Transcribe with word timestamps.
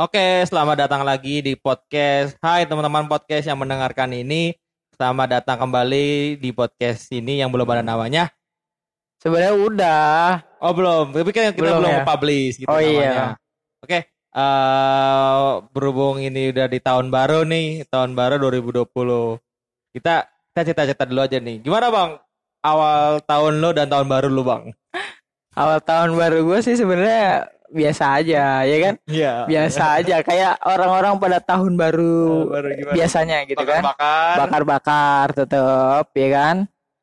Oke, 0.00 0.48
selamat 0.48 0.88
datang 0.88 1.02
lagi 1.04 1.44
di 1.44 1.52
podcast. 1.52 2.32
Hai 2.40 2.64
teman-teman 2.64 3.04
podcast 3.04 3.44
yang 3.44 3.60
mendengarkan 3.60 4.08
ini. 4.16 4.56
Selamat 4.96 5.40
datang 5.40 5.60
kembali 5.60 6.40
di 6.40 6.50
podcast 6.56 7.04
ini 7.12 7.44
yang 7.44 7.52
belum 7.52 7.68
ada 7.68 7.84
namanya. 7.84 8.32
Sebenarnya 9.20 9.52
udah. 9.60 10.24
Oh 10.64 10.72
belum, 10.72 11.12
tapi 11.12 11.30
kan 11.36 11.52
kita 11.52 11.60
Belum 11.60 11.84
belum, 11.84 11.92
ya? 12.00 12.04
publish 12.08 12.56
gitu 12.56 12.68
Oh, 12.72 12.80
namanya. 12.80 12.96
iya. 12.96 13.24
Oke, 13.84 13.98
eh 14.08 15.48
berhubung 15.76 16.16
ini 16.16 16.48
udah 16.48 16.64
di 16.64 16.80
tahun 16.80 17.12
baru 17.12 17.44
nih, 17.44 17.84
tahun 17.92 18.16
baru 18.16 18.40
2020. 18.40 19.36
Kita 19.92 20.24
kita 20.24 20.60
cerita-cerita 20.64 21.04
dulu 21.04 21.20
aja 21.28 21.36
nih. 21.36 21.60
Gimana 21.60 21.92
bang? 21.92 22.10
Awal 22.64 23.20
tahun 23.28 23.52
lo 23.60 23.76
dan 23.76 23.92
tahun 23.92 24.08
baru 24.08 24.32
lo 24.32 24.48
bang? 24.48 24.72
Awal 25.60 25.84
tahun 25.84 26.16
baru 26.16 26.40
gue 26.48 26.58
sih 26.64 26.80
sebenarnya 26.80 27.52
biasa 27.70 28.04
aja, 28.18 28.44
ya 28.62 28.76
kan? 28.82 28.94
Iya. 29.06 29.32
Biasa 29.46 29.82
aja. 30.02 30.16
Kayak 30.20 30.54
orang-orang 30.62 31.14
pada 31.16 31.38
tahun 31.38 31.72
baru 31.78 32.50
baru 32.50 32.68
gimana? 32.74 32.94
biasanya 32.98 33.38
gitu 33.46 33.62
kan. 33.62 33.82
Bakar-bakar. 33.82 34.34
Bakar-bakar 34.36 35.26
tetep, 35.32 36.04
ya 36.12 36.28
kan? 36.30 36.56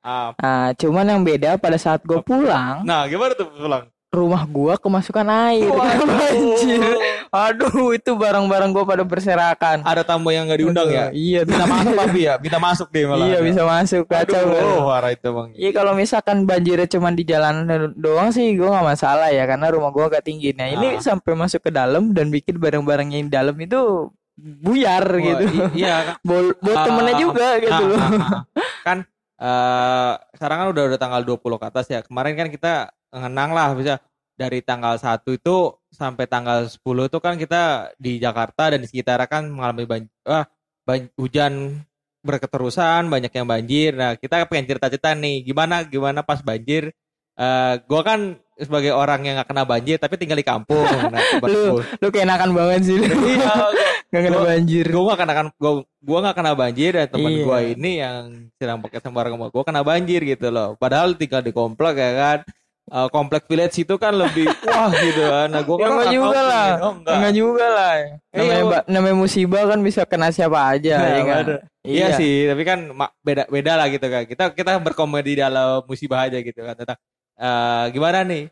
Ah, 0.08 0.32
Nah, 0.40 0.72
cuman 0.76 1.04
yang 1.08 1.22
beda 1.28 1.60
pada 1.60 1.76
saat 1.76 2.00
gue 2.04 2.20
pulang, 2.24 2.84
Nah, 2.88 3.08
gimana 3.12 3.36
tuh 3.36 3.52
pulang? 3.52 3.92
Rumah 4.08 4.44
gua 4.44 4.76
kemasukan 4.76 5.28
air. 5.28 5.68
Waduh. 5.68 6.08
Banjir. 6.10 6.82
Aduh, 7.28 7.92
itu 7.92 8.12
barang-barang 8.14 8.72
gua 8.72 8.84
pada 8.84 9.04
berserakan. 9.04 9.84
Ada 9.84 10.02
tamu 10.02 10.30
yang 10.30 10.48
nggak 10.48 10.60
diundang 10.60 10.88
ya? 10.88 11.12
Iya, 11.12 11.44
Bisa 11.44 11.64
masuk 11.66 11.94
tapi 11.94 12.20
ya, 12.24 12.34
bisa 12.36 12.58
masuk 12.58 12.88
deh 12.90 13.04
malah. 13.04 13.26
iya 13.26 13.40
bisa 13.40 13.62
masuk 13.62 14.04
kacau. 14.06 14.48
Aduh, 14.48 14.88
parah 14.88 15.12
itu 15.12 15.28
bang. 15.28 15.48
Iya 15.54 15.70
kalau 15.72 15.92
misalkan 15.94 16.38
banjirnya 16.44 16.88
cuma 16.88 17.10
di 17.10 17.24
jalan 17.24 17.68
doang 17.94 18.32
sih 18.32 18.56
gue 18.56 18.64
nggak 18.64 18.88
masalah 18.88 19.28
ya 19.30 19.44
karena 19.44 19.68
rumah 19.70 19.92
gue 19.92 20.04
agak 20.06 20.24
tinggi. 20.24 20.52
Nah 20.52 20.68
ini 20.68 20.88
Ah. 20.94 21.04
sampai 21.04 21.36
masuk 21.36 21.62
ke 21.62 21.72
dalam 21.72 22.10
dan 22.10 22.28
bikin 22.28 22.56
barang-barang 22.56 23.12
yang 23.12 23.28
di 23.28 23.34
dalam 23.34 23.56
itu 23.56 24.08
buyar 24.38 25.04
Wah, 25.04 25.20
gitu. 25.20 25.44
iya 25.74 25.96
kan. 26.08 26.16
Buat 26.24 26.78
temennya 26.82 27.16
juga 27.18 27.48
gitu 27.58 27.74
Ah, 27.76 27.82
loh. 27.84 28.00
ah, 28.00 28.42
kan 28.82 28.98
eh 29.38 30.14
sekarang 30.34 30.58
kan 30.58 30.68
udah 30.72 30.84
udah 30.88 30.98
tanggal 30.98 31.22
20 31.22 31.38
ke 31.58 31.66
atas 31.68 31.86
ya. 31.88 32.00
Kemarin 32.02 32.34
kan 32.34 32.48
kita 32.48 32.74
ngenang 33.10 33.52
lah 33.52 33.72
bisa 33.74 34.00
dari 34.34 34.62
tanggal 34.62 34.96
1 34.96 35.34
itu 35.34 35.58
sampai 35.90 36.26
tanggal 36.26 36.66
10 36.66 36.78
itu 37.06 37.18
kan 37.18 37.36
kita 37.36 37.62
di 37.98 38.18
Jakarta 38.18 38.70
dan 38.70 38.80
di 38.80 38.88
sekitar 38.88 39.18
kan 39.26 39.50
mengalami 39.50 39.84
banjir, 39.84 40.14
ah, 40.24 40.46
ban- 40.84 41.10
hujan 41.18 41.82
berketerusan, 42.22 43.08
banyak 43.08 43.32
yang 43.32 43.48
banjir. 43.48 43.92
Nah, 43.94 44.14
kita 44.14 44.46
pengen 44.46 44.68
cerita-cerita 44.68 45.14
nih, 45.14 45.42
gimana 45.44 45.82
gimana 45.84 46.22
pas 46.22 46.42
banjir. 46.42 46.92
Eh 47.34 47.74
gua 47.86 48.02
kan 48.02 48.20
sebagai 48.58 48.90
orang 48.90 49.22
yang 49.22 49.38
nggak 49.38 49.46
kena 49.48 49.62
banjir 49.64 49.98
tapi 49.98 50.18
tinggal 50.18 50.36
di 50.36 50.46
kampung. 50.46 50.82
Nah, 51.14 51.22
Lu 51.46 51.78
lu 51.80 52.08
keenakan 52.10 52.50
banget 52.52 52.82
sih 52.84 52.98
lu. 52.98 53.06
iya, 53.06 53.54
Gak 54.12 54.22
kena 54.24 54.38
Gua- 54.40 54.48
banjir. 54.50 54.86
gue 54.88 55.04
gak 55.04 55.20
kena 55.20 55.34
kan 55.36 55.48
gua 55.58 55.72
gua 56.00 56.18
gak 56.26 56.36
kena 56.36 56.52
banjir 56.54 56.92
dan 56.94 57.08
teman 57.08 57.32
Iya. 57.32 57.44
gua 57.44 57.58
ini 57.62 57.92
yang 58.00 58.18
sedang 58.56 58.80
pakai 58.80 59.00
sembarang 59.04 59.34
sama 59.36 59.48
gua 59.52 59.64
kena 59.64 59.82
banjir 59.84 60.22
gitu 60.24 60.48
loh 60.48 60.74
padahal 60.76 61.14
tinggal 61.14 61.42
di 61.42 61.52
komplek 61.52 61.96
ya 61.96 62.12
kan 62.16 62.40
Eh, 62.88 63.08
komplek 63.12 63.44
village 63.46 63.76
itu 63.78 63.96
kan 63.96 64.16
lebih 64.16 64.48
wah 64.66 64.88
gitu 64.90 65.20
kan 65.20 65.52
nah 65.52 65.60
gua 65.60 65.76
Ya 65.76 65.84
kan 65.84 65.92
enggak 65.92 66.00
nggak 66.00 66.16
juga 66.16 66.32
tahu 66.34 66.48
lah. 66.48 66.64
tuh. 66.64 66.80
oh, 66.80 66.94
enggak 66.96 67.16
Enggak 67.20 67.34
juga 67.36 67.66
lah. 67.68 67.94
Namanya, 68.32 68.56
Iya, 68.56 68.80
namanya 68.88 69.16
musibah 69.18 69.64
kan 69.66 69.80
bisa 69.82 70.02
kena 70.04 70.28
siapa 70.30 70.60
aja 70.70 70.96
Nah, 70.96 71.10
ya 71.10 71.22
kan. 71.22 71.44
ada. 71.44 71.56
iya. 71.84 72.08
sih 72.16 72.48
tapi 72.48 72.64
kan 72.64 72.80
beda 73.22 73.44
beda 73.48 73.72
lah 73.76 73.88
gitu 73.88 74.08
kan 74.08 74.24
kita 74.24 74.44
kita 74.52 74.72
berkomedi 74.78 75.36
dalam 75.36 75.84
musibah 75.84 76.24
aja 76.24 76.40
gitu 76.40 76.60
kan 76.62 76.76
tentang 76.76 76.96
eh, 77.36 77.84
gimana 77.92 78.24
nih 78.24 78.44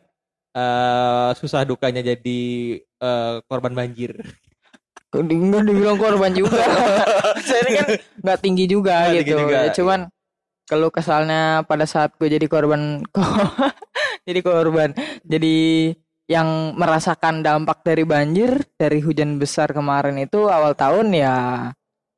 eh 0.52 1.28
susah 1.32 1.64
dukanya 1.64 2.00
jadi 2.02 2.40
eh, 2.76 3.34
korban 3.42 3.72
banjir 3.72 4.20
Enggak 5.16 5.64
dibilang 5.64 5.96
korban 5.96 6.28
juga. 6.30 6.60
Saya 7.46 7.60
ini 7.62 7.72
kan 7.74 7.88
nggak 8.20 8.38
tinggi 8.38 8.68
juga 8.68 9.08
tinggi 9.08 9.24
gitu. 9.24 9.40
juga, 9.40 9.58
Ya, 9.62 9.72
cuman 9.72 10.00
kalau 10.66 10.90
kesalnya 10.90 11.64
pada 11.64 11.86
saat 11.86 12.12
gue 12.12 12.28
jadi 12.28 12.44
korban, 12.44 13.00
jadi 14.26 14.40
korban, 14.42 14.90
jadi 15.22 15.56
yang 16.26 16.74
merasakan 16.74 17.40
dampak 17.40 17.80
dari 17.80 18.02
banjir 18.02 18.66
dari 18.74 18.98
hujan 18.98 19.38
besar 19.38 19.70
kemarin 19.70 20.18
itu 20.18 20.44
awal 20.44 20.74
tahun 20.74 21.14
ya 21.14 21.34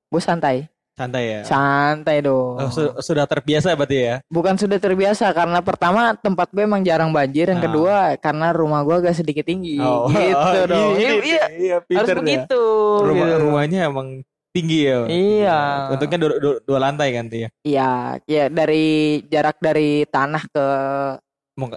gue 0.08 0.16
santai, 0.18 0.64
santai 0.90 1.24
ya 1.28 1.40
santai 1.44 2.24
dong. 2.24 2.56
Oh, 2.56 2.72
su- 2.72 2.96
sudah 2.98 3.22
terbiasa 3.22 3.76
berarti 3.76 3.98
ya 4.00 4.14
Bukan 4.26 4.56
sudah 4.56 4.76
terbiasa 4.76 5.28
karena 5.30 5.60
pertama 5.60 6.16
tempat 6.16 6.48
gue 6.48 6.64
emang 6.64 6.80
jarang 6.80 7.12
banjir, 7.12 7.46
yang 7.46 7.60
Ah. 7.60 7.66
kedua 7.68 7.96
karena 8.16 8.50
rumah 8.50 8.80
gue 8.80 8.96
agak 8.98 9.12
sedikit 9.14 9.44
tinggi, 9.44 9.76
gitu 10.08 10.60
dong. 10.64 10.96
ini, 10.96 11.04
Iya, 11.04 11.12
iya, 11.20 11.44
iya, 11.52 11.76
harus 11.92 12.08
ya. 12.08 12.16
begitu. 12.16 12.62
rumah 12.98 13.26
gitu. 13.28 13.36
rumahnya 13.44 13.80
emang 13.84 14.08
tinggi 14.48 14.88
ya 14.88 15.04
Iya. 15.04 15.58
untuknya 15.92 16.16
dua, 16.18 16.32
dua, 16.40 16.54
dua 16.64 16.78
lantai 16.80 17.12
kan 17.12 17.28
tuh 17.28 17.44
ya 17.44 17.48
Iya, 17.60 17.90
ya 18.24 18.44
dari 18.48 18.86
jarak 19.28 19.60
dari 19.60 20.08
tanah 20.08 20.42
ke 20.48 20.66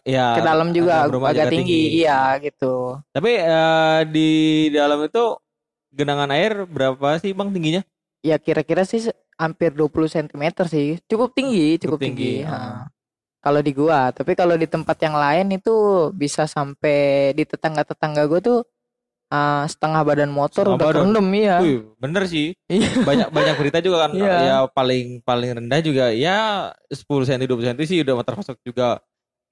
ya 0.04 0.38
ke 0.38 0.42
dalam 0.42 0.70
juga 0.70 1.06
agak 1.06 1.12
juga 1.12 1.46
tinggi. 1.50 1.82
Iya, 2.00 2.38
gitu. 2.40 3.02
tapi 3.10 3.32
eh, 3.36 4.00
di 4.08 4.30
dalam 4.70 5.02
itu 5.02 5.24
genangan 5.90 6.32
air 6.32 6.64
berapa 6.66 7.18
sih 7.18 7.32
bang 7.32 7.50
tingginya 7.50 7.82
Ya 8.22 8.38
kira-kira 8.38 8.86
sih 8.86 9.10
hampir 9.34 9.74
20 9.74 10.06
cm 10.06 10.44
sih. 10.70 11.02
Cukup 11.10 11.34
tinggi, 11.34 11.82
cukup, 11.82 11.98
Cukup 11.98 12.06
tinggi, 12.06 12.46
tinggi. 12.46 12.46
ah. 12.46 12.86
Ha. 12.86 12.94
Kalau 13.42 13.58
di 13.58 13.74
gua, 13.74 14.14
tapi 14.14 14.38
kalau 14.38 14.54
di 14.54 14.70
tempat 14.70 14.94
yang 15.02 15.18
lain 15.18 15.50
itu 15.52 15.74
bisa 16.14 16.46
sampai 16.46 17.34
di 17.34 17.42
tetangga-tetangga 17.42 18.30
gua 18.30 18.38
tuh 18.38 18.60
ah, 19.28 19.66
setengah 19.66 20.06
badan 20.06 20.30
motor 20.30 20.70
Setengah 20.70 20.78
udah 20.78 20.86
badan. 20.86 21.02
kerendam 21.10 21.28
iya. 21.34 21.58
Wih, 21.66 21.82
bener 21.98 22.24
sih 22.30 22.54
Iya. 22.70 23.02
banyak 23.02 23.28
banyak 23.34 23.56
berita 23.58 23.78
juga 23.82 23.98
kan 24.06 24.12
Iya. 24.22 24.36
ya 24.38 24.58
paling 24.70 25.26
paling 25.26 25.50
rendah 25.58 25.80
juga 25.82 26.06
ya 26.14 26.70
10 26.86 27.02
cm 27.26 27.50
20 27.50 27.74
cm 27.74 27.78
sih 27.82 27.98
udah 28.06 28.14
termasuk 28.22 28.62
juga 28.62 29.02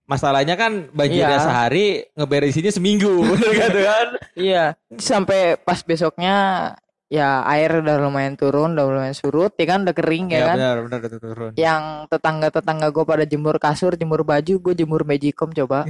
masalahnya 0.10 0.58
kan 0.58 0.90
banjirnya 0.90 1.38
Iya. 1.38 1.46
sehari 1.46 1.86
ngeberesinnya 2.18 2.74
seminggu 2.74 3.14
bener 3.30 3.70
kan 3.94 4.08
Iya, 4.34 4.64
sampai 4.98 5.56
pas 5.56 5.80
besoknya 5.80 6.36
ya 7.06 7.42
air 7.44 7.82
udah 7.82 7.98
lumayan 8.00 8.34
turun, 8.34 8.74
udah 8.74 8.86
lumayan 8.86 9.14
surut, 9.14 9.50
ya 9.54 9.66
kan 9.66 9.82
udah 9.82 9.94
kering 9.94 10.30
ya, 10.30 10.34
ya 10.36 10.46
kan. 10.46 10.58
benar 10.58 10.76
benar 10.86 11.00
udah 11.00 11.20
turun 11.20 11.52
yang 11.56 11.82
tetangga-tetangga 12.06 12.88
gue 12.88 13.02
pada 13.04 13.26
jemur 13.26 13.58
kasur, 13.58 13.94
jemur 13.94 14.22
baju, 14.22 14.54
gue 14.60 14.74
jemur 14.76 15.02
magicom 15.04 15.50
coba. 15.52 15.90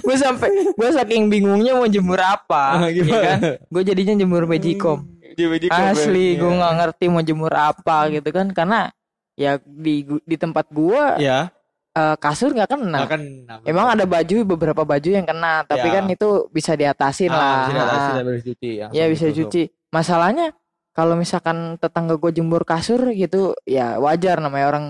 gue 0.00 0.16
sampai 0.16 0.48
gue 0.70 0.88
saking 0.92 1.28
bingungnya 1.28 1.72
mau 1.74 1.86
jemur 1.86 2.20
apa, 2.20 2.84
ya 2.84 2.92
Gimana? 2.94 3.20
kan? 3.22 3.38
Gue 3.66 3.82
jadinya 3.82 4.14
jemur 4.14 4.44
magicom. 4.44 5.08
Di 5.34 5.50
Magicom, 5.50 5.82
Asli, 5.90 6.38
ya. 6.38 6.40
gue 6.40 6.52
nggak 6.52 6.74
ngerti 6.78 7.04
mau 7.08 7.18
jemur 7.20 7.50
apa 7.50 8.06
gitu 8.08 8.28
kan, 8.28 8.52
karena 8.52 8.92
ya 9.34 9.58
di 9.60 9.94
di 10.22 10.36
tempat 10.36 10.70
gue 10.70 11.18
ya 11.18 11.50
eh, 11.90 12.16
kasur 12.18 12.50
nggak 12.50 12.70
kena. 12.70 12.98
akan 13.06 13.22
Emang 13.62 13.86
ada 13.94 14.02
baju 14.02 14.36
beberapa 14.44 14.82
baju 14.82 15.08
yang 15.08 15.22
kena, 15.22 15.62
tapi 15.62 15.86
Ya. 15.86 15.94
kan 15.94 16.04
itu 16.06 16.28
bisa 16.50 16.74
diatasin 16.74 17.30
ah, 17.30 17.38
lah. 17.38 17.54
bisa 17.62 17.72
diatasi 17.72 17.94
Ah. 18.02 18.14
dan 18.14 18.24
bisa 18.24 18.34
dicuci 18.40 18.70
Ya 18.70 18.82
langsung 18.86 19.10
bisa 19.10 19.26
cuci. 19.32 19.62
Masalahnya 19.90 20.46
kalau 20.90 21.14
misalkan 21.14 21.56
tetangga 21.76 22.14
gue 22.14 22.30
jemur 22.30 22.62
kasur 22.62 23.10
gitu, 23.10 23.54
ya 23.62 23.98
wajar 23.98 24.38
namanya 24.38 24.66
orang 24.68 24.84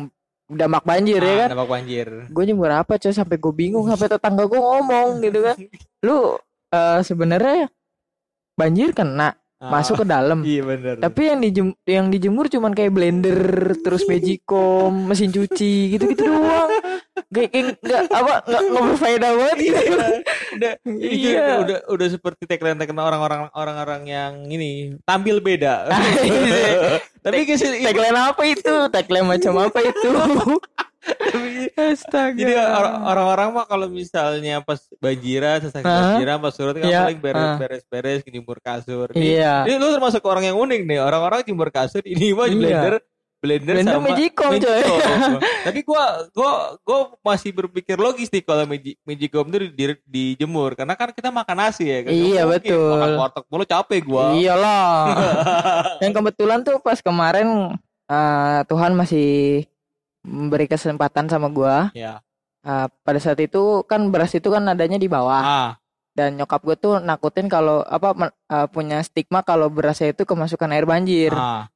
damak 0.44 0.84
banjir 0.84 1.18
ya 1.18 1.28
Ah, 1.28 1.38
kan. 1.40 1.48
dampak 1.56 1.70
banjir 1.70 2.06
Gue 2.28 2.44
jemur 2.44 2.68
apa 2.68 2.96
coy 2.96 3.12
sampai 3.12 3.36
gue 3.36 3.52
bingung 3.52 3.84
sampai 3.84 4.08
tetangga 4.08 4.44
gue 4.44 4.60
ngomong 4.60 5.20
gitu 5.20 5.40
kan. 5.40 5.56
Lu 6.06 6.36
eh, 6.70 7.00
sebenarnya 7.00 7.68
banjir 8.54 8.92
kena 8.92 9.36
Ah, 9.64 9.72
masuk 9.72 9.94
ke 9.96 10.06
dalam. 10.06 10.44
iya 10.44 10.60
benar 10.60 11.00
Tapi 11.00 11.20
yang 11.24 11.40
dijem 11.40 11.66
yang 11.82 12.06
dijemur 12.08 12.46
cuman 12.46 12.70
kayak 12.70 12.92
blender, 12.92 13.40
terus 13.80 14.04
magicom, 14.04 15.08
mesin 15.08 15.32
cuci 15.32 15.88
gitu-gitu 15.90 16.28
doang. 16.28 16.68
Kayak 17.32 17.48
kayak 17.50 17.64
nggak 17.80 18.02
apa 18.06 18.34
nggak 18.44 18.62
nggak 18.68 18.84
berfaedah 18.84 19.30
banget 19.32 19.58
gitu. 19.62 19.82
udah 20.54 20.72
itu 21.00 21.16
Iya. 21.26 21.40
udah, 21.40 21.56
udah 21.58 21.78
udah 21.88 22.08
seperti 22.10 22.42
tagline 22.44 22.76
tagline 22.76 23.00
orang-orang 23.00 23.48
orang-orang 23.50 24.02
yang 24.04 24.32
ini 24.44 25.00
tampil 25.02 25.40
beda 25.40 25.88
tapi 27.24 27.48
kasih 27.48 27.80
Tagline 27.80 28.20
apa 28.20 28.42
itu? 28.44 28.74
Tagline 28.92 29.24
macam 29.26 29.56
apa 29.56 29.78
itu? 29.80 30.08
Astaga. 31.74 32.34
jadi 32.34 32.54
or- 32.54 33.00
orang-orang 33.04 33.48
mah 33.52 33.64
kalau 33.64 33.86
misalnya 33.86 34.60
pas 34.60 34.80
banjiran 34.96 35.60
selesai 35.60 35.80
Hah? 35.80 35.90
banjiran 36.14 36.36
pas 36.38 36.52
surut 36.52 36.74
kan 36.74 36.86
Iya. 36.86 37.00
paling 37.04 37.20
beres 37.20 37.42
Ah. 37.44 37.56
beres 37.56 37.82
beres 37.84 38.20
jemur 38.22 38.58
kasur 38.58 39.08
Iya. 39.12 39.64
ini 39.64 39.76
lu 39.76 39.90
termasuk 39.90 40.22
orang 40.22 40.44
yang 40.44 40.56
unik 40.56 40.80
nih 40.84 40.98
orang-orang 40.98 41.42
jemur 41.42 41.68
kasur 41.68 42.00
ini 42.02 42.32
mah 42.32 42.46
Iya. 42.46 42.54
blender 42.54 42.94
blender, 43.36 43.76
Blender 43.76 43.92
sama 43.92 44.08
magicom, 44.08 44.56
coy. 44.56 44.80
tapi 45.66 45.80
gua 45.82 46.04
gua 46.32 46.52
gua 46.80 46.98
masih 47.22 47.52
berpikir 47.52 47.92
logis 47.94 48.32
nih 48.32 48.40
kalau 48.40 48.64
magi- 48.64 48.96
magicom 49.02 49.44
itu 49.46 49.58
di- 49.68 50.00
dijemur 50.06 50.72
karena 50.72 50.94
kan 50.94 51.12
kita 51.12 51.28
makan 51.28 51.56
nasi 51.58 51.84
ya 51.84 51.98
kan 52.00 52.10
Iya, 52.10 52.42
mungkin 52.42 52.64
betul. 52.64 52.88
makan 52.90 53.10
warteg 53.18 53.44
mulu 53.44 53.64
capek 53.66 54.00
gua 54.02 54.32
Iyalah. 54.32 54.96
Yang 56.02 56.12
kebetulan 56.14 56.58
tuh 56.62 56.80
pas 56.80 56.96
kemarin 56.98 57.76
eh, 58.06 58.60
Tuhan 58.64 58.92
masih 58.94 59.28
memberi 60.24 60.66
kesempatan 60.66 61.28
sama 61.28 61.46
gua. 61.48 61.92
ya 61.92 62.18
Eh, 62.64 62.88
pada 63.04 63.20
saat 63.20 63.36
itu 63.38 63.84
kan 63.84 64.08
beras 64.08 64.32
itu 64.32 64.48
kan 64.48 64.64
adanya 64.64 64.96
di 64.96 65.04
bawah. 65.04 65.44
ah 65.44 65.72
dan 66.14 66.38
nyokap 66.38 66.62
gue 66.62 66.76
tuh 66.78 66.94
nakutin 66.96 67.44
kalau 67.44 67.82
apa 67.82 68.14
eh, 68.30 68.68
punya 68.70 69.02
stigma 69.02 69.42
kalau 69.42 69.66
berasnya 69.66 70.14
itu 70.14 70.22
kemasukan 70.22 70.70
air 70.70 70.86
banjir 70.86 71.34
Ah, 71.34 71.66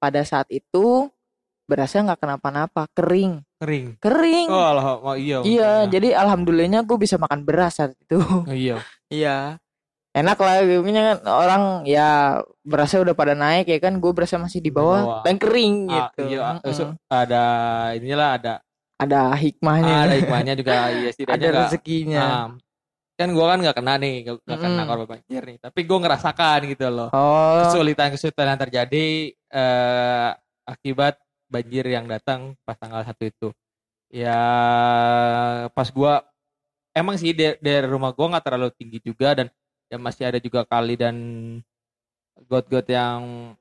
pada 0.00 0.24
saat 0.24 0.48
itu 0.48 1.12
berasnya 1.62 2.10
nggak 2.10 2.18
kenapa-napa 2.18 2.88
kering 2.90 3.44
kering. 3.60 4.00
kering 4.00 4.48
Oh, 4.48 4.64
Allah, 4.66 4.96
oh, 4.96 5.12
iya. 5.14 5.44
iya 5.44 5.62
makanya. 5.78 5.92
jadi 5.92 6.08
alhamdulillahnya 6.18 6.80
gue 6.82 6.98
bisa 6.98 7.14
makan 7.16 7.44
beras 7.44 7.78
saat 7.78 7.92
itu 7.94 8.18
Oh, 8.18 8.48
iya. 8.48 8.80
iya 9.12 9.60
enak 10.12 10.36
lah 10.36 10.54
gimana 10.60 11.00
kan 11.08 11.18
orang 11.24 11.62
ya 11.84 12.08
berasnya 12.62 13.00
udah 13.02 13.14
pada 13.14 13.32
naik 13.32 13.66
ya 13.66 13.78
kan? 13.78 13.96
Gue 13.96 14.12
berasa 14.12 14.36
masih 14.36 14.60
di 14.60 14.68
bawah 14.68 15.00
bawah. 15.00 15.22
dan 15.24 15.36
kering 15.36 15.88
Ah, 15.88 16.12
gitu. 16.12 16.22
iya, 16.30 16.40
Mm-mm. 16.58 16.72
so- 16.72 16.94
ada 17.06 17.44
inilah 17.92 18.30
ada 18.36 18.54
ada 18.96 19.20
hikmahnya. 19.32 19.96
Ada 20.04 20.14
hikmahnya 20.16 20.52
juga 20.54 20.72
ya 20.94 21.10
setidaknya 21.10 21.32
ada 21.32 21.46
nggak- 21.48 21.60
rezekinya. 21.66 22.22
ah, 22.22 22.46
kan 23.12 23.28
gua 23.30 23.46
kan 23.50 23.58
nggak 23.60 23.76
kena 23.76 23.94
nih 23.96 24.14
nggak 24.22 24.36
nggak 24.42 24.58
kena 24.58 24.82
korban 24.84 25.08
banjir 25.10 25.42
nih 25.44 25.56
tapi 25.58 25.80
gua 25.82 25.98
ngerasakan 26.00 26.58
gitu 26.66 26.86
loh. 26.88 27.08
Oh. 27.10 27.60
Kesulitan 27.64 28.08
kesulitan 28.10 28.46
yang 28.48 28.60
terjadi 28.60 29.06
eh, 29.32 30.30
akibat 30.64 31.16
banjir 31.48 31.84
yang 31.84 32.04
datang 32.04 32.52
pas 32.62 32.76
tanggal 32.76 33.00
satu 33.02 33.24
itu. 33.24 33.48
Ya 34.08 34.38
pas 35.68 35.88
gua 35.88 36.20
emang 36.92 37.16
sih 37.16 37.32
dari, 37.32 37.56
dari 37.58 37.86
rumah 37.86 38.12
gua 38.12 38.28
nggak 38.30 38.44
terlalu 38.44 38.68
tinggi 38.72 39.00
juga 39.00 39.32
dan 39.34 39.48
ya 39.92 40.00
masih 40.00 40.24
ada 40.24 40.40
juga 40.40 40.64
kali 40.64 40.96
dan 40.96 41.16
got-got 42.48 42.88
yang 42.88 43.52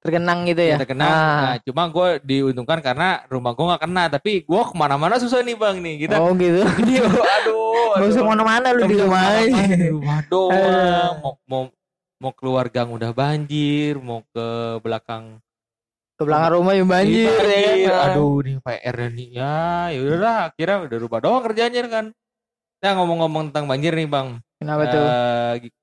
terkenang 0.00 0.44
gitu 0.48 0.60
ya 0.60 0.76
yang 0.76 0.80
terkena. 0.80 1.04
Ah. 1.04 1.12
Nah, 1.12 1.56
cuma 1.64 1.82
gue 1.88 2.08
diuntungkan 2.24 2.80
karena 2.80 3.24
rumah 3.28 3.52
gue 3.52 3.64
nggak 3.68 3.82
kena, 3.84 4.04
tapi 4.08 4.44
gue 4.44 4.62
ke 4.64 4.74
mana-mana 4.76 5.16
susah 5.16 5.40
nih 5.40 5.56
bang 5.56 5.76
nih 5.80 5.94
kita. 6.08 6.16
oh 6.20 6.32
gitu 6.36 6.60
Jadi, 6.80 6.94
aduh, 7.04 8.00
Gak 8.00 8.08
usah 8.08 8.20
aduh. 8.20 8.24
ke 8.24 8.30
mana-mana 8.32 8.66
lu 8.72 8.80
di 8.84 8.96
rumah 8.96 9.22
aja. 9.28 9.40
ke 9.40 9.48
mana-mana, 9.52 9.76
di 9.76 9.88
rumah 9.92 10.18
doang. 10.32 11.12
Mau 11.20 11.32
mau 11.44 11.62
mau 12.20 12.32
keluar 12.32 12.68
gang 12.68 12.88
udah 12.88 13.12
banjir, 13.12 13.96
mau 14.00 14.24
ke 14.28 14.46
belakang 14.80 15.40
Ke 16.14 16.22
belakang 16.22 16.52
rumah 16.60 16.72
yang 16.76 16.88
banjir, 16.88 17.28
Ih, 17.28 17.88
ya 17.88 17.92
kan? 17.92 18.12
Aduh 18.12 18.40
nih 18.44 18.56
PR 18.60 18.96
nih 19.08 19.28
ya, 19.36 19.56
ya 19.88 19.98
udahlah, 20.00 20.40
kira 20.52 20.84
udah 20.84 20.98
rumah 21.00 21.20
doang 21.20 21.42
kerjanya 21.42 21.80
kan. 21.88 22.12
Nah 22.84 22.90
ngomong-ngomong 23.00 23.50
tentang 23.50 23.64
banjir 23.66 23.96
nih 23.96 24.04
bang, 24.04 24.36
Kenapa 24.64 24.84
tuh? 24.88 25.06
Gi- 25.60 25.74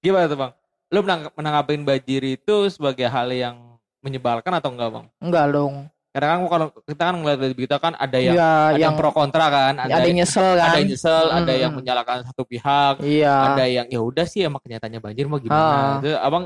gimana 0.00 0.24
tuh 0.26 0.38
bang? 0.38 0.52
Lu 0.86 0.98
menang- 1.02 1.34
menanggapin 1.34 1.82
banjir 1.82 2.22
itu 2.24 2.56
sebagai 2.68 3.06
hal 3.06 3.28
yang 3.28 3.56
menyebalkan 4.00 4.52
atau 4.54 4.70
enggak 4.70 4.90
bang? 4.90 5.06
Enggak 5.18 5.46
dong. 5.50 5.74
Karena 6.10 6.28
kan 6.32 6.40
kalau 6.48 6.66
kita 6.80 7.02
kan 7.04 7.16
ngeliat 7.20 7.38
dari 7.38 7.52
berita 7.52 7.76
kan 7.76 7.92
ada 7.92 8.16
yang 8.16 8.32
Iya, 8.32 8.48
ada 8.48 8.72
yang 8.72 8.80
yang 8.80 8.94
pro 8.96 9.12
kontra 9.12 9.52
kan, 9.52 9.74
ada, 9.76 9.92
ada 9.92 10.06
yang 10.08 10.16
nyesel 10.16 10.48
kan? 10.56 10.64
ada 10.64 10.76
yang 10.80 10.88
nyesel, 10.88 11.24
ada 11.28 11.52
Mm. 11.52 11.60
yang 11.60 11.72
menyalahkan 11.76 12.18
satu 12.24 12.42
pihak, 12.48 12.94
Iya. 13.04 13.36
ada 13.52 13.64
yang 13.68 13.86
ya 13.86 14.00
udah 14.00 14.24
sih 14.24 14.40
emang 14.40 14.64
kenyataannya 14.64 14.96
banjir 14.96 15.28
mau 15.28 15.36
Ah. 15.36 15.42
gimana. 15.44 15.76
Itu 16.00 16.10
abang 16.16 16.44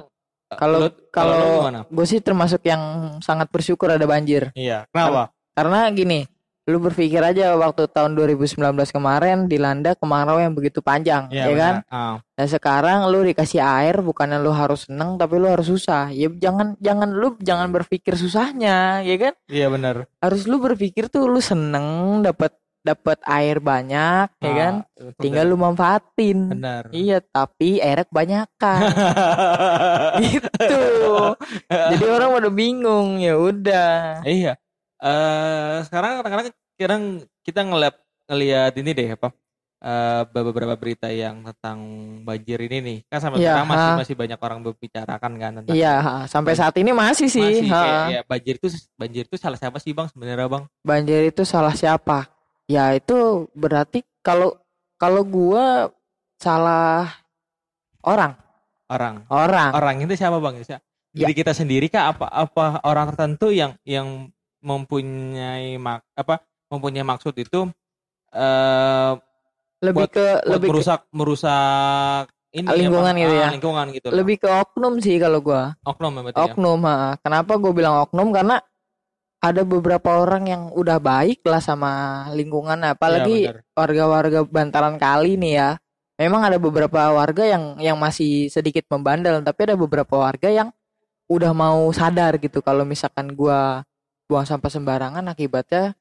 Kalau 0.50 0.91
kalau 1.15 1.62
gue 1.87 2.06
sih 2.11 2.19
termasuk 2.19 2.67
yang 2.67 2.83
sangat 3.23 3.47
bersyukur 3.47 3.87
ada 3.87 4.03
banjir. 4.03 4.50
Iya. 4.59 4.83
Kenapa? 4.91 5.31
Karena 5.55 5.87
gini, 5.94 6.26
lu 6.71 6.79
berpikir 6.79 7.19
aja 7.19 7.53
waktu 7.53 7.85
tahun 7.87 8.15
2019 8.15 8.55
kemarin 8.89 9.45
dilanda 9.45 9.93
kemarau 9.93 10.39
yang 10.39 10.55
begitu 10.55 10.79
panjang, 10.79 11.27
ya 11.29 11.51
kan? 11.51 11.83
benar. 11.83 11.91
Ah, 11.91 12.17
Dan 12.33 12.47
sekarang 12.47 13.11
lu 13.11 13.21
dikasih 13.21 13.59
air 13.59 13.99
bukannya 13.99 14.39
lu 14.39 14.49
harus 14.51 14.87
seneng 14.87 15.19
tapi 15.19 15.37
lu 15.37 15.51
harus 15.51 15.67
susah. 15.67 16.09
Ya 16.09 16.31
jangan 16.31 16.79
jangan 16.79 17.11
lu 17.11 17.35
jangan 17.39 17.69
berpikir 17.69 18.15
susahnya, 18.15 19.03
ya 19.03 19.17
kan? 19.19 19.35
iya 19.47 19.67
benar. 19.67 20.07
Harus 20.19 20.47
lu 20.47 20.57
berpikir 20.57 21.11
tuh 21.11 21.27
lu 21.27 21.43
seneng 21.43 21.85
dapat 22.23 22.55
dapat 22.81 23.21
air 23.29 23.61
banyak, 23.61 24.33
ya 24.41 24.53
kan? 24.57 24.75
Ah, 24.97 25.13
Tinggal 25.21 25.45
lu 25.45 25.61
manfaatin. 25.61 26.49
benar. 26.49 26.89
Iya, 26.89 27.21
tapi 27.21 27.77
airnya 27.77 28.09
kebanyakan. 28.09 28.81
gitu. 30.25 30.81
Jadi 31.69 32.05
orang 32.09 32.31
pada 32.33 32.49
bingung, 32.49 33.21
ya 33.21 33.37
udah. 33.37 34.25
iya. 34.25 34.57
Eh 35.01 35.77
sekarang 35.85 36.21
kadang-kadang 36.21 36.53
kadang 36.81 37.03
kita 37.44 37.61
ngeliat 37.61 37.94
ngeliat 38.25 38.73
ini 38.81 38.91
deh 38.97 39.11
apa? 39.12 39.29
eh, 39.81 40.23
beberapa 40.29 40.77
berita 40.77 41.09
yang 41.09 41.41
tentang 41.41 41.79
banjir 42.21 42.61
ini 42.61 42.79
nih 42.85 42.99
kan 43.09 43.17
sampai 43.19 43.41
Iya, 43.41 43.49
sekarang 43.56 43.69
masih 43.69 43.88
ha. 43.88 43.99
masih 44.05 44.15
banyak 44.17 44.41
orang 44.41 44.59
berbicarakan 44.61 45.32
kan 45.37 45.50
tentang 45.61 45.73
Iya, 45.73 45.94
sampai 46.29 46.53
saat 46.53 46.77
ini 46.77 46.93
masih 46.93 47.29
sih. 47.29 47.41
masih 47.41 47.69
kayak, 47.73 48.05
ya, 48.12 48.21
banjir 48.29 48.55
itu 48.56 48.69
banjir 48.94 49.25
itu 49.25 49.37
salah 49.37 49.56
siapa 49.56 49.81
sih 49.81 49.93
bang 49.93 50.09
sebenarnya 50.12 50.49
bang 50.49 50.65
Banjir 50.81 51.21
itu 51.29 51.43
salah 51.44 51.73
siapa? 51.73 52.29
Ya 52.69 52.93
itu 52.93 53.49
berarti 53.56 54.05
kalau 54.21 54.53
kalau 55.00 55.25
gua 55.25 55.88
salah 56.37 57.09
orang, 58.05 58.37
orang 58.88 59.25
orang. 59.29 59.71
orang 59.73 59.97
itu 60.05 60.12
siapa 60.12 60.37
bang 60.41 60.61
Siapa? 60.61 60.81
Ya. 61.11 61.26
diri 61.26 61.35
kita 61.35 61.50
sendiri 61.50 61.88
kah 61.88 62.12
apa 62.12 62.29
apa 62.29 62.85
orang 62.85 63.11
tertentu 63.11 63.50
yang 63.50 63.75
yang 63.83 64.29
mempunyai 64.61 65.75
mak 65.81 66.05
apa 66.15 66.38
mempunyai 66.71 67.03
maksud 67.03 67.35
itu 67.35 67.67
eh 68.31 69.13
Lebih 69.81 69.97
buat- 70.07 70.13
ke 70.13 70.27
buat 70.41 70.45
lebih 70.57 70.69
ke, 70.69 70.73
merusak 70.73 71.01
merusak 71.11 72.25
ini 72.51 72.67
ya, 72.67 72.75
Lingkungan 72.77 73.15
Bang? 73.15 73.23
gitu 73.23 73.33
Ah, 73.33 73.41
ya? 73.41 73.49
lingkungan 73.51 73.87
gitu 73.91 74.09
lebih 74.11 74.37
ke 74.39 74.49
oknum 74.49 74.95
sih 74.99 75.17
kalau 75.17 75.39
gua. 75.41 75.75
oknum 75.83 76.13
ya 76.13 76.21
berarti 76.23 76.37
ya? 76.39 76.45
Oknum, 76.47 76.81
ha. 76.85 76.97
Kenapa 77.19 77.53
gue 77.57 77.73
bilang 77.73 77.95
oknum? 78.03 78.29
Karena 78.31 78.57
ada 79.41 79.63
beberapa 79.65 80.21
orang 80.21 80.45
yang 80.45 80.63
udah 80.71 81.01
baik 81.01 81.41
lah 81.49 81.59
sama 81.59 81.91
lingkungan, 82.31 82.77
apalagi 82.85 83.49
benar. 83.49 83.65
warga-warga 83.73 84.41
bantaran 84.45 85.01
kali 85.01 85.41
nih 85.41 85.53
ya. 85.57 85.71
Memang 86.21 86.45
ada 86.45 86.61
beberapa 86.61 87.01
warga 87.09 87.49
yang 87.49 87.81
yang 87.81 87.97
masih 87.97 88.53
sedikit 88.53 88.85
membandel, 88.93 89.41
tapi 89.41 89.65
ada 89.65 89.81
beberapa 89.81 90.21
warga 90.21 90.53
yang 90.53 90.69
udah 91.25 91.57
mau 91.57 91.89
sadar 91.91 92.37
gitu 92.37 92.61
kalau 92.61 92.85
misalkan 92.85 93.33
gua 93.33 93.81
buang 94.29 94.45
sampah 94.45 94.69
sembarangan 94.69 95.25
akibatnya 95.25 95.97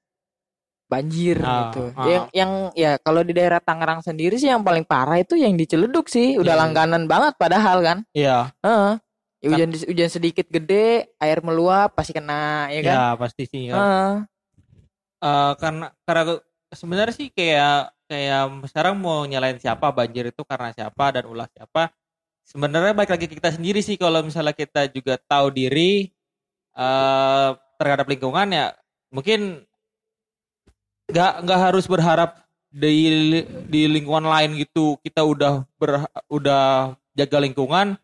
banjir 0.89 1.37
Ah, 1.39 1.69
gitu. 1.69 1.83
ah. 1.93 2.05
Yang 2.09 2.23
yang 2.33 2.51
ya 2.73 2.91
kalau 2.97 3.21
di 3.21 3.31
daerah 3.31 3.61
Tangerang 3.61 4.01
sendiri 4.01 4.35
sih 4.35 4.49
yang 4.49 4.65
paling 4.65 4.81
parah 4.83 5.21
itu 5.21 5.37
yang 5.37 5.53
di 5.53 5.69
Ciledug 5.69 6.09
sih, 6.09 6.35
udah 6.35 6.57
Iya. 6.57 6.61
langganan 6.65 7.05
banget 7.05 7.37
padahal 7.37 7.77
kan. 7.85 7.97
iya 8.11 8.49
Heeh. 8.65 8.97
Ya, 9.39 9.55
hujan 9.55 9.71
hujan 9.71 10.09
sedikit 10.11 10.51
gede, 10.51 11.15
air 11.15 11.39
meluap 11.39 11.95
pasti 11.95 12.11
kena 12.11 12.67
ya 12.73 12.81
kan. 12.83 12.95
ya 12.97 13.05
pasti 13.15 13.43
sih. 13.47 13.71
Heeh. 13.71 14.25
Eh, 15.19 15.53
karena 15.55 15.93
karena 16.03 16.23
sebenarnya 16.73 17.13
sih 17.15 17.29
kayak 17.31 17.93
kayak 18.09 18.43
sekarang 18.67 18.97
mau 18.97 19.21
nyalain 19.23 19.55
siapa 19.61 19.93
banjir 19.93 20.27
itu 20.27 20.41
karena 20.43 20.73
siapa 20.73 21.13
dan 21.13 21.29
ulah 21.29 21.45
siapa 21.53 21.93
sebenarnya 22.41 22.97
baik 22.97 23.13
lagi 23.13 23.29
kita 23.29 23.53
sendiri 23.53 23.79
sih 23.79 23.95
kalau 23.95 24.25
misalnya 24.25 24.57
kita 24.57 24.89
juga 24.89 25.21
tahu 25.21 25.53
diri 25.53 26.09
eh 26.73 27.49
terhadap 27.77 28.09
lingkungan 28.09 28.49
ya 28.49 28.73
mungkin 29.13 29.61
nggak 31.09 31.33
nggak 31.45 31.59
harus 31.59 31.85
berharap 31.89 32.45
di 32.69 33.41
di 33.65 33.81
lingkungan 33.89 34.29
lain 34.29 34.61
gitu 34.61 34.95
kita 35.01 35.25
udah 35.25 35.65
ber, 35.81 36.05
udah 36.29 36.93
jaga 37.17 37.37
lingkungan 37.41 37.97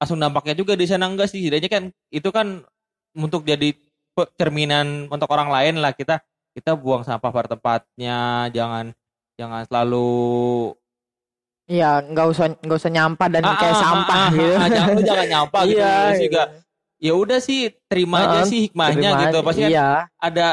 langsung 0.00 0.18
dampaknya 0.18 0.56
juga 0.56 0.72
di 0.74 0.88
sana 0.88 1.06
enggak 1.06 1.28
sih 1.28 1.44
setidaknya 1.44 1.70
kan 1.70 1.84
itu 2.08 2.28
kan 2.32 2.64
untuk 3.12 3.44
jadi 3.44 3.76
cerminan 4.40 5.06
untuk 5.12 5.28
orang 5.28 5.52
lain 5.52 5.74
lah 5.78 5.92
kita 5.92 6.24
kita 6.52 6.72
buang 6.76 7.04
sampah 7.04 7.30
pada 7.32 7.48
tempatnya 7.52 8.48
jangan 8.50 8.92
jangan 9.36 9.62
selalu 9.68 10.72
Iya, 11.70 12.02
nggak 12.04 12.26
usah 12.26 12.46
nggak 12.58 12.78
usah 12.82 12.92
nyampah 12.92 13.28
dan 13.30 13.42
Ah, 13.46 13.54
kayak 13.56 13.76
ah, 13.76 13.80
sampah 13.80 14.16
ah, 14.18 14.26
ah, 14.26 14.30
gitu. 14.34 14.54
ah, 14.58 14.68
jangan 14.68 14.94
jangan 15.06 15.26
nyampah 15.30 15.62
gitu 15.62 15.78
Iya, 15.78 15.94
gitu. 15.94 16.22
juga 16.26 16.42
ya 16.98 17.12
udah 17.14 17.38
sih 17.38 17.60
terima 17.86 18.16
aja 18.26 18.38
Ah, 18.42 18.44
sih 18.44 18.58
hikmahnya 18.66 19.08
Terima 19.14 19.22
gitu 19.22 19.36
pasti 19.46 19.62
kan 19.62 19.70
iya. 19.70 19.88
ada 20.18 20.48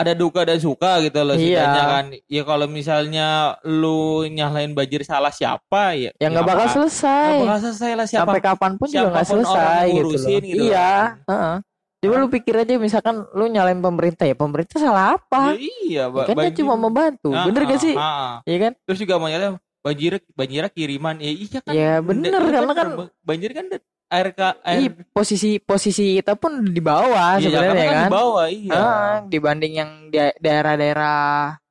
ada 0.00 0.12
duka 0.12 0.40
dan 0.42 0.56
suka 0.56 1.00
gitu 1.00 1.20
loh 1.20 1.32
Iya. 1.32 1.44
setidaknya 1.60 1.84
kan 1.86 2.04
ya 2.26 2.42
kalau 2.42 2.66
misalnya 2.66 3.26
lu 3.62 4.00
nyalain 4.26 4.70
banjir 4.70 5.02
salah 5.02 5.30
siapa 5.30 5.92
ya 5.94 6.10
Ya 6.14 6.26
nggak 6.28 6.44
bakal 6.44 6.66
selesai. 6.70 7.30
nggak 7.34 7.46
bakal 7.46 7.60
selesai 7.66 7.92
lah 7.92 8.06
siapa 8.06 8.24
Sampai 8.26 8.42
kapan 8.42 8.72
pun 8.74 8.86
juga 8.86 9.08
nggak 9.10 9.26
selesai 9.26 9.84
gitu 9.88 10.06
loh. 10.08 10.28
gitu 10.40 10.62
iya. 10.66 10.92
kan. 11.22 11.28
heeh. 11.28 11.56
Coba 12.00 12.14
lu 12.16 12.28
pikir 12.28 12.54
aja 12.56 12.74
misalkan 12.76 13.28
lu 13.30 13.44
nyalain 13.46 13.76
pemerintah 13.76 14.24
ya 14.24 14.32
pemerintah 14.32 14.76
salah 14.76 15.14
apa? 15.14 15.52
Ya 15.52 15.60
iya 15.84 16.04
ba- 16.06 16.24
kan 16.24 16.32
dia 16.32 16.48
banjir- 16.48 16.58
cuma 16.58 16.72
membantu. 16.74 17.28
Ah, 17.30 17.44
Bener 17.44 17.62
gak 17.62 17.76
ah, 17.76 17.82
sih? 17.82 17.92
ah, 17.92 18.00
ah. 18.00 18.34
Iya 18.42 18.58
kan? 18.58 18.72
terus 18.82 18.98
juga 18.98 19.14
mau 19.16 19.26
nyalain 19.26 19.54
banjir 19.80 20.12
banjir 20.30 20.64
kiriman 20.70 21.16
ya 21.16 21.28
iya 21.30 21.58
kan 21.58 21.72
Ya 21.72 21.92
bener 22.00 22.36
Iya 22.36 22.52
karena 22.54 22.72
kan 22.74 22.88
ba- 22.94 23.12
banjir 23.20 23.50
kan 23.50 23.64
air 24.10 24.28
ka 24.30 24.58
air 24.60 24.78
ih, 24.82 24.90
posisi 25.08 25.56
posisi 25.56 26.18
kita 26.18 26.34
pun 26.34 26.60
di 26.60 26.78
bawah 26.78 27.38
iya, 27.38 27.46
sebenarnya 27.46 27.70
Jakarta 27.72 27.94
kan. 27.94 28.02
di 28.02 28.12
bawah 28.12 28.46
iya. 28.46 28.74
Ah, 28.74 29.14
dibanding 29.22 29.72
yang 29.72 29.90
di- 30.08 30.36
daerah-daerah 30.36 31.22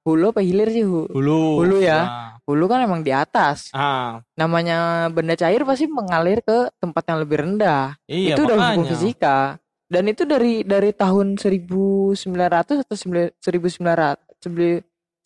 hulu 0.01 0.31
apa 0.31 0.39
hilir 0.39 0.71
sih 0.71 0.81
Hu- 0.81 1.05
hulu. 1.05 1.61
Hulu 1.61 1.77
ya. 1.79 1.99
Nah, 1.99 2.31
hulu 2.41 2.65
kan 2.65 2.79
emang 2.81 3.03
di 3.03 3.11
atas. 3.11 3.69
Ah. 3.69 4.23
Namanya 4.33 4.77
benda 5.09 5.35
cair 5.35 5.61
pasti 5.61 5.85
mengalir 5.85 6.39
ke 6.39 6.71
tempat 6.75 7.03
yang 7.05 7.19
lebih 7.19 7.37
rendah. 7.39 7.93
Iya 8.07 8.33
itu 8.33 8.41
udah 8.41 8.55
hukum 8.57 8.65
makanya. 8.81 8.89
fisika. 8.89 9.37
Dan 9.85 10.03
itu 10.05 10.23
dari 10.23 10.61
dari 10.63 10.89
tahun 10.89 11.35
1900 11.35 12.15
atau 12.79 12.95
1900 12.95 13.35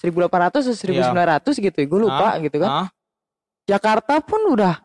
1800 0.02 0.50
atau 0.50 0.62
1900 0.64 1.64
gitu 1.64 1.78
gue 1.80 2.00
lupa 2.02 2.36
gitu 2.40 2.58
kan. 2.58 2.72
Ah, 2.84 2.88
Jakarta 3.64 4.20
pun 4.20 4.44
udah 4.50 4.76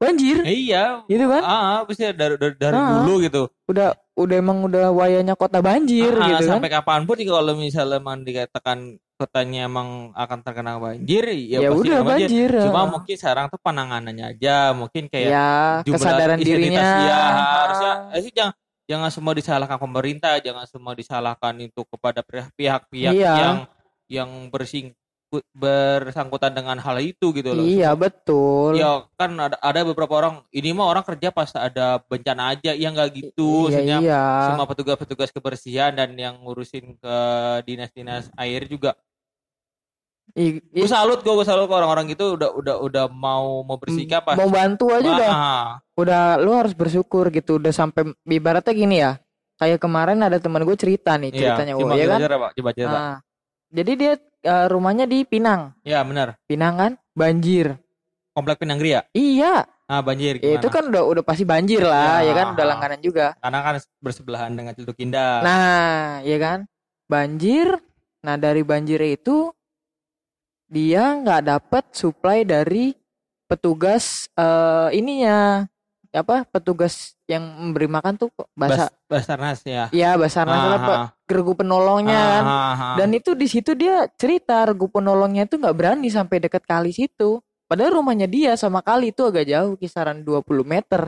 banjir 0.00 0.40
Eh, 0.42 0.56
iya. 0.66 1.04
gitu 1.04 1.28
kan 1.28 1.42
Ah, 1.44 1.84
bisa 1.84 2.08
dari 2.10 2.40
dari, 2.40 2.56
dari 2.56 2.72
Ah. 2.72 3.04
dulu 3.04 3.20
gitu. 3.20 3.42
udah 3.68 3.92
udah 4.16 4.36
emang 4.40 4.64
udah 4.64 4.88
wayanya 4.90 5.36
kota 5.36 5.60
banjir 5.60 6.08
Ah, 6.16 6.24
gitu 6.32 6.48
kan 6.48 6.56
sampai 6.56 6.72
kapan 6.72 7.04
pun 7.04 7.20
kalau 7.20 7.52
misalnya 7.52 8.00
emang 8.00 8.24
dikatakan 8.24 8.96
kotanya 9.14 9.68
emang 9.68 10.16
akan 10.16 10.38
terkena 10.40 10.80
banjir, 10.80 11.20
ya, 11.28 11.60
ya, 11.60 11.68
pasti 11.68 11.92
udah 11.92 11.98
akan 12.00 12.08
banjir, 12.08 12.50
Cuma 12.64 12.80
ah. 12.80 12.86
mungkin 12.88 13.16
sekarang 13.20 13.44
tuh 13.52 13.60
penanganannya 13.60 14.24
aja, 14.32 14.72
mungkin 14.72 15.12
kayak 15.12 15.28
ya 15.28 15.48
jumlah 15.84 16.00
kesadaran 16.00 16.38
dirinya 16.40 16.80
ya, 16.80 17.20
harusnya 17.60 17.92
eh, 18.16 18.20
sih 18.24 18.32
jangan 18.32 18.56
jangan 18.88 19.10
semua 19.12 19.32
disalahkan 19.36 19.76
pemerintah, 19.76 20.40
jangan 20.40 20.64
semua 20.64 20.96
disalahkan 20.96 21.52
itu 21.60 21.84
kepada 21.84 22.24
pihak-pihak 22.56 23.12
Iya. 23.12 23.34
yang 23.36 23.56
yang 24.08 24.30
bersing 24.48 24.96
bersangkutan 25.54 26.50
dengan 26.50 26.74
hal 26.82 26.98
itu 26.98 27.30
gitu 27.30 27.54
loh. 27.54 27.62
iya 27.62 27.94
betul. 27.94 28.74
Ya 28.74 29.06
kan 29.14 29.30
ada 29.38 29.54
ada 29.62 29.80
beberapa 29.86 30.10
orang 30.18 30.42
ini 30.50 30.74
mah 30.74 30.90
orang 30.90 31.06
kerja 31.06 31.30
pas 31.30 31.54
ada 31.54 32.02
bencana 32.02 32.58
aja 32.58 32.74
ya 32.74 32.88
nggak 32.90 33.10
gitu. 33.14 33.70
Iya 33.70 33.86
maksudnya 33.86 33.98
iya. 34.02 34.24
semua 34.50 34.66
petugas-petugas 34.66 35.30
kebersihan 35.30 35.94
dan 35.94 36.18
yang 36.18 36.34
ngurusin 36.42 36.98
ke 36.98 37.18
dinas-dinas 37.62 38.26
air 38.34 38.66
juga. 38.66 38.98
I- 40.34 40.62
i- 40.62 40.82
gue 40.82 40.90
salut 40.90 41.22
gue 41.22 41.34
gue 41.34 41.46
salut 41.46 41.66
ke 41.66 41.74
orang-orang 41.74 42.10
gitu 42.14 42.38
udah 42.38 42.50
udah 42.54 42.76
udah 42.82 43.04
mau 43.10 43.66
mau 43.66 43.78
bersikap 43.78 44.22
pas 44.22 44.38
mau 44.38 44.46
bantu 44.50 44.94
aja 44.94 45.10
udah. 45.10 45.30
Ah, 45.30 45.68
udah 45.98 46.22
lu 46.38 46.54
harus 46.54 46.74
bersyukur 46.74 47.30
gitu 47.34 47.58
udah 47.58 47.74
sampai 47.74 48.14
ibaratnya 48.30 48.74
gini 48.74 48.96
ya 49.02 49.18
kayak 49.58 49.82
kemarin 49.82 50.22
ada 50.22 50.38
teman 50.38 50.62
gue 50.62 50.76
cerita 50.78 51.18
nih 51.18 51.34
iya 51.34 51.38
ceritanya 51.54 51.74
coba 51.76 51.92
oh 51.92 51.98
ya 51.98 52.06
kan? 52.06 52.18
coba 52.54 52.70
coba. 52.72 52.94
Nah, 52.94 53.14
jadi 53.74 53.92
dia 53.98 54.12
eh, 54.40 54.66
rumahnya 54.68 55.04
di 55.04 55.22
Pinang. 55.24 55.74
Ya 55.82 56.00
benar. 56.02 56.36
Pinang 56.44 56.74
kan? 56.76 56.92
Banjir. 57.12 57.76
Komplek 58.30 58.62
Pinanggri 58.62 58.94
ya 58.94 59.02
iya. 59.12 59.66
Ah 59.90 60.06
banjir 60.06 60.38
ya 60.38 60.54
gimana? 60.54 60.62
itu 60.62 60.68
kan 60.70 60.84
udah 60.86 61.02
udah 61.02 61.24
pasti 61.26 61.42
banjir 61.42 61.82
lah 61.82 62.22
Ya. 62.22 62.30
ya 62.30 62.32
kan? 62.38 62.46
Udah 62.54 62.66
langganan 62.70 63.00
juga. 63.02 63.34
Karena 63.42 63.58
kan 63.58 63.74
bersebelahan 63.98 64.52
dengan 64.54 64.70
Celduk 64.78 64.94
Indah. 65.02 65.42
Nah 65.42 66.22
ya 66.22 66.38
kan? 66.38 66.58
Banjir. 67.10 67.74
Nah 68.22 68.38
dari 68.38 68.62
banjir 68.62 69.02
itu 69.02 69.50
dia 70.70 71.18
nggak 71.18 71.42
dapat 71.42 71.84
supply 71.90 72.46
dari 72.46 72.94
petugas 73.50 74.30
eh 74.38 74.94
ininya 74.94 75.66
apa 76.10 76.42
petugas 76.42 77.14
yang 77.30 77.40
memberi 77.42 77.86
makan 77.86 78.18
tuh 78.18 78.28
bahasa 78.58 78.90
Bas, 79.06 79.24
Basarnas 79.26 79.60
ya? 79.62 79.86
Ya 79.94 80.18
basarnas 80.18 80.58
Ah, 80.58 80.74
apa 80.74 80.92
ah, 80.94 81.06
gergu 81.30 81.54
penolongnya 81.54 82.18
kan. 82.18 82.42
ah, 82.42 82.50
ah, 82.50 82.74
ah. 82.74 82.94
dan 82.98 83.14
itu 83.14 83.38
di 83.38 83.46
situ 83.46 83.78
dia 83.78 84.10
cerita 84.18 84.66
regu 84.66 84.90
penolongnya 84.90 85.46
itu 85.46 85.54
nggak 85.54 85.76
berani 85.76 86.10
sampai 86.10 86.42
dekat 86.42 86.66
kali 86.66 86.90
situ. 86.90 87.38
Padahal 87.70 88.02
rumahnya 88.02 88.26
dia 88.26 88.58
sama 88.58 88.82
kali 88.82 89.14
itu 89.14 89.22
agak 89.22 89.46
jauh 89.46 89.78
kisaran 89.78 90.26
20 90.26 90.66
meter. 90.66 91.06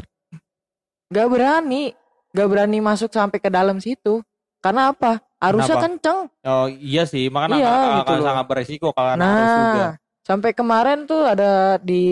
Nggak 1.11 1.29
berani 1.29 1.85
nggak 2.33 2.49
berani 2.49 2.79
masuk 2.81 3.11
sampai 3.13 3.39
ke 3.43 3.51
dalam 3.53 3.77
situ. 3.83 4.23
Karena 4.63 4.95
apa? 4.95 5.19
Arusnya 5.43 5.75
Kenapa? 5.75 5.85
kenceng. 5.91 6.19
Oh 6.47 6.67
iya 6.71 7.03
sih 7.03 7.27
makanya 7.27 7.59
Iya, 7.59 7.67
akan, 7.75 7.91
gitu 7.99 8.07
akan 8.07 8.19
sangat 8.23 8.45
beresiko 8.47 8.89
kalau 8.95 9.11
harus 9.11 9.51
juga. 9.51 9.85
nah 9.91 9.91
sampai 10.23 10.51
kemarin 10.51 11.03
tuh 11.03 11.23
ada 11.25 11.77
di 11.77 12.05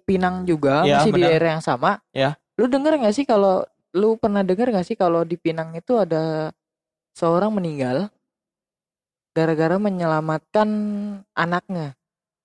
Pinang 0.00 0.44
juga 0.44 0.82
Ya, 0.82 1.00
masih 1.00 1.10
di 1.10 1.14
benar. 1.16 1.28
daerah 1.28 1.48
yang 1.54 1.64
sama. 1.64 1.90
Ya. 2.12 2.36
lu 2.54 2.66
denger 2.66 2.96
nggak 2.96 3.14
sih 3.14 3.22
kalau 3.22 3.62
lu 3.92 4.14
pernah 4.14 4.42
denger 4.42 4.68
nggak 4.68 4.82
sih 4.84 4.94
kalau 4.94 5.22
di 5.22 5.34
Pinang 5.34 5.72
itu 5.72 5.94
ada 5.94 6.50
seorang 7.12 7.50
meninggal 7.50 8.10
gara-gara 9.30 9.76
menyelamatkan 9.76 10.68
anaknya? 11.32 11.94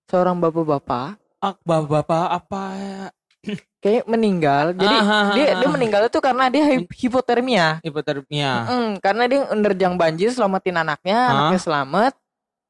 Seorang 0.06 0.38
bapak-bapak. 0.38 1.18
Ah, 1.40 1.58
bapak-bapak 1.60 2.26
apa 2.32 2.62
ya? 2.76 3.02
Kayak 3.84 4.06
meninggal. 4.06 4.72
Jadi 4.72 4.96
Ah, 4.96 5.04
ah, 5.04 5.26
dia 5.34 5.46
ah, 5.48 5.60
dia 5.60 5.68
meninggal 5.68 6.02
itu 6.06 6.20
karena 6.20 6.48
dia 6.48 6.64
hi- 6.64 6.88
hipotermia. 6.88 7.68
hipotermia. 7.82 8.52
Mm, 8.66 8.90
karena 9.00 9.24
dia 9.26 9.40
menerjang 9.50 9.94
banjir 9.96 10.30
selamatin 10.30 10.78
anaknya 10.78 11.18
Ah. 11.20 11.32
anaknya 11.34 11.60
selamat 11.60 12.14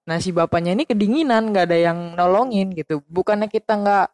nah 0.03 0.17
si 0.17 0.29
bapaknya 0.29 0.71
ini 0.71 0.83
kedinginan 0.83 1.49
nggak 1.49 1.65
ada 1.65 1.77
yang 1.81 1.97
nolongin 2.13 2.71
gitu 2.71 2.99
bukannya 3.05 3.47
kita 3.47 3.73
nggak 3.73 4.05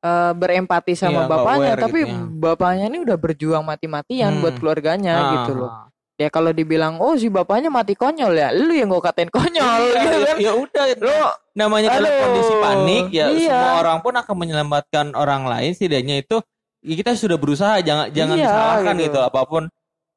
eh, 0.00 0.32
berempati 0.32 0.92
sama 0.92 1.24
Iya, 1.24 1.28
bapaknya 1.28 1.72
aware 1.72 1.82
tapi 1.82 1.98
gitu 2.02 2.10
ya. 2.10 2.20
bapaknya 2.26 2.84
ini 2.86 2.98
udah 3.00 3.16
berjuang 3.16 3.62
mati-matian 3.62 4.32
Hmm. 4.32 4.42
buat 4.42 4.54
keluarganya 4.56 5.14
Ah, 5.14 5.30
gitu 5.34 5.52
loh 5.54 5.70
ya 6.16 6.28
kalau 6.28 6.48
dibilang 6.48 6.96
oh 6.96 7.12
si 7.12 7.28
bapaknya 7.28 7.68
mati 7.68 7.92
konyol 7.92 8.32
ya 8.32 8.48
lu 8.48 8.72
yang 8.72 8.88
gue 8.88 9.02
katain 9.04 9.28
konyol 9.28 9.80
Iya, 9.84 10.00
gitu 10.00 10.16
ya, 10.16 10.24
kan 10.24 10.36
ya 10.40 10.52
udah 10.56 10.84
lu 10.96 11.16
namanya 11.52 11.88
dalam 11.92 12.08
kondisi 12.08 12.54
panik 12.56 13.04
ya 13.10 13.26
iya. 13.28 13.44
semua 13.52 13.72
orang 13.78 13.98
pun 14.00 14.12
akan 14.16 14.34
menyelamatkan 14.34 15.06
orang 15.12 15.44
lain 15.44 15.70
setidaknya 15.70 16.24
itu 16.24 16.40
ya 16.80 16.94
kita 16.96 17.12
sudah 17.12 17.36
berusaha 17.36 17.84
jangan 17.84 18.08
jangan 18.08 18.32
Iya, 18.32 18.44
disalahkan 18.48 18.94
gitu. 18.96 19.04
gitu. 19.12 19.18
apa 19.20 19.40
pun 19.44 19.62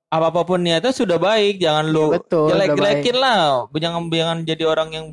apa 0.10 0.42
pun 0.42 0.60
niatnya 0.60 0.90
sudah 0.90 1.22
baik 1.22 1.62
jangan 1.62 1.86
lu 1.86 2.10
Iya, 2.10 2.18
betul, 2.18 2.48
jelek 2.50 2.68
jelekin 2.74 3.18
lah 3.18 3.40
jangan 3.72 4.02
jangan 4.10 4.38
jadi 4.42 4.64
orang 4.66 4.90
yang 4.90 5.06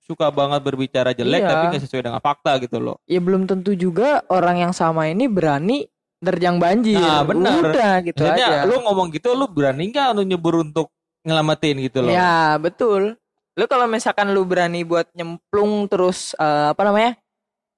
suka 0.00 0.32
banget 0.32 0.60
berbicara 0.64 1.12
jelek 1.12 1.44
Iya. 1.44 1.48
tapi 1.52 1.64
nggak 1.68 1.82
sesuai 1.84 2.02
dengan 2.08 2.22
fakta 2.24 2.56
gitu 2.64 2.80
loh 2.80 2.96
ya 3.04 3.20
belum 3.20 3.44
tentu 3.44 3.76
juga 3.76 4.24
orang 4.32 4.56
yang 4.68 4.72
sama 4.72 5.04
ini 5.12 5.28
berani 5.28 5.84
terjang 6.18 6.56
banjir 6.56 6.96
Nah, 6.98 7.22
benar. 7.22 7.60
udah 7.60 7.92
gitu 8.02 8.24
Maksudnya 8.24 8.48
aja 8.48 8.66
lu 8.66 8.80
ngomong 8.82 9.12
gitu 9.12 9.36
lu 9.36 9.46
berani 9.46 9.92
nggak 9.92 10.16
untuk 10.16 10.26
nyebur 10.26 10.54
untuk 10.64 10.88
ngelamatin 11.28 11.76
gitu 11.84 11.98
loh 12.02 12.10
Ya 12.10 12.56
betul. 12.56 13.20
Lu 13.58 13.66
kalau 13.66 13.84
misalkan 13.90 14.32
lu 14.32 14.46
berani 14.46 14.86
buat 14.86 15.10
nyemplung 15.12 15.90
terus 15.90 16.32
eh, 16.38 16.72
apa 16.72 16.78
namanya? 16.88 17.18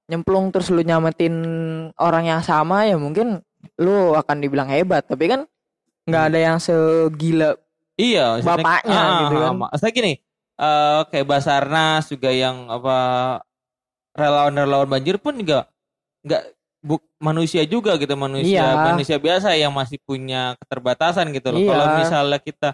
Nyemplung 0.07 0.53
terus 0.53 0.69
lu 0.69 0.79
nyamatin 0.85 1.33
orang 1.97 2.29
yang 2.29 2.41
sama 2.45 2.85
ya 2.85 2.95
mungkin 3.01 3.41
lu 3.81 4.13
akan 4.13 4.37
dibilang 4.39 4.69
hebat. 4.69 5.03
Tapi 5.09 5.25
kan 5.25 5.41
nggak 6.11 6.25
ada 6.27 6.39
yang 6.41 6.57
segila 6.57 7.55
Iya, 7.95 8.41
Bapaknya 8.41 9.01
gitu 9.21 9.35
kan. 9.37 9.53
Maksudnya 9.61 9.93
gini, 9.93 10.13
eh 10.57 11.01
kayak 11.07 11.27
Basarnas 11.27 12.07
juga 12.07 12.29
yang 12.29 12.65
apa 12.67 12.97
relawan-relawan 14.11 14.89
banjir 14.89 15.15
pun 15.15 15.37
juga 15.37 15.69
nggak 16.21 16.43
buk 16.81 17.01
manusia 17.21 17.61
juga 17.63 17.93
gitu 17.95 18.13
manusia 18.15 18.65
Iya. 18.65 18.89
manusia 18.89 19.17
biasa 19.17 19.53
yang 19.53 19.69
masih 19.69 20.01
punya 20.01 20.57
keterbatasan 20.57 21.29
gitu 21.29 21.53
loh. 21.53 21.61
Iya. 21.61 21.69
Kalau 21.69 21.85
misalnya 21.99 22.39
kita 22.39 22.69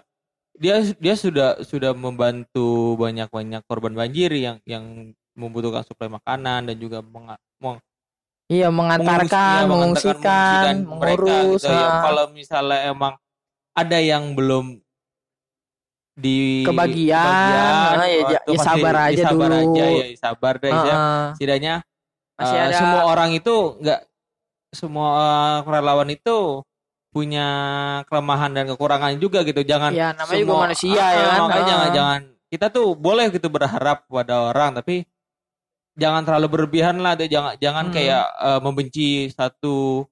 dia 0.58 0.76
dia 0.96 1.14
sudah 1.14 1.60
sudah 1.62 1.92
membantu 1.92 2.96
banyak-banyak 2.96 3.62
korban 3.64 3.92
banjir 3.92 4.32
yang 4.32 4.56
yang 4.64 5.12
membutuhkan 5.36 5.84
suplai 5.84 6.08
makanan 6.08 6.66
dan 6.66 6.76
juga 6.76 6.98
menga- 6.98 7.38
meng- 7.58 7.84
iya 8.48 8.72
mengantarkan, 8.72 9.28
iya, 9.62 9.70
mengungsikan, 9.70 10.16
mengungsikan 10.18 10.74
mereka 10.98 11.22
mengurus. 11.22 11.62
gitu 11.62 11.68
ya. 11.68 11.78
ah. 11.84 12.00
Kalau 12.02 12.24
misalnya 12.32 12.78
emang 12.88 13.14
ada 13.78 13.98
yang 13.98 14.32
belum 14.32 14.82
di 16.18 16.66
Kebagian, 16.66 17.14
ah, 17.14 18.02
ya, 18.02 18.26
ya- 18.26 18.26
ya 18.26 18.40
pasti 18.50 18.58
sabar 18.66 18.94
di- 18.96 19.02
aja 19.08 19.22
sabar 19.24 19.48
dulu. 19.48 19.62
aja 19.70 19.84
ya 19.86 20.06
sabar 20.18 20.54
deh 20.56 20.66
ya. 20.68 20.82
Heeh. 20.82 21.22
Setidaknya 21.32 21.74
Masih 22.34 22.54
eh, 22.54 22.64
ada 22.64 22.74
semua 22.76 23.02
orang 23.04 23.30
itu 23.32 23.54
nggak 23.78 24.00
semua 24.70 25.08
relawan 25.62 26.08
itu 26.08 26.66
punya 27.08 27.48
kelemahan 28.04 28.50
dan 28.52 28.66
kekurangan 28.66 29.14
juga 29.16 29.42
gitu. 29.42 29.62
Jangan 29.62 29.90
ya 29.90 30.10
namanya 30.12 30.34
juga 30.36 30.50
semua- 30.50 30.64
manusia 30.66 30.98
Ah, 30.98 31.10
ya 31.12 31.24
kan. 31.24 31.38
Makanya 31.40 31.62
Ah. 31.62 31.70
jangan 31.70 31.90
jangan 31.94 32.20
kita 32.48 32.66
tuh 32.68 32.86
boleh 32.94 33.26
gitu 33.28 33.48
berharap 33.48 33.98
pada 34.04 34.50
orang 34.50 34.74
tapi 34.74 35.06
jangan 35.94 36.22
terlalu 36.22 36.46
berlebihan 36.48 36.98
lah 36.98 37.14
deh. 37.14 37.26
jangan 37.26 37.54
jangan 37.56 37.84
Hmm. 37.86 37.94
kayak 37.94 38.24
eh, 38.26 38.60
membenci 38.60 39.08
satu 39.30 40.02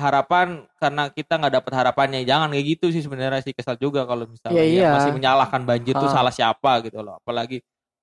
harapan 0.00 0.46
karena 0.80 1.12
kita 1.12 1.36
nggak 1.36 1.54
dapat 1.60 1.72
harapannya 1.76 2.24
jangan 2.24 2.48
kayak 2.48 2.66
gitu 2.74 2.86
sih 2.88 3.04
sebenarnya 3.04 3.44
sih 3.44 3.52
kesal 3.52 3.76
juga 3.76 4.02
kalau 4.02 4.24
misalnya 4.24 4.56
ya 4.56 4.64
iya. 4.64 4.90
masih 4.96 5.12
menyalahkan 5.12 5.62
banjir 5.62 5.92
tuh 5.94 6.08
Ah. 6.08 6.14
salah 6.16 6.32
siapa 6.32 6.80
gitu 6.82 7.04
loh 7.04 7.20
apalagi 7.20 7.60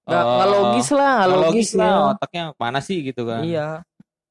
Nggak 0.08 0.24
nggak 0.24 0.48
logis 0.48 0.88
lah, 0.96 1.12
nggak 1.12 1.28
nggak 1.28 1.42
logis, 1.52 1.70
lah 1.76 1.90
ya. 1.92 2.00
otaknya 2.16 2.44
mana 2.56 2.80
sih 2.80 2.98
gitu 3.04 3.22
kan 3.28 3.42
Iya. 3.44 3.68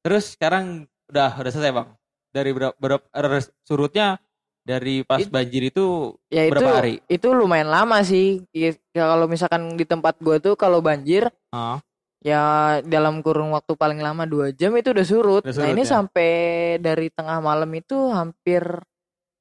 terus 0.01 0.33
sekarang 0.33 0.87
udah 1.05 1.29
udah 1.37 1.51
selesai 1.53 1.69
bang 1.69 1.87
dari 2.33 2.49
berapa, 2.51 2.75
berapa 2.81 3.05
er, 3.13 3.25
surutnya 3.61 4.17
dari 4.65 5.05
pas 5.05 5.21
It- 5.21 5.31
banjir 5.31 5.69
itu 5.69 6.17
Ya 6.27 6.43
itu 6.43 6.51
berapa 6.57 6.81
hari 6.81 6.99
itu 7.07 7.27
lumayan 7.31 7.71
lama 7.71 8.03
sih. 8.03 8.43
Ya, 8.51 8.75
kalau 8.91 9.23
misalkan 9.23 9.79
di 9.79 9.87
tempat 9.87 10.19
gua 10.19 10.41
tuh 10.41 10.59
kalau 10.59 10.81
banjir 10.81 11.29
Ah. 11.53 11.79
Ya 12.19 12.41
dalam 12.81 13.21
kurun 13.21 13.51
waktu 13.51 13.73
paling 13.73 13.97
lama 13.97 14.25
dua 14.25 14.49
jam 14.51 14.73
itu 14.73 14.89
udah 14.91 15.05
surut. 15.05 15.43
Udah 15.43 15.51
nah 15.51 15.57
surut 15.57 15.71
ini 15.71 15.83
ya? 15.83 15.89
sampai 15.89 16.31
dari 16.77 17.07
tengah 17.07 17.37
malam 17.39 17.69
itu 17.71 17.95
hampir 18.09 18.63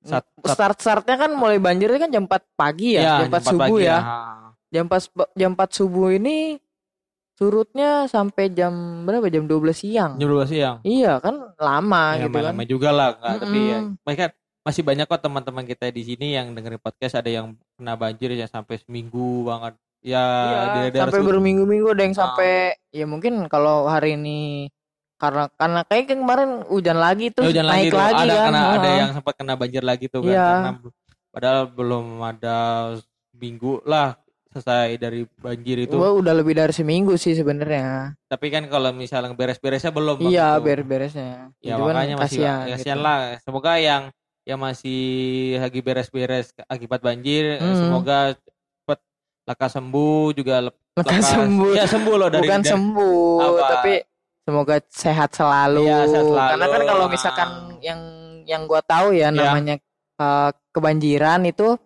Sat- 0.06 0.22
sat- 0.38 0.54
start 0.54 0.76
startnya 0.78 1.16
kan 1.18 1.34
mulai 1.34 1.58
banjir 1.58 1.90
kan 1.92 2.06
jam 2.06 2.24
4 2.24 2.38
pagi 2.54 2.94
ya, 2.94 3.20
jam 3.20 3.26
4 3.26 3.34
jam 3.34 3.42
subuh 3.42 3.60
pagi 3.74 3.82
ya. 3.82 3.98
Ah. 3.98 4.46
Jam 4.70 4.84
4 4.86 5.02
jam 5.34 5.50
4 5.52 5.70
subuh 5.72 6.08
ini 6.12 6.36
surutnya 7.34 8.06
sampai 8.06 8.48
jam 8.48 8.72
berapa? 9.02 9.26
Jam 9.26 9.44
12 9.44 9.74
siang. 9.74 10.12
jam 10.16 10.24
12 10.26 10.46
siang 10.46 10.76
Iya 10.80 11.18
kan 11.18 11.36
lama 11.56 12.16
ya, 12.16 12.24
gitu 12.24 12.38
kan. 12.38 12.44
lama 12.48 12.62
juga 12.64 12.88
lah 12.90 13.08
nggak 13.12 13.34
tapi 13.40 13.58
ya 13.66 13.78
mereka 14.00 14.24
masih 14.62 14.82
banyak 14.82 15.06
kok 15.06 15.20
teman-teman 15.20 15.62
kita 15.62 15.86
di 15.90 16.02
sini 16.02 16.34
yang 16.34 16.50
dengerin 16.50 16.78
podcast 16.78 17.14
ada 17.14 17.28
yang 17.28 17.54
kena 17.74 17.94
banjir 17.94 18.30
ya 18.30 18.46
sampai 18.46 18.78
seminggu 18.78 19.44
banget 19.44 19.74
ya 20.06 20.22
Iya, 20.22 20.60
di 20.70 20.80
daerah 20.88 21.10
sampai 21.10 21.20
berminggu-minggu 21.20 21.88
ada 21.90 22.02
yang 22.02 22.14
Ah. 22.14 22.20
sampai 22.22 22.50
ya 22.88 23.04
mungkin 23.04 23.32
kalau 23.46 23.84
hari 23.84 24.14
ini 24.14 24.70
karena 25.16 25.50
karena 25.50 25.80
kayak 25.82 26.12
kemarin 26.12 26.62
hujan 26.64 26.96
lagi 26.96 27.26
terus 27.28 27.48
Ya, 27.48 27.58
hujan 27.58 27.66
naik 27.66 27.90
tuh. 27.90 27.98
lagi, 27.98 28.22
ada 28.22 28.34
kan. 28.36 28.46
kena 28.46 28.60
ada 28.72 28.88
yang 28.94 29.10
sempat 29.12 29.34
kena 29.34 29.54
banjir 29.54 29.82
lagi 29.82 30.06
tuh 30.06 30.20
kan 30.20 30.30
Iya. 30.30 30.46
karena 30.46 30.72
b- 30.78 30.94
padahal 31.28 31.60
belum 31.68 32.06
ada 32.22 32.56
minggu 33.34 33.82
lah 33.82 34.14
selesai 34.48 34.96
dari 34.96 35.26
banjir 35.34 35.84
itu 35.84 35.92
Gua 35.92 36.14
udah 36.14 36.32
lebih 36.32 36.54
dari 36.54 36.70
seminggu 36.70 37.12
sih 37.14 37.32
sebenarnya. 37.32 38.14
tapi 38.24 38.48
kan 38.48 38.64
kalau 38.66 38.88
misalnya 38.90 39.32
beres-beresnya 39.32 39.90
belum 39.90 40.16
Iya, 40.22 40.56
beres-beresnya. 40.56 41.52
ya 41.58 41.76
Cuman 41.76 41.92
makanya 41.92 42.16
masih 42.16 42.40
kasihan 42.40 42.64
kasihan 42.70 42.96
gitu. 42.96 43.04
lah 43.04 43.18
semoga 43.38 43.72
yang 43.76 44.02
yang 44.44 44.56
masih 44.56 45.00
lagi 45.58 45.80
beres-beres 45.80 46.54
akibat 46.64 47.00
banjir 47.00 47.58
Hmm. 47.58 47.74
semoga 47.74 48.32
lekas 49.46 49.70
sembuh 49.72 50.34
juga 50.34 50.54
lep- 50.60 50.80
Lekas 50.92 51.12
lekas- 51.14 51.32
sembuh. 51.32 51.70
ya 51.72 51.84
sembuh 51.86 52.14
loh 52.14 52.28
dari 52.28 52.42
Bukan 52.42 52.60
dari- 52.60 52.70
sembuh, 52.70 53.36
Apa? 53.38 53.68
tapi 53.70 53.92
semoga 54.42 54.76
sehat 54.88 55.30
selalu. 55.32 55.82
Iya, 55.84 55.98
sehat 56.04 56.24
selalu. 56.26 56.50
Karena 56.50 56.66
kan 56.66 56.82
kalau 56.84 57.04
Ah. 57.04 57.10
misalkan 57.10 57.48
yang 57.80 58.00
yang 58.42 58.62
gua 58.64 58.80
tahu 58.80 59.10
ya 59.10 59.28
Iya. 59.28 59.30
namanya 59.30 59.74
eh, 60.16 60.50
kebanjiran 60.70 61.44
itu 61.44 61.76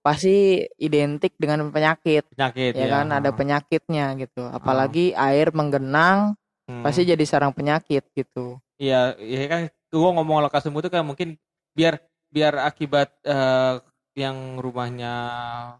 pasti 0.00 0.36
identik 0.76 1.34
dengan 1.34 1.68
penyakit, 1.68 2.24
penyakit 2.30 2.72
ya 2.72 2.86
kan? 2.88 3.10
Ada 3.10 3.30
penyakitnya 3.30 4.14
gitu. 4.16 4.46
Apalagi 4.46 5.12
air 5.12 5.50
menggenang 5.50 6.38
Hmm. 6.64 6.82
pasti 6.82 7.04
jadi 7.04 7.20
sarang 7.22 7.50
penyakit 7.50 8.02
gitu. 8.12 8.56
Iya, 8.76 9.14
iya 9.16 9.44
kan 9.46 9.60
gua 9.88 10.10
ngomong 10.12 10.42
lekas 10.42 10.62
sembuh 10.62 10.80
itu 10.80 10.88
kan 10.88 11.02
mungkin 11.02 11.36
biar 11.72 12.00
biar 12.28 12.64
akibat 12.64 13.12
eh, 13.22 13.74
yang 14.16 14.56
rumahnya 14.56 15.12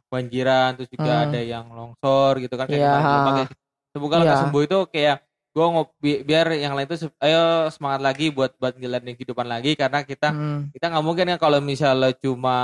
banjiran 0.07 0.77
terus 0.77 0.93
juga 0.93 1.13
Hmm. 1.17 1.25
ada 1.27 1.41
yang 1.41 1.67
longsor 1.67 2.39
gitu 2.39 2.55
kan 2.55 2.69
kayak 2.69 2.79
Iya. 2.79 2.91
kemarin 2.93 3.09
Gelombang 3.09 3.37
kayak- 3.37 3.53
semoga 3.91 4.17
Iya. 4.19 4.37
sembuh 4.39 4.63
itu 4.63 4.79
kayak 4.87 5.17
gua 5.51 5.67
ngop 5.73 5.89
bi- 5.97 6.21
biar 6.21 6.47
yang 6.53 6.73
lain 6.73 6.85
itu 6.87 6.97
ayo 7.17 7.43
semangat 7.71 8.05
lagi 8.05 8.29
buat 8.29 8.53
buat 8.55 8.77
ngejalanin 8.77 9.17
kehidupan 9.17 9.47
lagi 9.47 9.73
karena 9.73 10.05
kita 10.05 10.29
Hmm. 10.29 10.69
kita 10.71 10.87
nggak 10.87 11.01
mungkin 11.03 11.27
ya 11.27 11.37
kalau 11.37 11.59
misalnya 11.59 12.13
cuma 12.15 12.59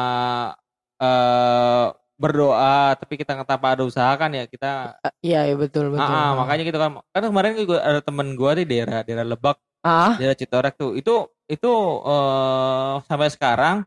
eh 0.98 1.86
berdoa 2.14 2.94
tapi 2.94 3.16
kita 3.16 3.34
nggak 3.34 3.48
tanpa 3.48 3.74
ada 3.74 3.82
usaha 3.82 4.12
kan 4.14 4.30
ya 4.30 4.46
kita 4.46 4.94
Ah, 5.00 5.10
Iya, 5.20 5.50
iya 5.50 5.56
betul 5.56 5.90
betul. 5.90 6.04
ah, 6.04 6.30
ah, 6.30 6.30
makanya 6.36 6.62
gitu 6.62 6.78
kan 6.78 6.90
kan 7.02 7.22
kemarin 7.24 7.58
juga 7.58 7.80
ada 7.80 7.98
temen 7.98 8.36
gua 8.36 8.54
di 8.54 8.62
daerah 8.62 9.02
daerah 9.02 9.24
Lebak 9.24 9.58
Ah, 9.82 10.14
daerah 10.14 10.36
Citorek 10.36 10.78
tuh 10.78 10.94
itu 10.94 11.10
itu 11.48 11.72
eh, 12.04 12.92
sampai 13.02 13.28
sekarang 13.28 13.82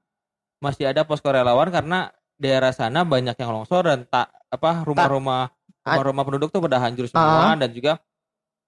masih 0.58 0.86
ada 0.86 1.02
posko 1.02 1.28
relawan 1.28 1.68
karena 1.68 2.10
daerah 2.36 2.70
sana 2.70 3.02
banyak 3.02 3.34
yang 3.34 3.52
longsor 3.52 3.86
dan 3.86 4.04
tak 4.04 4.28
apa 4.48 4.84
rumah-rumah 4.84 5.52
Ah. 5.82 5.96
rumah-rumah 5.96 6.24
penduduk 6.24 6.50
tuh 6.50 6.60
pada 6.60 6.80
hancur 6.80 7.06
semua 7.06 7.52
Ah. 7.52 7.56
dan 7.56 7.70
juga 7.70 8.02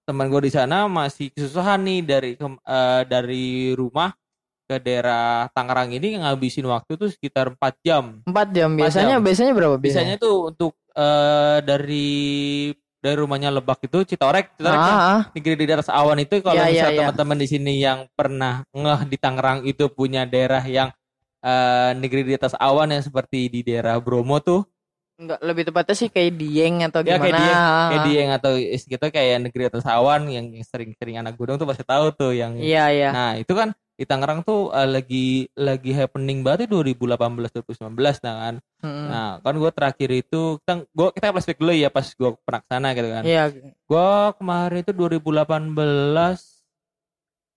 teman 0.04 0.26
gue 0.26 0.40
di 0.40 0.52
sana 0.52 0.86
masih 0.86 1.28
kesusahan 1.28 1.76
nih 1.78 2.00
dari 2.00 2.30
eh, 2.38 3.02
dari 3.04 3.46
rumah 3.74 4.14
ke 4.64 4.78
daerah 4.78 5.48
Tangerang 5.50 5.90
ini 5.90 6.16
ngabisin 6.16 6.64
waktu 6.64 6.92
tuh 6.94 7.08
sekitar 7.08 7.48
4 7.50 7.58
jam. 7.80 8.20
4 8.22 8.48
jam 8.52 8.68
Empat 8.70 8.78
biasanya 8.78 9.16
jam. 9.16 9.24
biasanya 9.24 9.52
berapa 9.52 9.76
Biasanya 9.76 10.14
tuh 10.16 10.36
untuk 10.48 10.72
eh, 10.92 11.58
dari 11.60 12.08
dari 12.98 13.16
rumahnya 13.16 13.48
Lebak 13.50 13.82
itu 13.82 14.02
Citorek, 14.04 14.54
Citorek 14.54 14.76
kan 14.76 14.92
Ah, 14.92 15.02
ah. 15.10 15.22
negeri 15.30 15.54
di 15.56 15.70
atas 15.70 15.88
awan 15.88 16.18
itu 16.18 16.38
kalau 16.38 16.58
Iya, 16.58 16.64
iya, 16.64 16.72
misal 16.74 16.90
iya. 16.90 16.98
teman-teman 17.00 17.36
di 17.38 17.46
sini 17.46 17.72
yang 17.78 17.98
pernah 18.12 18.62
ngeh 18.70 19.00
di 19.06 19.16
Tangerang 19.16 19.58
itu 19.64 19.88
punya 19.88 20.22
daerah 20.22 20.60
yang 20.62 20.90
eh, 21.40 21.90
negeri 21.94 22.22
di 22.24 22.34
atas 22.34 22.54
awan 22.54 22.90
yang 22.90 23.02
seperti 23.02 23.48
di 23.48 23.60
daerah 23.62 23.98
Bromo 23.98 24.38
tuh 24.38 24.62
Enggak, 25.18 25.42
lebih 25.42 25.66
tepatnya 25.66 25.94
sih 25.98 26.06
kayak 26.06 26.30
Dieng 26.38 26.86
atau 26.86 27.02
Ya, 27.02 27.18
gimana. 27.18 27.26
kayak 27.26 27.34
Dieng, 27.34 27.58
kayak. 27.90 28.02
Dieng 28.06 28.30
atau 28.30 28.52
gitu 28.54 29.06
kayak 29.10 29.36
negeri 29.42 29.62
atas 29.66 29.82
awan 29.82 30.30
yang 30.30 30.46
sering-sering 30.62 31.18
anak 31.18 31.34
gunung 31.34 31.58
tuh 31.58 31.66
pasti 31.66 31.82
tahu 31.82 32.14
tuh 32.14 32.30
yang 32.30 32.54
Iya, 32.54 32.84
iya. 32.94 33.10
nah 33.10 33.30
itu 33.34 33.50
kan 33.50 33.74
di 33.98 34.06
Tangerang 34.06 34.46
tuh 34.46 34.70
eh, 34.70 34.86
lagi 34.86 35.26
lagi 35.58 35.90
happening 35.90 36.46
banget 36.46 36.70
ya 36.70 36.78
2018 36.78 37.18
2019 37.50 37.98
nah 38.22 38.34
kan 38.38 38.54
Mm-mm. 38.78 39.06
nah 39.10 39.28
kan 39.42 39.54
gue 39.58 39.70
terakhir 39.74 40.10
itu 40.14 40.40
kita 40.62 40.86
gua 40.94 41.10
kita 41.10 41.34
flashback 41.34 41.58
dulu 41.58 41.74
ya 41.74 41.90
pas 41.90 42.06
gue 42.06 42.30
pernah 42.46 42.60
ke 42.62 42.68
sana 42.70 42.88
gitu 42.94 43.08
kan 43.10 43.22
Iya, 43.26 43.42
gue 43.58 44.10
kemarin 44.38 44.78
itu 44.86 44.92
2018 44.94 46.57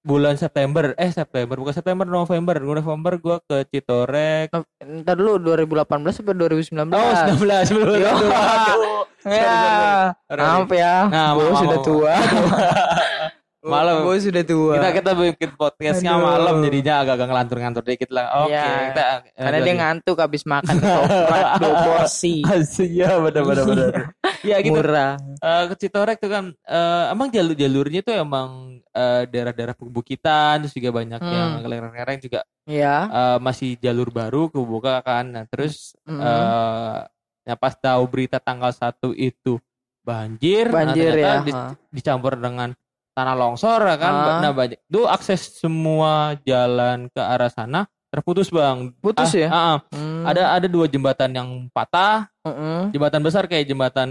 bulan 0.02 0.36
September. 0.38 0.94
Eh 0.98 1.12
September. 1.14 1.56
Bukan 1.58 1.74
September 1.74 2.06
November. 2.06 2.58
November 2.60 3.14
gue 3.18 3.38
ke 3.46 3.58
Citorek. 3.70 4.50
Ntar 4.82 5.16
dulu 5.18 5.38
2018 5.42 6.18
sampai 6.18 6.36
2019. 6.36 6.94
oh 6.94 7.12
19 7.38 7.78
belum. 7.78 7.98
Ya, 9.22 10.18
maaf 10.34 10.66
ya. 10.74 11.06
Nah, 11.06 11.38
gue 11.38 11.54
sudah 11.54 11.80
tua. 11.86 12.18
Malam. 13.62 14.02
Gue 14.04 14.18
sudah 14.18 14.42
tua. 14.42 14.74
kita 14.74 14.90
kita 14.92 15.12
bikin 15.14 15.50
podcastnya 15.54 16.12
Aduh. 16.12 16.26
malam 16.26 16.56
jadinya 16.62 16.94
agak-agak 17.00 17.28
ngelantur-ngantur 17.30 17.84
dikit 17.86 18.10
lah 18.10 18.26
oke 18.42 18.50
Iya. 18.50 18.66
kita 18.90 19.04
Karena 19.38 19.58
dia 19.62 19.74
ngantuk 19.78 20.18
habis 20.18 20.44
makan 20.44 20.76
ketoprak 20.76 21.46
dua 21.56 21.74
porsi. 21.86 22.42
Iya 22.82 23.10
benar 23.22 23.44
benar 23.44 23.64
benar. 23.64 23.94
Iya 24.42 24.58
gitu. 24.60 24.74
Murah. 24.74 25.14
Eh, 25.38 25.64
ke 25.70 25.76
Citorek 25.78 26.18
tuh 26.18 26.32
kan 26.32 26.46
eh, 26.58 27.04
emang 27.10 27.30
jalur 27.30 27.54
jalurnya 27.54 28.02
tuh 28.02 28.16
emang 28.16 28.50
eh, 28.84 29.24
daerah-daerah 29.26 29.76
perbukitan 29.76 30.66
terus 30.66 30.74
juga 30.74 30.90
banyak 30.92 31.22
Hmm. 31.22 31.30
yang 31.32 31.52
lereng-lereng 31.62 32.18
juga 32.18 32.42
Iya. 32.66 32.96
eh, 33.06 33.38
masih 33.38 33.78
jalur 33.78 34.10
baru 34.10 34.50
kebuka 34.50 34.98
kan. 35.02 35.30
Nah, 35.30 35.46
terus 35.46 35.94
Mm-mm. 36.02 36.18
eh 36.18 36.98
ya 37.42 37.54
pas 37.54 37.74
tahu 37.74 38.02
berita 38.08 38.38
tanggal 38.38 38.70
1 38.70 39.14
itu 39.14 39.62
banjir, 40.02 40.66
nah, 40.66 40.82
Banjir 40.82 41.14
ternyata 41.14 41.30
ya. 41.30 41.42
di- 41.44 41.58
dicampur 41.92 42.34
dengan 42.34 42.74
tanah 43.12 43.36
longsor 43.36 43.80
ya 43.84 43.96
kan. 43.96 44.14
Ah. 44.14 44.40
Nah, 44.40 44.52
banyak. 44.52 44.80
Itu 44.84 45.06
akses 45.06 45.58
semua 45.58 46.36
jalan 46.42 47.08
ke 47.08 47.20
arah 47.20 47.48
sana 47.48 47.84
terputus, 48.08 48.48
Bang. 48.50 48.92
Putus 49.00 49.32
Ah, 49.32 49.38
ya? 49.38 49.48
ah, 49.48 49.56
ah. 49.56 49.78
Hmm. 49.92 50.24
Ada 50.24 50.42
ada 50.54 50.68
dua 50.68 50.86
jembatan 50.86 51.32
yang 51.32 51.50
patah, 51.72 52.28
Mm-mm. 52.44 52.92
jembatan 52.92 53.22
besar 53.22 53.46
kayak 53.46 53.66
jembatan 53.66 54.10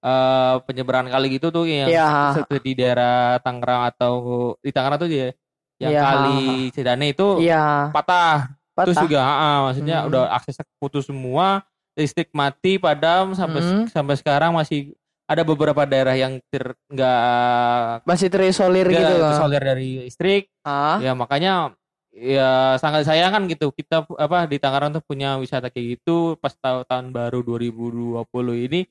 eh, 0.00 0.54
penyeberangan 0.68 1.08
kali 1.08 1.26
gitu 1.32 1.48
tuh 1.48 1.64
yang 1.64 1.88
seperti 2.34 2.60
di 2.60 2.72
daerah 2.76 3.40
Tangerang 3.40 3.88
atau 3.88 4.12
di 4.60 4.68
Tangerang 4.68 5.00
tuh 5.00 5.08
dia 5.08 5.32
yang 5.80 5.90
Iya. 5.90 6.02
kali 6.04 6.38
Cidane 6.70 7.06
itu 7.08 7.40
Iya. 7.40 7.88
patah. 7.88 8.52
Terus 8.76 8.92
Patah. 8.92 9.04
juga 9.08 9.18
ah, 9.18 9.32
ah, 9.32 9.56
maksudnya 9.64 10.04
Hmm. 10.04 10.08
udah 10.12 10.22
aksesnya 10.36 10.68
putus 10.76 11.08
semua, 11.08 11.64
listrik 11.96 12.28
mati 12.36 12.76
padam 12.76 13.32
sampai 13.32 13.60
Hmm. 13.64 13.86
sampai 13.88 14.14
sekarang 14.14 14.52
masih 14.52 14.92
ada 15.24 15.42
beberapa 15.42 15.88
daerah 15.88 16.12
yang 16.16 16.36
ter 16.52 16.76
nggak 16.92 18.04
Masih 18.04 18.28
terisolir 18.28 18.86
nggak 18.88 19.00
gitu. 19.00 19.14
terisolir 19.24 19.62
dari 19.64 19.88
listrik. 20.04 20.42
Ah. 20.64 21.00
Ya 21.00 21.16
makanya 21.16 21.72
ya 22.12 22.76
sangat 22.76 23.08
sayang 23.08 23.32
kan 23.32 23.42
gitu. 23.48 23.72
Kita 23.72 24.04
apa 24.04 24.44
di 24.44 24.60
Tangerang 24.60 24.92
tuh 24.92 25.04
punya 25.04 25.40
wisata 25.40 25.72
kayak 25.72 26.00
gitu 26.00 26.36
pas 26.36 26.52
tahu 26.52 26.84
tahun 26.84 27.10
baru 27.10 27.40
2020 27.40 28.20
ini 28.68 28.84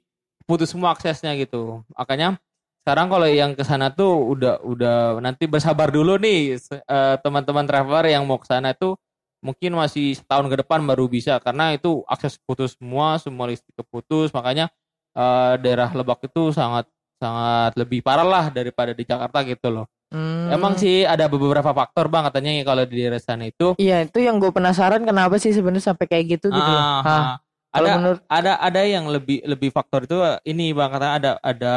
putus 0.50 0.74
semua 0.74 0.98
aksesnya 0.98 1.38
gitu. 1.38 1.86
Makanya 1.93 2.41
sekarang 2.84 3.08
kalau 3.08 3.30
yang 3.30 3.56
ke 3.56 3.63
sana 3.63 3.93
tuh 3.93 4.36
udah 4.36 4.60
udah 4.65 4.98
nanti 5.24 5.48
bersabar 5.48 5.88
dulu 5.88 6.19
nih 6.19 6.60
eh, 6.60 7.15
teman-teman 7.24 7.63
traveler 7.63 8.12
yang 8.12 8.28
mau 8.28 8.36
ke 8.41 8.50
sana 8.50 8.76
tuh 8.76 9.00
mungkin 9.43 9.76
masih 9.76 10.15
setahun 10.15 10.48
ke 10.48 10.56
depan 10.63 10.84
baru 10.88 11.08
bisa 11.08 11.36
karena 11.43 11.76
itu 11.76 12.02
akses 12.08 12.39
putus 12.43 12.80
semua, 12.80 13.22
semua 13.22 13.48
listrik 13.52 13.76
keputus. 13.78 14.34
Makanya 14.34 14.67
eh, 15.13 15.54
daerah 15.62 15.89
Lebak 15.93 16.26
itu 16.28 16.52
sangat 16.54 16.89
sangat 17.21 17.71
lebih 17.80 18.04
parah 18.04 18.28
lah 18.28 18.45
daripada 18.52 18.91
di 18.91 19.08
Jakarta 19.08 19.41
gitu 19.47 19.71
loh. 19.71 19.88
Hmm. 20.13 20.52
Emang 20.54 20.78
sih 20.78 21.08
ada 21.10 21.26
beberapa 21.26 21.73
faktor 21.73 22.06
bang 22.06 22.30
katanya 22.30 22.52
ya 22.54 22.63
kalau 22.67 22.84
di 22.86 22.95
daerah 23.02 23.17
sana 23.17 23.49
itu. 23.49 23.73
Iya, 23.82 24.06
itu 24.06 24.21
yang 24.21 24.38
gue 24.38 24.54
penasaran 24.54 25.02
kenapa 25.02 25.41
sih 25.41 25.49
sebenarnya 25.49 25.89
sampai 25.89 26.06
kayak 26.06 26.38
gitu 26.38 26.54
gitu. 26.54 26.73
Ah, 26.78 27.02
ah. 27.02 27.36
Ada 27.73 27.97
menurut 27.97 28.21
ada 28.30 28.62
ada 28.62 28.82
yang 28.86 29.10
lebih 29.10 29.41
lebih 29.49 29.73
faktor 29.73 30.06
itu 30.06 30.21
ini 30.45 30.69
bang 30.78 30.93
katanya 30.93 31.13
ada 31.17 31.32
ada 31.41 31.73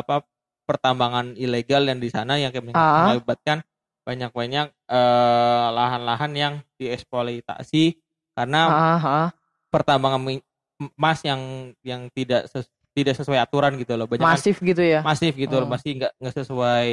apa 0.00 0.24
pertambangan 0.64 1.36
ilegal 1.36 1.84
yang 1.84 2.00
di 2.00 2.08
sana 2.08 2.40
yang 2.40 2.48
kayak 2.48 2.72
Ah. 2.72 3.12
mengakibatkan 3.12 3.60
banyak 4.08 4.30
banyak 4.32 4.66
eh, 4.72 5.66
lahan-lahan 5.76 6.32
yang 6.32 6.54
dieksploitasi 6.80 8.00
karena 8.32 8.60
ah, 8.72 9.04
ah. 9.04 9.28
pertambangan 9.68 10.40
emas 10.76 11.18
yang 11.20 11.40
yang 11.80 12.10
tidak 12.10 12.46
ses- 12.46 12.68
tidak 12.90 13.14
sesuai 13.14 13.38
aturan 13.38 13.74
gitu 13.74 13.94
loh 13.94 14.06
banyak 14.06 14.22
kan 14.22 14.34
masif 14.34 14.58
gitu 14.58 14.78
ya. 14.78 15.00
masif 15.00 15.34
gitu 15.34 15.54
loh 15.54 15.66
Oh. 15.66 15.70
masih 15.70 15.90
nggak 15.96 16.12
nggak 16.16 16.34
sesuai 16.36 16.90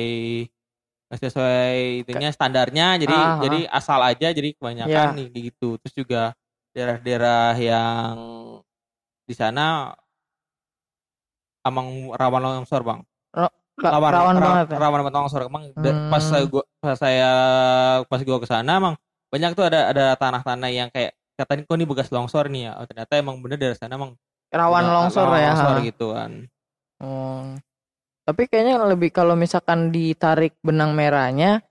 nggak 1.08 1.22
sesuai 1.22 1.74
itunya 2.02 2.30
standarnya 2.30 2.88
jadi 2.98 3.12
Ah, 3.12 3.26
ah. 3.28 3.40
jadi 3.40 3.60
asal 3.68 4.00
aja 4.00 4.28
jadi 4.30 4.50
kebanyakan 4.54 5.08
Ya. 5.08 5.14
nih 5.14 5.28
gitu 5.50 5.76
terus 5.78 5.94
juga 5.94 6.22
daerah-daerah 6.72 7.54
yang 7.56 8.16
di 9.24 9.34
sana 9.34 9.92
emang 11.62 11.88
rawan 12.12 12.42
longsor 12.42 12.82
bang 12.82 13.02
Ra- 13.32 13.54
rawan 13.78 14.12
rawan 14.12 14.36
ra- 14.36 14.44
banget 14.44 14.66
ya. 14.68 14.78
rawan 14.78 15.00
banget 15.02 15.16
longsor 15.16 15.42
emang 15.44 15.64
Hmm. 15.74 16.10
pas 16.10 16.22
saya 16.22 16.46
gua 16.46 16.64
pas 16.80 16.96
saya 16.96 17.30
pas 18.04 18.22
gua 18.22 18.38
ke 18.38 18.48
sana 18.48 18.78
emang 18.78 18.96
banyak 19.28 19.52
tuh 19.52 19.66
ada 19.66 19.90
ada 19.90 20.06
tanah-tanah 20.16 20.70
yang 20.70 20.90
kayak 20.90 21.14
katanya 21.42 21.66
kok 21.66 21.76
ini 21.76 21.86
bekas 21.90 22.10
longsor 22.14 22.48
nih 22.48 22.70
ya 22.70 22.72
oh, 22.78 22.86
ternyata 22.86 23.14
emang 23.18 23.42
bener 23.42 23.58
dari 23.58 23.76
sana 23.76 23.98
emang 23.98 24.14
Rawan 24.52 24.84
longsor 24.84 25.28
ya. 25.36 25.52
longsor 25.56 25.76
ha. 25.80 25.86
gitu 25.86 26.08
kan 26.14 26.32
Oh. 27.02 27.58
Tapi 28.22 28.46
kayaknya 28.46 28.78
lebih 28.86 29.10
kalau 29.10 29.34
misalkan 29.34 29.90
ditarik 29.90 30.54
benang 30.62 30.94
merahnya 30.94 31.66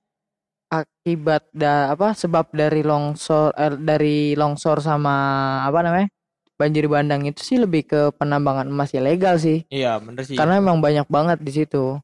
akibat 0.70 1.46
da 1.54 1.94
apa 1.94 2.14
sebab 2.14 2.50
dari 2.54 2.82
longsor 2.82 3.54
eh, 3.54 3.74
dari 3.78 4.34
longsor 4.38 4.82
sama 4.82 5.14
apa 5.66 5.82
namanya 5.82 6.08
banjir 6.54 6.86
bandang 6.86 7.26
itu 7.26 7.40
sih 7.42 7.58
lebih 7.58 7.88
ke 7.88 8.00
penambangan 8.18 8.68
emas 8.68 8.92
ilegal 8.92 9.40
sih. 9.40 9.64
Iya, 9.72 9.96
bener 10.02 10.26
sih. 10.26 10.36
Karena 10.36 10.60
emang 10.60 10.82
banyak 10.82 11.08
banget 11.08 11.38
di 11.40 11.52
situ. 11.54 11.96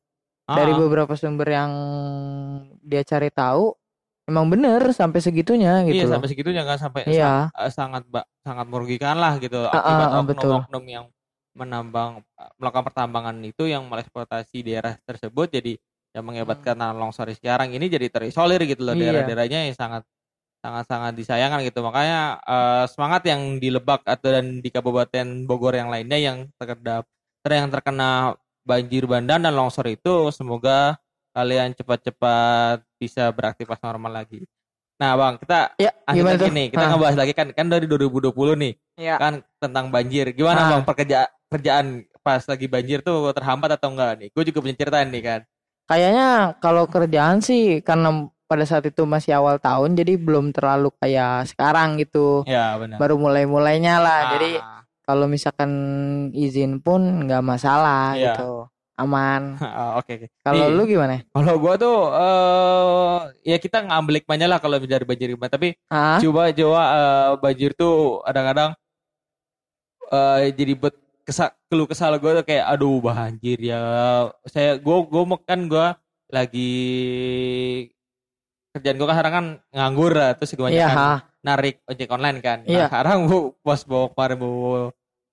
Dari 0.47 0.73
Ah, 0.73 0.79
beberapa 0.79 1.19
sumber 1.19 1.51
yang 1.51 1.73
dia 2.87 3.03
cari 3.03 3.35
tahu 3.35 3.75
emang 4.27 4.47
bener 4.47 4.83
sampai 4.91 5.19
segitunya 5.19 5.83
gitu 5.83 5.95
iya 5.95 6.05
loh. 6.05 6.19
sampai 6.19 6.29
segitunya 6.29 6.63
kan 6.63 6.77
sampai 6.77 7.03
Iya. 7.07 7.49
sa- 7.49 7.63
eh, 7.63 7.71
sangat 7.71 8.03
ba- 8.07 8.27
sangat 8.41 8.67
merugikan 8.67 9.15
lah 9.15 9.39
gitu 9.39 9.65
Ah, 9.65 9.71
akibat 9.73 10.07
betul. 10.27 10.51
oknum-oknum 10.51 10.85
yang 10.85 11.05
menambang 11.53 12.21
melakukan 12.57 12.85
pertambangan 12.85 13.37
itu 13.41 13.65
yang 13.65 13.87
mengeksploitasi 13.87 14.61
daerah 14.61 14.93
tersebut 15.01 15.49
jadi 15.49 15.73
yang 16.13 16.25
mengakibatkan 16.25 16.75
tanah 16.75 16.93
longsor 16.93 17.29
sekarang 17.31 17.71
ini 17.71 17.87
jadi 17.87 18.09
terisolir 18.09 18.61
gitu 18.63 18.83
loh 18.83 18.93
Hmm. 18.93 19.01
Iya. 19.01 19.23
daerah-daerahnya 19.23 19.61
yang 19.65 19.75
sangat 19.75 20.03
sangat 20.59 20.85
sangat 20.85 21.13
disayangkan 21.15 21.63
gitu 21.63 21.81
makanya 21.81 22.21
eh, 22.43 22.85
semangat 22.87 23.23
yang 23.25 23.57
di 23.57 23.71
Lebak 23.71 24.03
atau 24.05 24.29
dan 24.29 24.59
di 24.59 24.69
Kabupaten 24.69 25.27
Bogor 25.45 25.73
yang 25.73 25.87
lainnya 25.87 26.19
yang 26.19 26.37
terkena 26.57 27.07
ter- 27.41 27.55
yang 27.55 27.71
terkena 27.71 28.35
banjir 28.61 29.07
bandang 29.07 29.39
dan 29.41 29.55
longsor 29.55 29.87
itu 29.87 30.29
semoga 30.29 30.99
kalian 31.37 31.77
cepat-cepat 31.77 32.81
bisa 32.97 33.29
beraktivitas 33.29 33.77
normal 33.85 34.25
lagi. 34.25 34.49
Nah, 34.97 35.13
Bang, 35.13 35.37
kita 35.37 35.77
Ya, 35.77 35.93
gimana 36.09 36.41
nih. 36.49 36.73
Kita 36.73 36.81
Ah. 36.81 36.91
ngebahas 36.97 37.17
lagi 37.21 37.33
kan 37.37 37.53
kan 37.53 37.69
dari 37.69 37.85
2020 37.85 38.57
nih 38.57 38.73
Iya. 38.97 39.21
kan 39.21 39.35
tentang 39.61 39.93
banjir. 39.93 40.33
Gimana 40.33 40.65
Ah. 40.65 40.69
Bang 40.73 40.83
pekerja 40.89 41.29
kerjaan 41.53 42.09
pas 42.25 42.41
lagi 42.43 42.65
banjir 42.67 43.05
tuh 43.05 43.29
terhambat 43.37 43.77
atau 43.77 43.93
enggak 43.93 44.17
nih? 44.17 44.29
Gue 44.33 44.49
juga 44.49 44.65
punya 44.65 44.73
cerita 44.75 45.05
nih 45.05 45.21
kan. 45.23 45.41
Kayaknya 45.87 46.29
kalau 46.59 46.89
kerjaan 46.89 47.39
sih 47.39 47.85
karena 47.85 48.25
pada 48.49 48.65
saat 48.65 48.89
itu 48.89 49.05
masih 49.05 49.37
awal 49.37 49.61
tahun 49.61 49.95
jadi 49.95 50.17
belum 50.17 50.57
terlalu 50.57 50.89
kayak 50.97 51.53
sekarang 51.53 52.01
gitu. 52.01 52.43
Ya, 52.49 52.75
benar. 52.81 52.97
Baru 52.97 53.21
mulai-mulainya 53.21 54.01
lah. 54.01 54.21
Ah, 54.23 54.31
Jadi 54.33 54.51
kalau 55.05 55.29
misalkan 55.29 55.71
izin 56.33 56.81
pun 56.81 57.29
nggak 57.29 57.45
masalah 57.45 58.17
Iya. 58.17 58.33
gitu. 58.33 58.67
Aman. 58.97 59.57
ah, 59.65 60.01
oke 60.01 60.09
oke. 60.09 60.27
Kalau 60.41 60.73
lu 60.73 60.89
gimana? 60.89 61.21
kalau 61.33 61.55
gua 61.61 61.77
tuh 61.77 61.97
eh 62.17 63.19
ya 63.53 63.57
kita 63.61 63.85
ngambil 63.85 64.25
hikmahnya 64.25 64.47
lah 64.49 64.59
kalau 64.59 64.81
dari 64.81 65.05
banjir 65.05 65.29
gimana. 65.37 65.53
Tapi 65.53 65.77
Ah, 65.93 66.17
coba 66.19 66.49
coba 66.53 66.83
eh, 66.83 67.29
banjir 67.41 67.71
tuh 67.77 68.25
kadang-kadang 68.25 68.71
eh 70.07 70.55
jadi 70.55 70.73
buat 70.79 70.95
kesal 71.27 71.51
keluh 71.67 71.91
kesal 71.91 72.15
gue 72.23 72.31
tuh 72.39 72.47
kayak 72.47 72.71
aduh 72.71 73.03
banjir 73.03 73.59
ya 73.59 73.83
saya 74.47 74.79
gue 74.79 74.97
gue 75.11 75.23
kan 75.43 75.67
gue 75.67 75.87
lagi 76.31 76.73
kerjaan 78.71 78.95
gue 78.95 79.07
kan 79.11 79.17
sekarang 79.19 79.35
kan 79.35 79.47
nganggur 79.75 80.13
lah 80.15 80.39
terus 80.39 80.55
gue 80.55 80.71
iya, 80.71 80.87
kan 80.87 80.95
ha. 80.95 81.11
narik 81.43 81.83
ojek 81.91 82.07
online 82.15 82.39
kan 82.39 82.63
nah 82.63 82.71
Iya. 82.71 82.87
sekarang 82.87 83.27
gue 83.27 83.41
pas 83.59 83.81
bawa 83.83 84.07
kemarin 84.15 84.37
bawa 84.39 84.81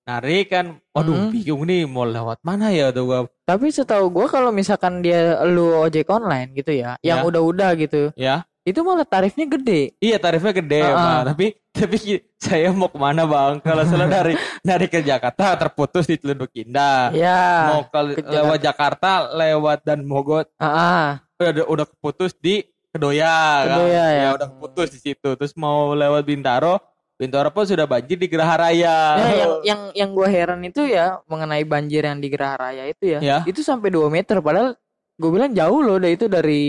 narik 0.04 0.44
kan 0.48 0.66
waduh 0.90 1.16
Hmm. 1.16 1.30
bingung 1.30 1.64
nih 1.64 1.84
mau 1.84 2.04
lewat 2.04 2.38
mana 2.40 2.68
ya 2.68 2.88
tuh 2.88 3.04
gue 3.04 3.18
Tapi 3.42 3.68
setahu 3.68 4.08
gua 4.10 4.26
kalau 4.26 4.48
misalkan 4.48 5.00
dia 5.00 5.40
lu 5.42 5.72
ojek 5.74 6.08
online 6.08 6.52
gitu 6.54 6.72
ya, 6.72 6.96
yang 7.00 7.20
Ya. 7.20 7.26
udah-udah 7.26 7.70
gitu, 7.74 8.12
ya 8.14 8.44
itu 8.62 8.80
malah 8.80 9.04
tarifnya 9.04 9.44
gede. 9.46 9.92
iya 9.98 10.16
tarifnya 10.16 10.52
gede 10.54 10.80
Bang. 10.82 10.96
ah. 10.96 11.20
tapi 11.26 11.52
tapi 11.70 11.96
saya 12.38 12.68
mau 12.70 12.88
ke 12.88 12.96
mana 12.96 13.24
bang 13.24 13.60
kalau 13.60 13.84
selalu 13.84 14.08
dari 14.10 14.34
dari 14.62 14.86
ke 14.86 15.00
Jakarta 15.00 15.52
terputus 15.54 16.04
di 16.04 16.16
Teluk 16.16 16.48
Indah 16.54 17.12
Ya. 17.12 17.68
mau 17.68 17.84
ke, 17.84 18.00
ke 18.16 18.24
lewat 18.24 18.58
Jakarta 18.60 19.10
lewat 19.30 19.84
dan 19.84 20.00
Mogot 20.02 20.48
Ah, 20.56 20.64
ah. 20.64 21.08
udah 21.38 21.64
udah 21.66 21.84
keputus 21.86 22.32
di 22.34 22.64
Kedoya, 22.88 23.36
kan? 23.66 23.78
Kedoya, 23.82 24.04
ya. 24.14 24.28
udah 24.32 24.48
keputus 24.48 24.88
di 24.90 25.00
situ 25.02 25.28
terus 25.34 25.52
mau 25.54 25.92
lewat 25.92 26.24
Bintaro 26.24 26.78
Bintaro 27.14 27.46
pun 27.48 27.62
sudah 27.62 27.86
banjir 27.86 28.18
di 28.18 28.26
Geraha 28.26 28.58
Raya 28.60 28.96
Ya, 29.14 29.30
yang 29.38 29.52
yang 29.68 29.80
yang 29.94 30.10
gue 30.10 30.26
heran 30.26 30.60
itu 30.60 30.82
ya 30.82 31.22
mengenai 31.24 31.62
banjir 31.62 32.02
yang 32.02 32.18
di 32.18 32.26
Geraha 32.26 32.56
Raya 32.60 32.84
itu 32.86 33.04
ya, 33.06 33.20
Ya. 33.20 33.38
itu 33.44 33.60
sampai 33.60 33.88
2 33.88 34.08
meter 34.08 34.38
padahal 34.38 34.74
gue 35.14 35.30
bilang 35.30 35.50
jauh 35.50 35.78
loh 35.78 35.96
dari 35.96 36.14
itu 36.14 36.26
dari 36.26 36.62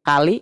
kali. 0.00 0.40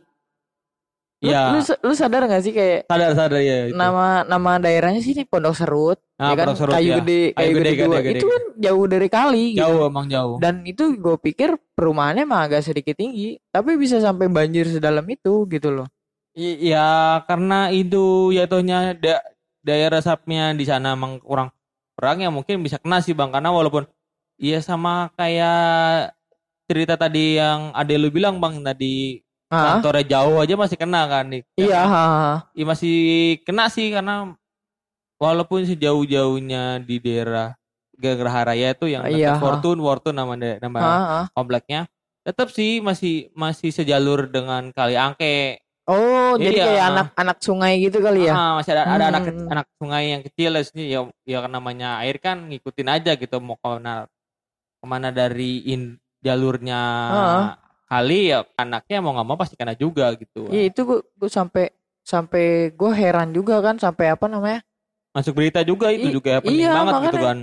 Lu, 1.19 1.33
Iya. 1.33 1.43
lu, 1.51 1.61
lu 1.65 1.95
sadar 1.97 2.29
gak 2.29 2.45
sih 2.45 2.53
kayak 2.53 2.85
sadar 2.85 3.17
sadar 3.17 3.41
ya 3.41 3.67
itu. 3.67 3.73
nama 3.73 4.23
nama 4.23 4.61
daerahnya 4.61 5.01
sih 5.01 5.17
di 5.17 5.25
Pondok 5.25 5.57
Serut, 5.57 5.97
Nah, 6.15 6.31
ya 6.31 6.35
kan 6.37 6.47
Pondok 6.53 6.59
Serut, 6.61 6.75
kayu 6.77 6.85
ya. 6.87 6.97
gede, 7.01 7.23
kayu, 7.33 7.35
Kayu 7.35 7.55
gede, 7.57 7.65
gede, 7.65 7.81
gede, 7.81 7.97
gede, 8.05 8.19
itu 8.21 8.27
kan 8.29 8.43
jauh 8.61 8.85
dari 8.85 9.09
kali 9.09 9.45
gitu. 9.57 9.61
jauh 9.65 9.81
emang 9.89 10.07
jauh 10.07 10.37
Dan 10.37 10.55
itu 10.63 10.85
gue 10.95 11.17
pikir 11.17 11.49
perumahannya 11.73 12.23
emang 12.23 12.45
agak 12.45 12.61
sedikit 12.61 12.93
tinggi, 12.95 13.41
tapi 13.49 13.75
bisa 13.75 13.99
sampai 13.99 14.29
banjir 14.29 14.69
sedalam 14.69 15.07
itu 15.09 15.49
gitu 15.49 15.73
loh. 15.73 15.89
I- 16.35 16.75
ya 16.75 17.23
karena 17.31 17.71
itu 17.71 18.35
jatuhnya 18.35 18.95
da 18.99 19.23
daerah 19.65 20.03
resapnya 20.03 20.51
di 20.53 20.67
sana 20.67 20.93
emang 20.99 21.23
kurang 21.23 21.49
kurang 21.95 22.21
ya 22.21 22.29
mungkin 22.29 22.61
bisa 22.61 22.77
kena 22.83 22.99
sih 23.01 23.15
bang 23.15 23.31
karena 23.31 23.55
walaupun 23.55 23.87
iya 24.37 24.59
sama 24.59 25.09
kayak 25.15 26.11
cerita 26.67 26.99
tadi 26.99 27.39
yang 27.39 27.71
ade 27.73 27.95
lu 27.97 28.11
bilang 28.11 28.43
bang 28.43 28.61
tadi 28.61 29.23
Ah, 29.53 29.79
kantornya 29.79 30.19
jauh 30.19 30.43
aja 30.43 30.59
masih 30.59 30.75
kena 30.75 31.07
kan 31.07 31.31
nih 31.31 31.47
iya, 31.55 31.87
ha, 31.87 32.03
ha. 32.11 32.33
ya 32.59 32.65
masih 32.67 32.97
kena 33.47 33.71
sih 33.71 33.95
karena 33.95 34.35
walaupun 35.21 35.63
sejauh-jauhnya 35.63 36.83
di 36.83 36.99
daerah 36.99 37.55
Geraha 37.95 38.51
Raya 38.51 38.75
itu 38.75 38.91
yang 38.91 39.07
Iya, 39.07 39.39
ha. 39.39 39.39
Fortune, 39.39 39.79
Fortune 39.79 40.17
nama 40.19 40.35
nama 40.35 40.79
Ha, 40.83 40.91
ha. 40.99 41.21
kompleknya 41.31 41.87
tetap 42.27 42.51
sih 42.51 42.83
masih 42.83 43.31
masih 43.39 43.71
sejalur 43.71 44.27
dengan 44.27 44.75
Kali 44.75 44.99
Angke. 44.99 45.63
Oh, 45.85 46.41
jadi 46.41 46.57
Iya. 46.57 46.65
kayak 46.65 46.85
anak-anak 46.89 47.39
sungai 47.39 47.75
gitu 47.79 48.01
kali 48.01 48.25
ya? 48.25 48.33
Ah, 48.33 48.51
masih 48.57 48.73
ada 48.73 48.83
ada 48.89 49.05
anak 49.13 49.23
Hmm. 49.29 49.53
anak 49.53 49.67
sungai 49.77 50.05
yang 50.11 50.23
kecil 50.23 50.53
sini 50.63 50.85
ya 50.89 51.01
ya 51.23 51.45
namanya 51.45 52.01
air 52.01 52.17
kan 52.17 52.49
ngikutin 52.49 52.89
aja 52.89 53.13
gitu 53.15 53.37
mau 53.37 53.55
ke 53.55 53.69
mana 53.69 54.09
ke 54.75 54.87
mana 54.87 55.09
dari 55.11 55.61
in, 55.67 56.01
jalurnya 56.19 56.81
Ah. 57.05 57.45
kali 57.85 58.33
ya 58.33 58.49
anaknya 58.55 58.99
mau 58.99 59.13
nggak 59.13 59.27
mau 59.27 59.37
pasti 59.37 59.55
kena 59.55 59.73
juga 59.75 60.09
gitu. 60.15 60.49
Iya 60.49 60.73
itu 60.73 60.81
gue 60.83 60.99
gue 61.05 61.29
sampai 61.29 61.69
sampai 62.01 62.45
gue 62.71 62.91
heran 62.91 63.31
juga 63.31 63.61
kan 63.61 63.77
sampai 63.77 64.09
apa 64.09 64.25
namanya 64.25 64.65
Masuk 65.13 65.37
berita 65.37 65.61
juga 65.63 65.89
itu 65.89 66.09
I- 66.09 66.13
juga 66.13 66.41
penting 66.41 66.59
iya, 66.59 66.75
banget 66.75 66.95
gitu 67.07 67.19
kan. 67.23 67.39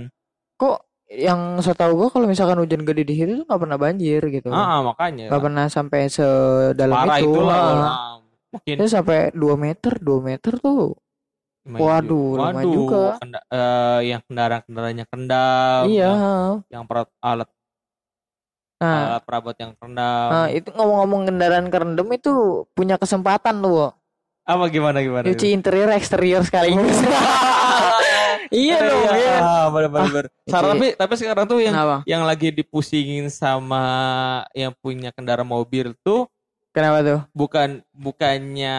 kok 0.54 0.76
yang 1.08 1.40
setahu 1.58 1.92
gue 1.96 2.08
kalau 2.10 2.26
misalkan 2.26 2.58
hujan 2.58 2.82
gede 2.82 3.02
di 3.02 3.14
situ 3.14 3.32
tuh 3.38 3.44
nggak 3.44 3.60
pernah 3.60 3.76
banjir 3.76 4.20
gitu 4.24 4.48
Ah, 4.48 4.76
ah, 4.76 4.80
makanya. 4.84 5.30
nggak 5.30 5.42
pernah 5.42 5.64
sampai 5.68 6.00
sedalam 6.06 6.94
Parah 7.00 7.18
itu 7.18 7.30
itulah. 7.30 7.56
Ah. 7.56 8.14
Ah. 8.52 8.54
Mungkin 8.54 8.76
Itu 8.76 8.86
sampai 8.86 9.32
2 9.32 9.56
meter 9.56 9.92
2 9.96 10.20
meter 10.20 10.52
tuh 10.56 10.92
waduh, 11.62 12.02
juga. 12.34 12.42
lumayan 12.50 12.66
juga. 12.68 13.04
Kenda- 13.16 13.46
eh, 13.46 14.00
yang 14.04 14.20
kendaraan-kendaraannya 14.20 15.06
kendam. 15.06 15.82
iya 15.86 16.10
Yang, 16.10 16.54
yang 16.68 16.84
perat, 16.84 17.08
alat 17.18 17.48
nah 18.76 19.14
alat 19.14 19.22
perabot 19.22 19.54
yang 19.54 19.72
kendam. 19.72 20.28
nah, 20.28 20.46
itu 20.48 20.68
ngomong-ngomong 20.68 21.22
kendaraan 21.24 21.66
kerendam 21.68 22.08
itu 22.10 22.32
punya 22.72 22.98
kesempatan 22.98 23.62
Wo. 23.62 23.94
Apa 24.42 24.66
gimana 24.68 24.98
gimana? 24.98 25.22
nyuci 25.22 25.54
interior 25.54 25.86
eksterior 25.88 26.42
sekaligus 26.42 26.98
iya 28.50 28.74
Eh, 28.74 28.82
dong 28.82 29.06
iya 29.14 29.36
Ah, 29.38 29.66
bener, 29.70 29.86
bener. 29.88 30.24
Sekarang, 30.42 30.70
tapi 30.74 30.86
tapi 30.92 31.14
sekarang 31.14 31.44
tuh 31.46 31.58
yang 31.58 31.70
kenapa 31.72 31.96
yang 32.04 32.22
lagi 32.22 32.50
dipusingin 32.50 33.30
sama 33.30 33.84
yang 34.50 34.74
punya 34.74 35.14
kendaraan 35.14 35.46
mobil 35.46 35.94
tuh 36.02 36.26
kenapa 36.72 36.98
tuh 37.00 37.20
bukan 37.30 37.68
bukannya 37.92 38.78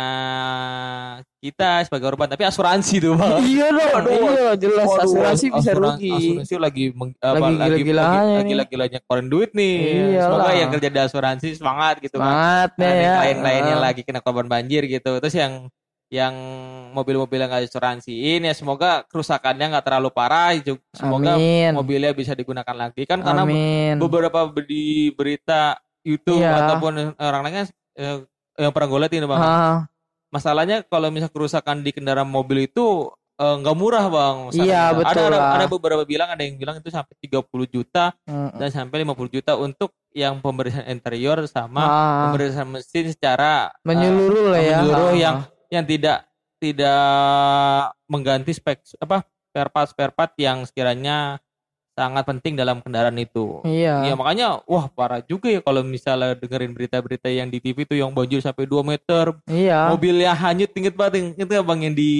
kita 1.38 1.84
sebagai 1.84 2.08
korban 2.08 2.26
tapi 2.26 2.44
asuransi 2.44 2.96
tuh 2.98 3.14
bang. 3.14 3.38
iya 3.46 3.68
dong 3.70 3.92
Aduh, 3.94 4.12
iya 4.32 4.50
jelas 4.56 4.88
Waduh, 4.88 5.04
asuransi 5.06 5.46
bisa 5.50 5.72
asuran- 5.72 5.96
rugi 5.96 6.12
Asuransi 6.12 6.56
lagi 6.58 6.86
meng- 6.92 7.18
apa, 7.18 7.36
Lagi 7.38 7.54
lagi 7.54 7.82
gila-gilaannya 7.84 8.10
lagi, 8.10 8.24
nih. 8.24 8.34
lagi 8.34 8.50
gila-gilanya 8.50 9.00
keluarin 9.02 9.28
duit 9.28 9.52
nih. 9.52 9.76
Iyalah. 9.78 10.24
Semoga 10.26 10.52
yang 10.54 10.70
kerja 10.72 10.90
di 10.90 11.00
asuransi 11.00 11.48
semangat 11.54 11.96
gitu 12.00 12.16
kan. 12.16 12.26
semangatnya 12.26 12.90
Ada 12.90 12.98
ya 12.98 13.14
Ah. 13.70 13.82
lagi 13.82 14.02
kena 14.02 14.20
korban 14.20 14.48
banjir 14.48 14.82
gitu. 14.84 15.12
Terus 15.20 15.36
yang 15.36 15.54
yang 16.10 16.36
mobil-mobil 16.94 17.36
yang 17.36 17.50
nggak 17.50 17.66
asuransiin 17.68 18.42
ya 18.42 18.54
semoga 18.54 19.02
kerusakannya 19.04 19.66
nggak 19.68 19.84
terlalu 19.84 20.10
parah. 20.10 20.54
Semoga 20.92 21.36
amin 21.36 21.74
mobilnya 21.74 22.14
bisa 22.14 22.32
digunakan 22.32 22.74
lagi 22.74 23.04
kan 23.04 23.20
karena 23.20 23.42
amin 23.42 23.98
beberapa 23.98 24.46
di 24.62 25.10
berita 25.10 25.74
YouTube 26.02 26.38
Iya. 26.38 26.68
ataupun 26.68 26.94
orang 27.16 27.42
lainnya 27.44 27.66
eh, 27.96 28.18
yang 28.56 28.72
pernah 28.72 28.88
gue 28.88 29.00
lihat 29.00 29.14
ini 29.14 29.26
bang. 29.26 29.40
Ah, 29.40 29.78
Masalahnya 30.30 30.82
kalau 30.82 31.08
misal 31.08 31.30
kerusakan 31.30 31.80
di 31.80 31.90
kendaraan 31.90 32.26
mobil 32.26 32.66
itu 32.66 33.08
eh, 33.36 33.56
nggak 33.56 33.76
murah 33.76 34.06
bang. 34.08 34.36
masalahnya. 34.48 34.66
Iya, 34.66 34.82
Ada, 34.84 34.98
betul 34.98 35.24
ada, 35.24 35.36
lah. 35.36 35.52
ada 35.54 35.66
beberapa 35.68 36.04
bilang 36.04 36.30
ada 36.30 36.42
yang 36.42 36.56
bilang 36.56 36.76
itu 36.76 36.88
sampai 36.88 37.14
30 37.20 37.44
juta 37.68 38.14
mm, 38.24 38.50
dan 38.56 38.70
sampai 38.70 39.02
50 39.02 39.14
juta 39.32 39.52
untuk 39.56 39.90
yang 40.12 40.38
pembersihan 40.38 40.86
interior 40.86 41.42
sama 41.46 41.82
ah, 41.82 41.94
pembersihan 42.28 42.66
mesin 42.66 43.10
secara 43.10 43.70
eh, 43.72 43.82
menyeluruh 43.84 44.46
lah 44.50 44.62
ya 44.62 44.78
menyeluruh 44.80 45.10
Ah. 45.10 45.18
yang 45.18 45.36
yang 45.70 45.84
tidak 45.84 46.18
tidak 46.60 47.04
mengganti 48.06 48.52
spek 48.52 48.80
apa 48.98 49.22
spare 49.44 49.70
part 49.70 49.88
spare 49.90 50.14
part 50.14 50.32
yang 50.36 50.64
sekiranya 50.64 51.38
sangat 51.94 52.26
penting 52.26 52.58
dalam 52.58 52.82
kendaraan 52.82 53.14
itu. 53.16 53.62
Iya. 53.64 54.02
Ya 54.10 54.14
makanya 54.18 54.60
wah 54.66 54.90
parah 54.90 55.22
juga 55.22 55.48
ya 55.48 55.62
kalau 55.62 55.86
misalnya 55.86 56.34
dengerin 56.34 56.74
berita-berita 56.74 57.30
yang 57.30 57.48
di 57.48 57.62
TV 57.62 57.86
tuh 57.86 57.98
yang 57.98 58.10
banjir 58.10 58.42
sampai 58.42 58.66
2 58.66 58.82
meter, 58.82 59.38
Iya. 59.46 59.94
mobilnya 59.94 60.34
hanyut 60.34 60.74
inget 60.74 60.98
banget 60.98 61.38
itu 61.38 61.54
Bang 61.62 61.86
yang 61.86 61.94
di 61.94 62.12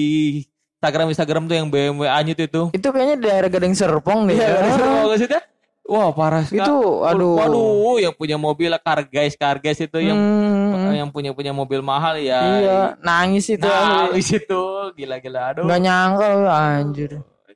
Instagram 0.78 1.08
Instagram 1.10 1.42
tuh 1.48 1.56
yang 1.58 1.68
BMW 1.68 2.06
hanyut 2.06 2.38
itu. 2.38 2.62
Itu 2.70 2.88
kayaknya 2.94 3.16
di 3.18 3.24
daerah 3.26 3.48
Gading 3.50 3.74
Serpong 3.74 4.30
deh. 4.30 4.38
Iya, 4.38 4.46
ya. 4.46 4.58
yeah, 4.62 5.04
maksudnya 5.10 5.40
wah 5.84 6.08
parah 6.14 6.44
sekali. 6.46 6.62
Itu 6.62 6.76
aduh. 7.02 7.34
Waduh, 7.40 7.96
yang 7.98 8.14
punya 8.14 8.36
mobil 8.38 8.70
car 8.78 9.02
guys, 9.10 9.34
car 9.34 9.58
guys 9.58 9.80
itu 9.80 9.98
yang 9.98 10.16
Hmm, 10.16 10.94
yang 10.94 11.10
punya 11.10 11.34
punya 11.34 11.50
mobil 11.50 11.82
mahal 11.82 12.14
ya. 12.14 12.40
iya, 12.62 12.78
nangis 13.02 13.50
itu. 13.50 13.66
Asli. 13.66 14.14
di 14.14 14.22
situ 14.22 14.62
gila-gila 14.94 15.50
aduh. 15.50 15.64
Nggak 15.66 15.80
nyangka 15.82 16.26
anjir. 16.46 17.10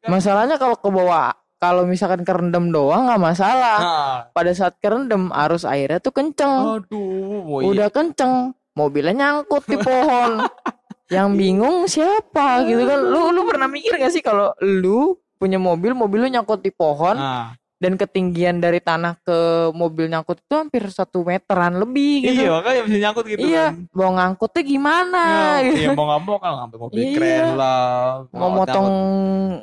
Masalahnya 0.08 0.56
kalau 0.56 0.74
ke 0.74 0.88
bawah 0.88 1.30
kalau 1.58 1.82
misalkan 1.84 2.22
kerendam 2.22 2.70
doang 2.70 3.10
nggak 3.10 3.18
masalah. 3.20 3.78
Nah, 3.78 4.14
Pada 4.30 4.54
saat 4.54 4.78
kerendam 4.78 5.34
arus 5.34 5.66
airnya 5.66 5.98
tuh 5.98 6.14
kenceng. 6.14 6.78
aduh, 6.78 7.42
oh 7.44 7.58
iya. 7.60 7.66
Udah 7.66 7.88
kenceng, 7.90 8.54
mobilnya 8.72 9.12
nyangkut 9.12 9.66
di 9.66 9.74
pohon. 9.76 10.46
Yang 11.14 11.28
bingung 11.34 11.76
siapa 11.90 12.62
gitu 12.62 12.86
kan. 12.86 13.00
Lu 13.02 13.34
lu 13.34 13.42
pernah 13.42 13.66
mikir 13.66 13.98
gak 13.98 14.14
sih 14.14 14.22
kalau 14.22 14.54
lu 14.62 15.18
punya 15.34 15.58
mobil, 15.58 15.90
mobil 15.92 16.22
lu 16.22 16.30
nyangkut 16.30 16.62
di 16.62 16.70
pohon 16.70 17.18
Nah, 17.18 17.57
dan 17.78 17.94
ketinggian 17.94 18.58
dari 18.58 18.82
tanah 18.82 19.14
ke 19.18 19.38
mobil 19.70 20.10
nyangkut 20.10 20.42
itu 20.42 20.50
hampir 20.50 20.82
satu 20.90 21.22
meteran 21.22 21.78
lebih 21.78 22.26
gitu. 22.26 22.42
iya 22.42 22.50
makanya 22.50 22.80
bisa 22.82 22.96
nyangkut 22.98 23.24
gitu 23.24 23.38
Iya, 23.40 23.64
kan. 23.64 23.74
mau 23.94 24.10
ngangkutnya 24.12 24.62
gimana? 24.62 25.22
Ya, 25.22 25.54
gitu. 25.62 25.78
iya, 25.86 25.88
mau 25.94 26.04
nggak 26.04 26.20
mau 26.20 26.36
kan 26.36 26.50
ngambil 26.58 26.78
mobil 26.80 26.98
Iya. 26.98 27.14
keren 27.14 27.46
lah. 27.54 27.86
Mau 28.30 28.50
motong 28.52 28.86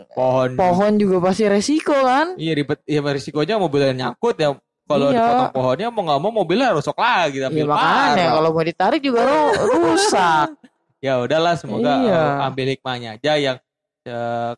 pohon. 0.10 0.50
pohon 0.56 0.92
juga 0.96 1.18
pasti 1.22 1.44
resiko 1.46 1.92
kan? 1.94 2.28
Iya 2.36 2.52
ribet. 2.56 2.80
Iya 2.84 3.00
risikonya 3.04 3.56
mobilnya 3.56 3.92
nyangkut 3.94 4.36
ya. 4.36 4.56
Kalau 4.86 5.10
Iya. 5.10 5.18
dipotong 5.18 5.52
pohonnya 5.52 5.88
mau 5.90 6.02
nggak 6.06 6.20
mau 6.22 6.32
mobilnya 6.32 6.68
rusuk 6.72 6.96
lagi 6.96 7.42
Iya 7.42 7.50
ambil 7.50 7.66
makanya 7.68 8.26
kalau 8.32 8.50
mau 8.50 8.64
ditarik 8.64 9.02
juga 9.02 9.22
ru- 9.26 9.56
rusak. 9.76 10.48
ya 11.06 11.20
udahlah 11.20 11.60
semoga 11.60 11.92
Iya. 12.00 12.16
uh, 12.16 12.48
ambil 12.48 12.66
hikmahnya 12.72 13.10
aja 13.20 13.34
yang 13.36 13.58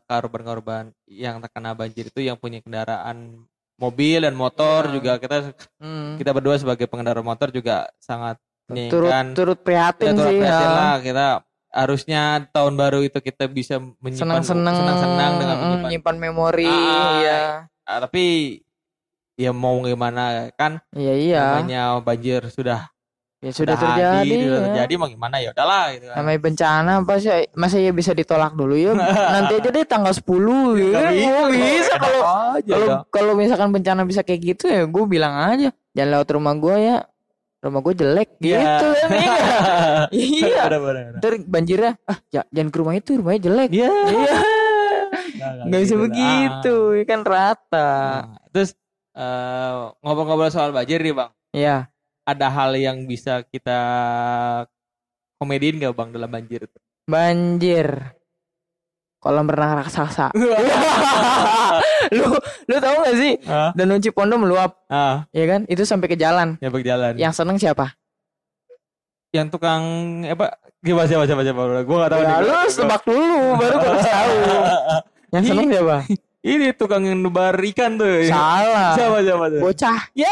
korban-korban 0.00 0.84
yang 1.04 1.38
terkena 1.38 1.72
banjir 1.72 2.06
itu 2.06 2.20
yang 2.20 2.36
punya 2.36 2.58
kendaraan 2.58 3.44
mobil 3.74 4.20
dan 4.20 4.34
motor 4.34 4.86
Iya. 4.86 4.92
juga 4.92 5.12
kita 5.16 5.36
Hmm. 5.78 6.16
kita 6.16 6.30
berdua 6.30 6.56
sebagai 6.56 6.84
pengendara 6.84 7.20
motor 7.20 7.48
juga 7.48 7.88
sangat 7.98 8.36
Turut 8.68 8.76
menginginkan 9.08 9.26
turut 9.32 9.58
prihatin 9.58 10.04
kita 10.04 10.16
turut 10.18 10.28
sih 10.28 10.38
prihatin 10.38 10.66
ya. 10.66 10.76
lah 10.76 10.94
kita 11.00 11.26
harusnya 11.70 12.22
tahun 12.50 12.74
baru 12.74 13.00
itu 13.00 13.18
kita 13.18 13.44
bisa 13.46 13.76
menyimpan 13.78 14.44
Senang-senang 14.44 14.74
senang-senang 14.74 15.32
dengan 15.36 15.56
mm, 15.56 15.62
menyimpan 15.62 15.88
nyimpan 15.88 16.16
memori 16.18 16.68
Ah, 16.68 17.16
ya. 17.18 17.40
Ah, 17.84 17.98
tapi 18.02 18.24
ya 19.34 19.54
mau 19.54 19.78
gimana 19.80 20.52
kan 20.52 20.82
Iya 20.92 21.14
iya. 21.14 21.42
namanya 21.54 21.96
banjir 21.98 22.44
sudah 22.50 22.90
Ya 23.38 23.50
sudah 23.50 23.72
ada 23.72 23.82
terjadi. 23.84 24.34
sudah 24.36 24.50
ya. 24.50 24.66
terjadi 24.66 24.92
mau 24.94 25.06
gimana 25.06 25.36
ya 25.38 25.48
udahlah 25.52 25.84
gitu 25.94 26.04
kan. 26.04 26.14
Namanya 26.18 26.40
bencana 26.40 26.90
apa 26.98 27.14
sih? 27.16 27.30
Masa 27.52 27.76
ya 27.76 27.90
bisa 27.90 28.10
ditolak 28.10 28.52
dulu 28.52 28.74
ya? 28.74 28.98
Nanti 29.34 29.52
aja 29.56 29.68
deh 29.68 29.84
tanggal 29.84 30.10
10 30.10 30.26
gitu. 30.74 30.90
Nggak 30.90 30.98
kan. 31.00 31.12
bisa, 31.14 31.42
bisa 31.48 31.94
kalau 31.96 32.20
kalau 32.60 32.86
kalau 33.08 33.32
misalkan 33.32 33.70
bencana 33.70 34.02
bisa 34.02 34.20
kayak 34.20 34.40
gitu 34.44 34.64
ya 34.66 34.82
gue 34.84 35.04
bilang 35.06 35.30
aja 35.34 35.70
jangan 35.92 36.10
lewat 36.12 36.28
rumah 36.30 36.54
gue 36.54 36.76
ya 36.80 36.96
rumah 37.58 37.80
gue 37.80 37.94
jelek 37.96 38.28
Iya. 38.38 38.58
gitu 38.58 38.86
kan 38.92 39.10
iya 40.14 40.46
iya 40.46 40.62
ntar 41.14 41.32
banjirnya 41.42 41.92
ah 42.04 42.18
ya, 42.28 42.42
jangan 42.48 42.70
ke 42.70 42.78
rumah 42.78 42.94
itu 42.94 43.10
rumahnya 43.14 43.40
jelek 43.44 43.70
Iya. 43.72 43.90
iya 44.08 44.34
Nggak, 45.38 45.50
nggak 45.64 45.80
bisa 45.80 45.88
gitu. 45.88 46.02
begitu 46.04 46.74
ya 46.94 47.04
kan 47.04 47.20
rata 47.22 47.74
Ah. 47.78 48.14
Nah, 48.24 48.38
terus 48.48 48.70
eh, 49.12 49.72
ngobrol-ngobrol 50.00 50.50
soal 50.50 50.70
banjir 50.70 50.98
nih 50.98 51.10
bang 51.12 51.30
ya 51.50 51.76
ada 52.28 52.46
hal 52.52 52.76
yang 52.76 53.08
bisa 53.08 53.40
kita 53.48 53.80
komediin 55.40 55.80
gak 55.80 55.96
bang 55.96 56.08
dalam 56.12 56.28
banjir 56.28 56.68
itu? 56.68 56.78
Banjir. 57.08 57.88
Kolam 59.18 59.48
renang 59.48 59.82
raksasa. 59.82 60.30
Lu 62.16 62.28
lu 62.68 62.76
tahu 62.78 62.96
gak 63.02 63.16
sih? 63.18 63.34
Ah, 63.48 63.72
Danau 63.74 63.98
Cipondo 63.98 64.38
meluap 64.38 64.86
ah, 64.92 65.26
ya 65.34 65.48
kan? 65.48 65.64
Itu 65.66 65.82
sampai 65.82 66.06
ke 66.06 66.16
jalan. 66.20 66.54
Ya 66.62 66.70
berjalan 66.70 67.18
yang 67.18 67.34
seneng 67.34 67.58
siapa? 67.58 67.96
Yang 69.34 69.58
tukang 69.58 69.82
apa? 70.28 70.54
Gimana 70.78 71.10
siapa 71.10 71.24
siapa 71.26 71.42
siapa? 71.42 71.82
Gue 71.82 71.96
gak 71.98 72.12
tahu 72.14 72.22
ya, 72.22 72.38
nih. 72.38 72.46
lu 72.46 72.54
tebak 72.70 73.02
dulu 73.02 73.40
baru 73.58 73.76
gue 73.82 73.96
tahu. 74.04 74.34
Yang 75.34 75.44
seneng 75.50 75.66
siapa? 75.72 75.96
Ini 76.48 76.70
tukang 76.78 77.02
yang 77.02 77.18
nebar 77.18 77.58
ikan 77.74 77.98
tuh. 77.98 78.24
Salah. 78.30 78.94
Siapa 78.94 79.18
siapa 79.26 79.44
tuh? 79.50 79.60
Bocah. 79.60 80.00
Ya 80.14 80.30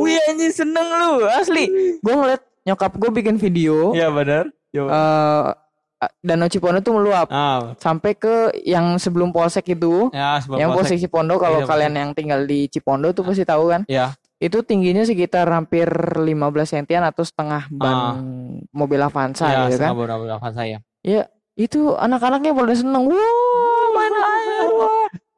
wih 0.00 0.18
anjing 0.30 0.52
seneng 0.52 0.86
lu. 0.86 1.26
Asli. 1.28 1.64
Gue 2.00 2.14
ngeliat 2.14 2.42
nyokap 2.64 2.92
gue 2.96 3.10
bikin 3.12 3.36
video. 3.36 3.92
Iya 3.92 4.08
benar 4.08 4.48
Coba. 4.72 4.88
eh 4.88 5.44
Danau 6.18 6.50
Cipondo 6.50 6.82
tuh 6.82 6.98
meluap. 6.98 7.30
Ah. 7.30 7.78
Sampai 7.78 8.18
ke 8.18 8.50
yang 8.66 8.98
sebelum 8.98 9.30
polsek 9.30 9.70
itu. 9.70 10.10
Ya 10.10 10.42
sebelum 10.42 10.58
yang 10.58 10.70
polsek. 10.74 10.98
Cipondo 10.98 11.38
kalau 11.38 11.62
Iya, 11.62 11.70
kalian 11.70 11.94
yang 11.94 12.10
tinggal 12.10 12.42
di 12.42 12.66
Cipondo 12.66 13.14
tuh 13.14 13.22
pasti 13.22 13.46
tahu 13.46 13.70
kan? 13.70 13.82
Ya 13.86 14.10
itu 14.42 14.58
tingginya 14.66 15.06
sekitar 15.06 15.46
hampir 15.46 15.86
15 15.86 16.34
sentian 16.66 17.06
atau 17.06 17.22
setengah 17.22 17.70
ban 17.70 18.18
mobil 18.74 18.98
Avanza 18.98 19.46
ya 19.46 19.70
gitu 19.70 19.78
kan? 19.78 19.94
setengah 19.94 20.18
beberapa 20.18 20.48
saya 20.50 20.82
ya 21.06 21.30
itu 21.54 21.94
anak-anaknya 21.94 22.50
pada 22.50 22.74
seneng. 22.74 23.06
Wah 23.06 23.22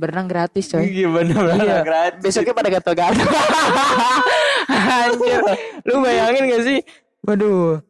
berenang 0.05 0.27
gratis 0.27 0.65
coy. 0.69 0.85
Iya 0.85 1.09
benar 1.09 1.43
Iya. 1.57 1.77
gratis. 1.81 2.21
Besoknya 2.21 2.53
pada 2.53 2.69
gatel-gatel 2.71 3.25
anjir. 4.69 5.41
Lu 5.83 5.95
bayangin 6.01 6.43
gak 6.47 6.63
sih? 6.63 6.79
Waduh. 7.21 7.81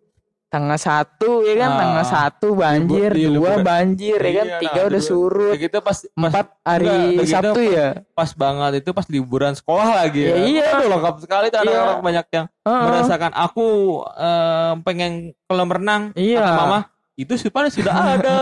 Tanggal 0.47 0.79
satu 0.79 1.43
ya 1.43 1.59
kan? 1.59 1.67
Ah. 1.69 1.77
tanggal 1.77 2.05
satu 2.07 2.49
banjir. 2.55 3.11
Libur- 3.11 3.19
iya, 3.19 3.29
dua 3.29 3.53
banjir 3.61 4.15
ya 4.17 4.33
kan? 4.33 4.47
Iya, 4.47 4.59
tiga 4.61 4.79
nah, 4.79 4.87
udah 4.87 4.95
dua- 4.97 5.09
surut. 5.11 5.55
Gitu 5.57 5.77
pas, 5.77 5.99
pas 5.99 6.31
empat 6.31 6.47
hari 6.63 6.87
enggak, 6.87 7.27
Sabtu 7.27 7.51
pas- 7.61 7.75
ya? 7.75 7.89
pas 8.15 8.31
banget 8.33 8.73
itu 8.77 8.91
pas 8.93 9.07
liburan 9.09 9.53
sekolah 9.53 9.89
lagi 9.97 10.23
Ya, 10.23 10.37
iya. 10.41 10.67
Aduh, 10.73 10.89
lengkap 10.89 11.15
sekali 11.21 11.47
tuh 11.49 11.59
Iya. 11.59 11.67
anak-anak 11.67 11.99
banyak 12.01 12.27
yang 12.31 12.47
Heeh. 12.63 12.83
merasakan 12.85 13.33
aku 13.35 13.67
eh, 14.09 14.73
pengen 14.81 15.13
kolam 15.45 15.69
renang 15.69 16.03
Iya. 16.15 16.39
kata 16.41 16.55
mama. 16.57 16.81
Itu 17.15 17.35
sebenarnya 17.35 17.73
sudah 17.73 17.95
ada. 18.15 18.37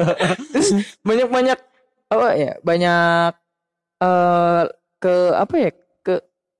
Terus 0.52 0.68
banyak-banyak 1.02 1.56
apa 2.10 2.28
ya 2.34 2.52
banyak 2.66 3.32
eh 4.02 4.62
ke 5.00 5.14
apa 5.38 5.54
ya 5.56 5.70
ke 6.02 6.14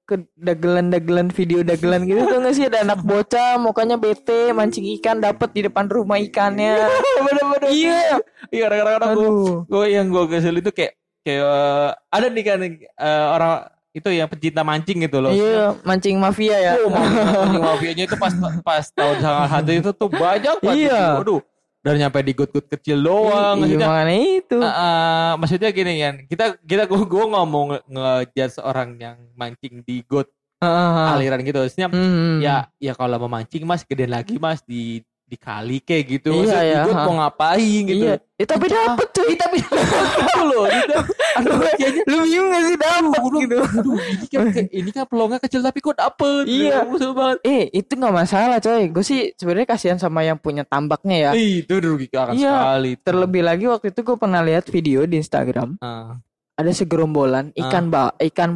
ke 0.06 0.14
dagelan-dagelan 0.38 1.28
video 1.30 1.60
dagelan 1.66 2.06
gitu. 2.06 2.22
Tuh 2.22 2.38
nggak 2.38 2.54
sih 2.54 2.66
ada 2.66 2.82
anak 2.86 3.02
bocah 3.02 3.58
mukanya 3.58 3.98
bete 3.98 4.54
mancing 4.54 4.86
ikan 4.98 5.18
dapet 5.18 5.50
di 5.54 5.60
depan 5.66 5.86
rumah 5.86 6.18
ikannya. 6.18 6.86
Bener-bener. 7.26 7.70
Iya. 7.70 8.18
Iya 8.50 8.64
kadang-kadang 8.66 9.10
gue 9.14 9.30
gue 9.66 9.84
yang 9.90 10.06
gue 10.10 10.24
kesel 10.30 10.58
itu 10.58 10.70
kayak 10.74 10.98
kayak 11.22 11.44
eh, 11.44 11.90
ada 12.10 12.26
nih 12.30 12.44
kan 12.46 12.58
eh, 12.64 13.26
orang 13.30 13.54
itu 13.90 14.06
yang 14.14 14.30
pecinta 14.30 14.62
mancing 14.62 15.02
gitu 15.02 15.18
loh. 15.18 15.34
Iya 15.34 15.74
mancing 15.82 16.16
mafia 16.22 16.56
ya. 16.58 16.72
Oh, 16.78 16.90
mancing 16.90 17.62
mafianya 17.70 18.04
itu 18.06 18.16
pas 18.16 18.32
pas 18.62 18.84
tahun 18.94 19.16
tanggal 19.18 19.46
satu 19.50 19.70
itu 19.74 19.90
tuh 19.94 20.08
banyak 20.10 20.56
banget. 20.62 20.86
Iya. 20.86 21.02
gitu. 21.18 21.36
Dari 21.80 21.96
nyampe 21.96 22.20
di 22.20 22.36
gut-gut 22.36 22.68
kecil 22.68 23.00
doang. 23.00 23.56
iya 23.56 23.60
maksudnya, 23.64 23.88
makanya 23.88 24.16
itu 24.36 24.58
eh, 24.60 24.68
eh, 24.68 25.30
maksudnya 25.40 25.70
gini 25.72 25.92
kan, 25.96 26.14
kita 26.28 26.44
kita 26.60 26.82
gua, 26.84 27.02
gua 27.08 27.24
nggak 27.32 27.46
mau 27.48 27.64
nge- 27.72 27.86
ngejudge 27.88 28.56
orang 28.60 28.90
yang 29.00 29.16
mancing 29.32 29.80
di 29.80 30.04
got 30.04 30.28
Heeh. 30.60 31.06
aliran 31.08 31.40
gitu. 31.40 31.56
Maksudnya 31.56 31.88
Hmm. 31.88 32.36
ya 32.38 32.68
ya 32.76 32.92
kalau 32.92 33.16
mau 33.16 33.32
mancing 33.32 33.64
mas 33.64 33.80
gedein 33.82 34.12
lagi 34.12 34.36
mas 34.36 34.60
di 34.60 35.00
di 35.30 35.38
kali 35.38 35.78
kayak 35.78 36.04
gitu. 36.10 36.34
Iya, 36.34 36.42
Maksudnya 36.42 36.64
iya, 36.66 36.80
ha. 36.90 37.04
mau 37.06 37.14
ngapain 37.16 37.82
gitu. 37.86 38.02
iya 38.02 38.14
eh, 38.34 38.42
tapi 38.44 38.66
dapet 38.66 39.08
cuy 39.10 39.32
tapi 39.34 39.56
tahu 39.62 40.42
loh 40.44 40.64
gitu. 40.66 40.96
Aduh, 41.38 41.54
kayaknya 41.60 42.02
lu 42.04 42.16
bingung 42.20 42.48
gak 42.48 42.64
sih 42.64 42.76
dapet 42.76 43.20
aduh, 43.20 43.38
gitu 43.38 43.56
aduh, 43.62 43.96
ini 44.00 44.26
kan 44.26 44.44
ini 44.66 44.90
kan 44.90 45.04
peluangnya 45.06 45.38
kecil 45.38 45.60
tapi 45.60 45.78
kok 45.78 45.94
dapet. 45.94 46.42
Iya. 46.44 46.78
Banget. 47.12 47.38
eh 47.42 47.62
itu 47.70 47.92
nggak 47.92 48.14
masalah 48.16 48.58
coy 48.58 48.82
gue 48.86 49.04
sih 49.04 49.20
sebenarnya 49.32 49.68
kasihan 49.68 49.96
sama 49.96 50.20
yang 50.20 50.34
punya 50.34 50.62
tambaknya 50.62 51.16
ya 51.20 51.32
Ih, 51.32 51.62
itu 51.62 51.74
dirugikan 51.76 52.32
Iya, 52.32 52.50
sekali. 52.50 52.92
Terlebih 52.98 53.42
lagi 53.42 53.64
waktu 53.64 53.86
itu 53.88 54.00
gue 54.02 54.16
pernah 54.16 54.40
lihat 54.40 54.66
video 54.66 55.04
di 55.04 55.14
Instagram 55.16 55.78
Ah. 55.78 56.18
ada 56.54 56.70
segerombolan 56.70 57.54
ikan 57.56 57.86
ba 57.86 58.10
ikan 58.20 58.50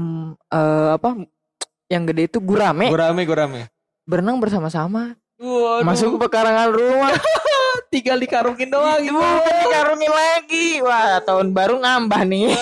eh, 0.45 0.89
apa 0.93 1.23
yang 1.87 2.03
gede 2.05 2.27
itu 2.27 2.39
gurame 2.39 2.89
Gurame, 2.89 3.23
gurame. 3.23 3.61
berenang 4.03 4.37
bersama-sama 4.37 5.15
Waduh, 5.45 5.85
masuk 5.85 6.09
ke 6.11 6.19
pekarangan 6.23 6.71
rumah 6.71 7.13
tinggal 7.93 8.17
dikarungin 8.17 8.69
doang 8.69 8.99
gitu. 8.99 9.15
bukan 9.15 9.55
dikarungin 9.61 10.11
lagi 10.11 10.69
wah 10.81 11.21
tahun 11.21 11.53
baru 11.53 11.77
nambah 11.79 12.23
nih 12.25 12.51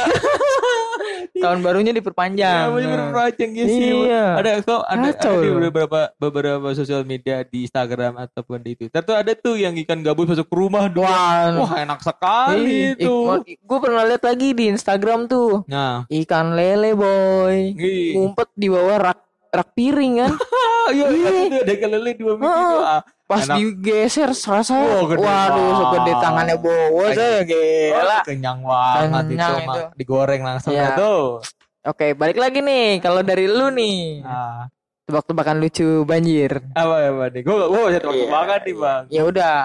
tahun 1.35 1.59
barunya 1.59 1.91
Ya, 1.91 1.99
diperpanjang. 1.99 2.67
banyak 2.71 2.89
berperpanjang 2.89 3.51
ya 3.53 3.67
sih. 3.67 3.91
Iya. 4.07 4.25
Ada 4.39 4.51
kok 4.63 4.83
ada, 4.85 5.09
Kacau 5.11 5.35
ada 5.35 5.43
di 5.43 5.51
beberapa 5.61 5.99
beberapa 6.17 6.69
sosial 6.71 7.03
media 7.03 7.43
di 7.43 7.67
Instagram 7.67 8.15
ataupun 8.17 8.63
di 8.63 8.73
Twitter 8.75 9.03
tuh 9.03 9.17
ada 9.17 9.33
tuh 9.35 9.57
yang 9.57 9.75
ikan 9.77 10.01
gabus 10.01 10.29
masuk 10.29 10.47
ke 10.47 10.55
rumah 10.55 10.87
dua. 10.87 11.11
Wah, 11.11 11.67
Wah, 11.67 11.73
enak 11.77 11.99
sekali 12.01 12.95
itu. 12.95 13.15
gue 13.43 13.79
pernah 13.81 14.07
lihat 14.07 14.23
lagi 14.23 14.55
di 14.55 14.71
Instagram 14.71 15.27
tuh 15.27 15.67
Nah, 15.67 16.07
ikan 16.09 16.55
lele 16.55 16.95
boy 16.95 17.75
Ih. 17.75 18.15
ngumpet 18.15 18.49
di 18.55 18.71
bawah 18.71 18.97
rak 19.03 19.19
rak 19.53 19.69
piring 19.73 20.15
kan. 20.19 20.33
Iya, 20.85 21.07
iya, 21.09 21.29
Iya. 21.31 21.43
itu 21.47 21.57
ada 21.63 21.75
kelele 21.79 22.11
dua 22.13 22.33
tuh. 22.35 22.51
Ah, 22.83 23.01
Pas 23.23 23.47
enak. 23.47 23.55
digeser 23.55 24.35
serasa 24.35 24.75
Oh, 24.75 25.07
gede 25.07 25.23
waduh 25.23 25.71
segede 25.79 26.13
tangannya 26.19 26.57
bawa 26.59 27.07
saya 27.15 27.47
gila. 27.47 28.03
Oh, 28.13 28.23
kenyang 28.25 28.59
banget 28.61 29.23
itu, 29.23 29.31
Kenyang 29.31 29.55
mah. 29.63 29.63
itu. 29.71 29.83
digoreng 29.95 30.43
langsung 30.43 30.75
Iya. 30.75 30.99
tuh. 30.99 31.39
Oke, 31.85 32.13
balik 32.13 32.35
lagi 32.37 32.59
nih 32.59 32.99
kalau 32.99 33.23
dari 33.23 33.47
lu 33.47 33.71
nih. 33.71 34.23
Ah, 34.23 34.67
Tebak-tebakan 35.03 35.57
lucu 35.59 36.03
banjir. 36.03 36.51
apa 36.75 36.95
apa 37.05 37.25
nih? 37.31 37.43
Gue 37.43 37.57
gue 37.63 37.81
bisa 37.85 38.01
tebak 38.01 38.17
Iya. 38.17 38.27
banget 38.29 38.61
nih 38.61 38.75
bang. 38.77 39.03
Ya 39.09 39.23
udah. 39.25 39.59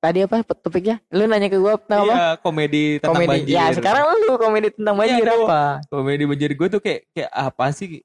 Tadi 0.00 0.18
apa 0.22 0.36
topiknya? 0.46 0.96
Lu 1.08 1.26
nanya 1.26 1.46
ke 1.46 1.58
gua 1.58 1.76
tentang 1.76 2.00
apa? 2.02 2.14
Iya, 2.14 2.26
komedi 2.38 2.84
tentang 2.96 3.10
komedi. 3.12 3.28
banjir. 3.28 3.52
Ya, 3.52 3.64
sekarang 3.70 4.02
lu 4.16 4.32
komedi 4.34 4.68
tentang 4.70 4.94
banjir 4.96 5.20
Iya, 5.20 5.34
apa? 5.36 5.62
komedi 5.84 6.24
banjir 6.24 6.50
gue 6.54 6.68
tuh 6.68 6.80
kayak 6.80 7.00
kayak 7.10 7.28
apa 7.30 7.64
sih 7.70 8.00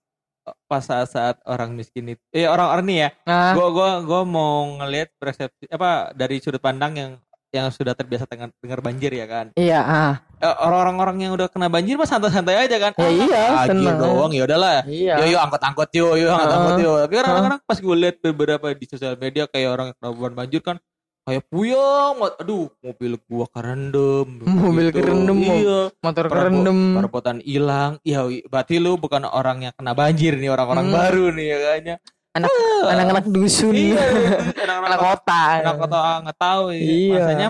pas 0.70 0.84
saat-saat 0.86 1.42
orang 1.50 1.74
miskin 1.74 2.14
itu 2.14 2.22
eh 2.30 2.46
orang-orang 2.46 2.86
nih 2.86 2.98
ya 3.02 3.10
Nah, 3.26 3.52
gue 3.58 3.68
gua 3.74 3.90
gua 4.06 4.22
mau 4.22 4.78
ngelihat 4.78 5.10
persepsi 5.18 5.66
apa 5.74 6.14
dari 6.14 6.38
sudut 6.38 6.62
pandang 6.62 6.94
yang 6.94 7.12
yang 7.56 7.72
sudah 7.72 7.96
terbiasa 7.96 8.28
dengar, 8.28 8.52
dengar 8.60 8.80
banjir 8.84 9.16
ya 9.16 9.24
kan? 9.24 9.56
Iya, 9.56 9.80
ah. 9.80 10.14
Eh, 10.44 10.56
orang-orang 10.60 11.24
yang 11.24 11.32
udah 11.40 11.48
kena 11.48 11.72
banjir 11.72 11.96
mah 11.96 12.04
santai-santai 12.04 12.68
aja 12.68 12.76
kan? 12.76 12.92
Ya 13.00 13.08
iya, 13.08 13.44
banjir 13.64 13.88
seneng. 13.88 13.98
doang 14.04 14.32
ya 14.36 14.44
udahlah. 14.44 14.84
Iya. 14.84 15.24
yo 15.24 15.26
yo 15.32 15.38
angkot-angkot 15.40 15.90
yo 15.96 16.20
yo 16.20 16.36
angkot-angkot 16.36 16.78
yo. 16.84 16.92
Tapi 17.08 17.14
kadang-kadang 17.16 17.62
pas 17.64 17.80
gue 17.80 17.96
lihat 17.96 18.16
beberapa 18.20 18.68
di 18.76 18.86
sosial 18.92 19.16
media 19.16 19.48
kayak 19.48 19.70
orang 19.72 19.88
yang 19.96 19.98
kena 20.04 20.36
banjir 20.36 20.60
kan 20.60 20.78
kayak 21.26 21.44
puyeng 21.50 22.16
aduh 22.22 22.70
mobil 22.80 23.18
gua 23.26 23.46
kerendam 23.50 24.28
Mobil 24.40 24.88
gitu. 24.88 25.02
kerendam, 25.02 25.34
mo- 25.36 25.58
iya 25.58 25.82
Motor 25.98 26.26
kerendam. 26.30 26.80
Perabotan 26.96 27.38
hilang. 27.42 27.98
Ya, 28.02 28.22
berarti 28.46 28.78
lu 28.78 28.94
bukan 28.96 29.26
orang 29.26 29.66
yang 29.66 29.74
kena 29.74 29.92
banjir 29.92 30.38
nih, 30.38 30.48
orang-orang 30.48 30.86
Hmm. 30.86 30.96
baru 30.96 31.26
nih 31.32 31.46
ya 31.46 31.58
kayaknya. 31.60 31.96
Anak 32.32 32.52
anak-anak 32.86 33.26
dusun. 33.26 33.74
Iya, 33.74 33.96
anak 34.62 34.76
anak-anak 34.86 35.00
kota. 35.02 35.42
anak 35.58 35.76
kota 35.80 35.98
nggak 36.22 36.38
tahu 36.38 36.64
ya. 36.70 36.80
Iya. 36.80 37.14
Masanya 37.16 37.48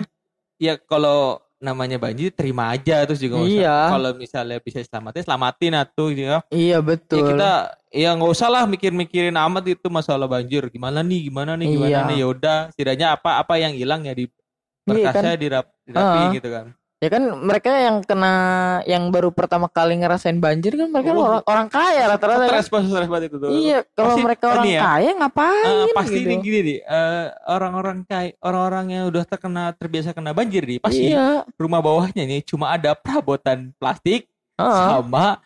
ya 0.56 0.74
kalau 0.80 1.20
namanya 1.66 1.98
banjir 1.98 2.30
terima 2.30 2.70
aja 2.70 3.02
terus 3.02 3.18
juga 3.18 3.42
Iya. 3.42 3.90
kalau 3.90 4.14
misalnya 4.14 4.62
bisa 4.62 4.78
selamatin 4.80 5.22
selamatin 5.22 5.72
atuh 5.74 6.10
ya. 6.10 6.36
Iya, 6.48 6.78
Ya 6.78 6.80
betul. 6.80 7.26
kita 7.26 7.50
ya 7.90 8.14
nggak 8.14 8.30
usah 8.30 8.46
lah 8.46 8.62
mikir-mikirin 8.64 9.34
amat 9.34 9.66
itu 9.66 9.86
masalah 9.88 10.24
banjir 10.24 10.62
gimana 10.68 11.02
nih 11.02 11.26
gimana 11.26 11.56
nih 11.56 11.66
gimana 11.68 11.90
Iya. 11.90 12.06
nih 12.06 12.16
ya 12.16 12.26
udah 12.28 12.58
setidaknya 12.70 13.06
apa 13.12 13.42
apa 13.42 13.54
yang 13.56 13.74
hilang 13.74 14.06
ya 14.06 14.14
di 14.14 14.24
Iya, 14.24 14.30
kan? 14.30 14.86
berkasnya 14.86 15.34
dirap, 15.34 15.66
dirapi 15.82 16.18
Heeh. 16.22 16.34
gitu 16.38 16.48
kan 16.54 16.66
Ya 17.06 17.10
kan 17.12 17.22
mereka 17.38 17.70
yang 17.70 18.02
kena 18.02 18.34
yang 18.82 19.14
baru 19.14 19.30
pertama 19.30 19.70
kali 19.70 19.94
ngerasain 19.94 20.34
banjir 20.36 20.74
kan 20.74 20.90
mereka 20.90 21.14
Oh. 21.14 21.22
orang 21.22 21.42
orang 21.46 21.66
kaya 21.68 22.02
rata-rata. 22.08 22.42
kan? 22.42 22.58
stres 22.58 22.66
stres 22.66 23.06
banget 23.06 23.30
itu 23.30 23.36
tuh 23.38 23.48
Iya, 23.48 23.78
kalau 23.88 24.10
Pasti 24.10 24.22
mereka 24.24 24.44
orang 24.50 24.66
ya, 24.66 24.80
kaya 24.82 25.10
ngapain 25.14 25.66
Eh, 25.70 25.94
pasti 25.94 26.16
gitu. 26.16 26.26
ini 26.26 26.34
gini 26.40 26.58
nih 26.60 26.78
eh, 26.82 27.24
orang-orang 27.46 27.96
kaya 28.02 28.34
orang-orang 28.40 28.86
yang 28.90 29.04
udah 29.06 29.22
terkena 29.22 29.64
terbiasa 29.72 30.10
kena 30.10 30.34
banjir 30.34 30.66
nih 30.66 30.82
pasti 30.82 31.06
Iya. 31.08 31.46
rumah 31.54 31.78
bawahnya 31.78 32.26
nih 32.26 32.42
cuma 32.42 32.74
ada 32.74 32.90
perabotan 32.92 33.70
plastik 33.76 34.26
Heeh. 34.56 34.86
sama 34.90 35.38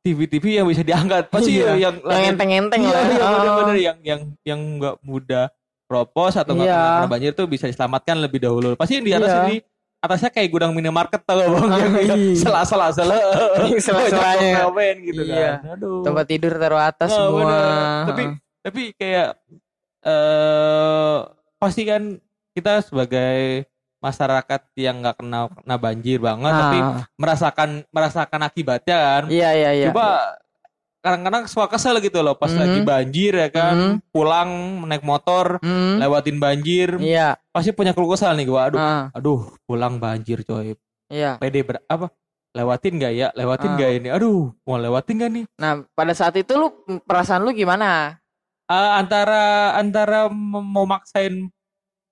TV-TV 0.00 0.60
yang 0.60 0.66
bisa 0.68 0.80
diangkat 0.80 1.26
pasti 1.26 1.58
Iya. 1.58 1.74
yang 1.80 1.94
Yang 1.98 2.24
enteng-enteng 2.30 2.80
iya, 2.80 2.92
lah. 2.92 3.02
iya, 3.02 3.16
Heeh. 3.16 3.34
bener-bener 3.34 3.76
yang 3.82 3.98
yang 4.00 4.20
yang 4.44 4.60
nggak 4.78 4.96
mudah 5.00 5.50
propos 5.84 6.32
atau 6.34 6.54
nggak 6.54 6.64
Iya. 6.64 6.78
kena, 6.78 6.94
kena 6.94 7.08
banjir 7.10 7.30
tuh 7.32 7.46
bisa 7.46 7.66
diselamatkan 7.66 8.16
lebih 8.16 8.38
dahulu 8.38 8.72
pasti 8.74 8.96
yang 8.96 9.04
di 9.04 9.12
atas 9.12 9.28
Iya. 9.28 9.42
ini 9.42 9.56
atasnya 10.04 10.28
kayak 10.28 10.50
gudang 10.50 10.70
minimarket 10.70 11.20
tau 11.20 11.36
gak 11.36 11.48
bang 11.48 11.70
yang 12.04 12.20
Iya. 12.20 12.36
sela-sela 12.36 12.92
sela 12.92 13.16
Sela-selanya. 13.74 14.68
gitu 15.00 15.22
Iya. 15.22 15.58
kan 15.58 15.72
aduh 15.74 16.04
Tempat 16.04 16.24
tidur 16.26 16.52
taruh 16.54 16.78
atas 16.78 17.08
Nah, 17.08 17.16
semua. 17.18 17.40
bener. 17.40 17.64
Tapi 18.04 18.22
tapi 18.60 18.82
kayak 18.94 19.28
eh 20.02 21.16
pasti 21.56 21.82
kan 21.82 22.02
kita 22.52 22.84
sebagai 22.84 23.64
masyarakat 23.98 24.60
yang 24.76 25.00
nggak 25.00 25.16
kena 25.16 25.48
kena 25.50 25.76
banjir 25.76 26.20
banget 26.20 26.52
tapi 26.52 26.78
Ah, 26.78 27.08
merasakan 27.16 27.70
merasakan 27.88 28.40
akibatnya 28.42 28.96
kan. 29.00 29.22
iya 29.28 29.50
iya 29.50 29.70
iya. 29.74 29.88
Coba 29.88 30.36
kadang-kadang 31.04 31.44
suka 31.44 31.68
kesel 31.68 32.00
gitu 32.00 32.18
loh 32.18 32.32
pas 32.32 32.48
Mhm. 32.48 32.56
lagi 32.56 32.78
banjir 32.80 33.32
ya 33.36 33.48
kan 33.48 33.74
Mhm. 33.76 33.94
pulang 34.08 34.50
naik 34.84 35.04
motor 35.04 35.60
Hmm, 35.60 36.00
lewatin 36.00 36.40
banjir 36.40 36.96
Iya. 36.96 37.36
pasti 37.46 37.70
punya 37.70 37.92
keluh 37.92 38.08
kesal 38.10 38.32
nih 38.32 38.48
gua 38.48 38.66
aduh 38.66 38.80
Ah, 38.80 39.12
aduh 39.12 39.52
pulang 39.62 39.98
banjir 39.98 40.40
coy 40.42 40.72
iya. 41.06 41.36
pede 41.36 41.60
ber 41.60 41.84
apa 41.84 42.08
lewatin 42.50 42.96
gak 42.96 43.12
ya 43.12 43.28
lewatin 43.32 43.70
Ah. 43.70 43.76
gak 43.76 43.90
ini 43.94 44.08
aduh 44.08 44.56
mau 44.62 44.74
lewatin 44.74 45.18
gak 45.18 45.30
nih 45.30 45.44
Nah, 45.54 45.84
pada 45.90 46.12
saat 46.12 46.32
itu 46.34 46.52
lu 46.52 46.72
perasaan 47.00 47.42
lu 47.42 47.52
gimana? 47.52 48.16
Eh, 48.64 48.90
antara 48.94 49.76
antara 49.76 50.32
mau 50.32 50.88
maksain 50.88 51.52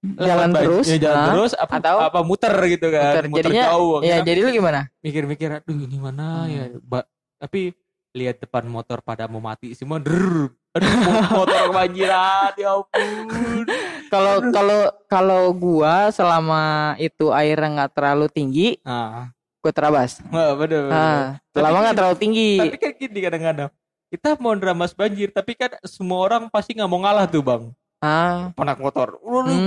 Jalan 0.02 0.50
terus, 0.50 0.84
ya, 0.84 0.98
jalan 1.00 1.14
ah, 1.16 1.26
terus 1.30 1.52
apa 1.54 1.72
atau 1.78 1.96
apa 2.02 2.20
muter 2.20 2.50
gitu 2.68 2.90
kan 2.90 3.22
Muter. 3.22 3.24
muter, 3.24 3.42
Jadinya, 3.46 3.64
jauh 3.70 3.98
Iya, 4.02 4.16
Kita 4.18 4.26
jadi 4.26 4.40
lu 4.42 4.50
gimana? 4.52 4.80
mikir-mikir 4.98 5.48
aduh 5.54 5.78
ini 5.78 5.96
mana 5.96 6.42
Hmm. 6.42 6.50
ya 6.50 6.62
Ba- 6.82 7.06
tapi 7.38 7.70
lihat 8.12 8.36
depan 8.38 8.64
motor 8.64 9.00
pada 9.00 9.24
mau 9.24 9.40
mati 9.40 9.72
semua 9.72 9.96
der 9.96 10.52
aduh 10.72 10.88
mo- 11.00 11.28
motor 11.44 11.58
kebanjiran 11.66 12.52
ya 12.54 12.68
ampun 12.72 13.64
Kalau 14.08 14.34
kalau 14.52 14.80
kalau 15.08 15.42
gua 15.50 16.12
selama 16.12 16.62
itu 16.96 17.32
airnya 17.32 17.68
nggak 17.80 17.92
terlalu 17.92 18.28
tinggi, 18.28 18.76
nah 18.80 19.32
gua 19.64 19.72
terabas. 19.72 20.20
wah, 20.28 20.52
bener, 20.52 20.80
bener. 20.84 20.92
Ah, 20.92 21.24
selama 21.50 21.76
nggak 21.82 21.96
terlalu 21.96 22.16
tinggi. 22.20 22.50
tapi 22.60 22.76
kan 22.76 22.92
gini 22.92 23.18
kadang-kadang 23.18 23.70
kita 24.12 24.36
mau 24.36 24.52
dramas 24.52 24.92
banjir 24.92 25.32
tapi 25.32 25.56
kan 25.56 25.72
semua 25.88 26.20
orang 26.20 26.52
pasti 26.52 26.76
nggak 26.76 26.84
mau 26.86 27.00
ngalah 27.00 27.24
tuh 27.24 27.40
bang 27.40 27.64
Ah, 28.02 28.52
penak 28.52 28.76
motor 28.76 29.16
Hmm. 29.24 29.62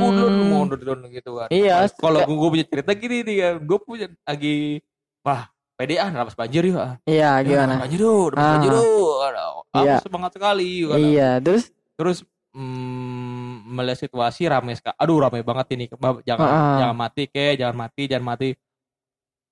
mau 0.46 0.68
gitu 1.10 1.42
kan 1.42 1.48
Iya, 1.50 1.88
kalau 1.98 2.22
gue 2.22 2.50
punya 2.52 2.66
cerita 2.68 2.92
gini 2.94 3.24
nih 3.26 3.38
kan 3.42 3.54
gue 3.64 3.80
punya 3.82 4.08
lagi 4.22 4.84
wah 5.26 5.50
pede 5.76 5.96
ah 5.96 6.08
dramas 6.08 6.34
banjir 6.34 6.64
yuk 6.64 6.78
ah. 6.78 6.96
iya 7.04 7.38
Ya, 7.38 7.44
gimana? 7.44 7.76
banjir 7.78 8.00
yuk 8.00 8.32
dramas 8.32 8.42
Ah. 8.42 8.52
banjir 8.56 8.72
yuk 8.72 8.84
Aduh, 9.22 9.52
aku 9.70 9.84
Iya. 9.84 9.98
semangat 10.00 10.32
sekali 10.32 10.70
kan. 10.86 10.98
Iya, 10.98 11.30
terus 11.40 11.64
terus 11.94 12.18
mm, 12.52 13.44
melihat 13.70 14.00
situasi 14.02 14.42
rame 14.46 14.72
sekali 14.74 14.96
aduh 14.96 15.18
rame 15.20 15.40
banget 15.42 15.68
ini 15.74 15.86
jangan 16.24 16.48
Ah. 16.48 16.78
jangan 16.80 16.98
mati 16.98 17.24
ke 17.26 17.46
jangan 17.56 17.76
mati 17.78 18.04
jangan 18.06 18.26
mati 18.26 18.50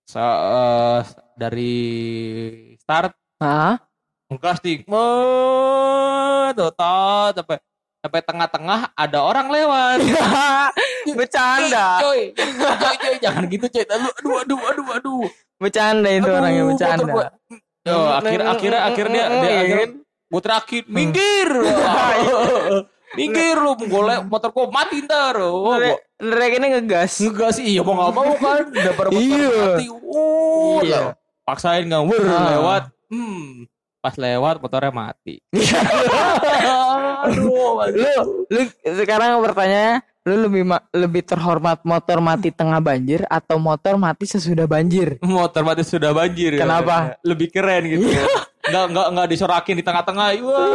Se- 0.03 0.19
eh, 0.19 1.01
dari 1.33 1.75
start 2.77 3.11
ah, 3.39 3.79
ngegas 4.27 4.59
nih 4.59 4.83
Met, 4.83 6.55
tot, 6.55 6.75
sampai 7.33 7.57
sampai 8.03 8.19
tengah-tengah 8.19 8.91
ada 8.93 9.19
orang 9.19 9.47
lewat 9.47 9.97
bercanda. 11.17 12.03
coy 12.03 12.35
coy 12.35 12.95
coy 12.99 13.15
jangan 13.17 13.47
gitu 13.47 13.65
coy 13.65 13.83
aduh 13.85 14.11
aduh 14.13 14.35
aduh 14.37 14.59
aduh 14.61 14.87
aduh 14.93 15.25
Bercanda 15.55 16.11
itu 16.11 16.27
Aduh, 16.27 16.35
orangnya 16.35 16.63
bercanda. 16.67 17.03
gua. 17.07 17.25
Oh, 17.87 18.07
akhir 18.11 18.39
akhirnya 18.43 18.79
akhirnya 18.83 19.23
dia, 19.31 19.53
akhirnya 19.57 19.87
gue 20.27 20.41
terakhir 20.41 20.81
minggir 20.87 21.49
minggir 23.17 23.55
lu 23.55 23.71
golek 23.77 24.25
motor 24.25 24.49
gua 24.49 24.67
mati 24.67 24.99
ntar 24.99 25.39
oh, 25.39 25.79
Mereka 26.17 26.53
ini 26.57 26.67
ngegas. 26.73 27.21
ngegas 27.21 27.55
iya 27.59 27.79
mau 27.79 27.95
nggak 27.95 28.11
mau 28.11 28.33
kan 28.35 28.63
udah 28.65 28.93
pada 28.93 29.07
motor 29.07 29.23
Iya. 29.23 29.55
mati 29.55 29.85
oh 29.87 30.79
Iya. 30.81 31.01
paksain 31.43 31.85
nggak 31.85 32.03
wur 32.03 32.23
Ah. 32.23 32.43
lewat 32.51 32.83
hmm 33.07 33.71
pas 34.03 34.13
lewat 34.13 34.59
motornya 34.59 34.91
mati 34.91 35.39
aduh 37.23 37.87
Lu 37.87 38.11
lu 38.51 38.61
sekarang 38.93 39.39
bertanya 39.39 40.03
lu 40.23 40.39
lebih 40.41 40.63
ma- 40.65 40.83
lebih 40.91 41.19
terhormat 41.21 41.83
motor 41.83 42.19
mati 42.19 42.47
tengah 42.49 42.79
banjir 42.79 43.23
atau 43.27 43.55
motor 43.57 43.95
mati 43.95 44.23
sesudah 44.25 44.63
banjir? 44.65 45.19
motor 45.21 45.63
mati 45.63 45.83
sudah 45.83 46.11
banjir 46.11 46.55
ya. 46.55 46.63
Kenapa? 46.63 47.19
lebih 47.21 47.47
keren 47.49 47.83
gitu 47.89 48.07
Iya. 48.07 48.23
Nggak 48.63 48.85
nggak 48.89 49.07
nggak 49.11 49.27
disorakin 49.27 49.75
di 49.75 49.83
tengah-tengah 49.83 50.27
wah 50.39 50.71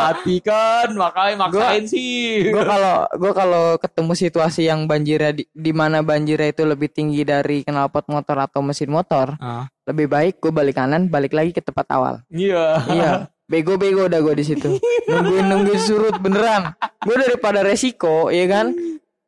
mati 0.00 0.36
kan 0.38 0.88
makanya 0.92 1.36
maksain 1.38 1.84
sih 1.84 2.44
Gue 2.46 2.60
kalau 2.60 3.08
gue 3.08 3.32
kalau 3.32 3.64
ketemu 3.76 4.12
situasi 4.14 4.68
yang 4.68 4.84
banjirnya 4.84 5.32
di, 5.32 5.44
di 5.46 5.72
mana 5.72 6.00
banjirnya 6.00 6.50
itu 6.50 6.62
lebih 6.62 6.88
tinggi 6.88 7.24
dari 7.24 7.64
knalpot 7.64 8.04
motor 8.06 8.36
atau 8.40 8.60
mesin 8.60 8.88
motor, 8.88 9.32
Ah, 9.38 9.64
lebih 9.84 10.06
baik 10.06 10.38
gue 10.38 10.50
balik 10.50 10.76
kanan, 10.76 11.08
balik 11.08 11.32
lagi 11.32 11.50
ke 11.50 11.60
tempat 11.60 11.88
awal. 11.90 12.20
iya 12.28 12.84
Iya. 12.86 13.12
Bego-bego 13.46 14.06
udah 14.06 14.20
gue 14.20 14.34
di 14.36 14.44
situ. 14.44 14.78
Nungguin 15.06 15.42
nungguin 15.44 15.80
surut 15.80 16.14
beneran. 16.18 16.70
Gue 17.00 17.18
daripada 17.18 17.60
resiko, 17.60 18.28
ya 18.28 18.46
kan? 18.46 18.70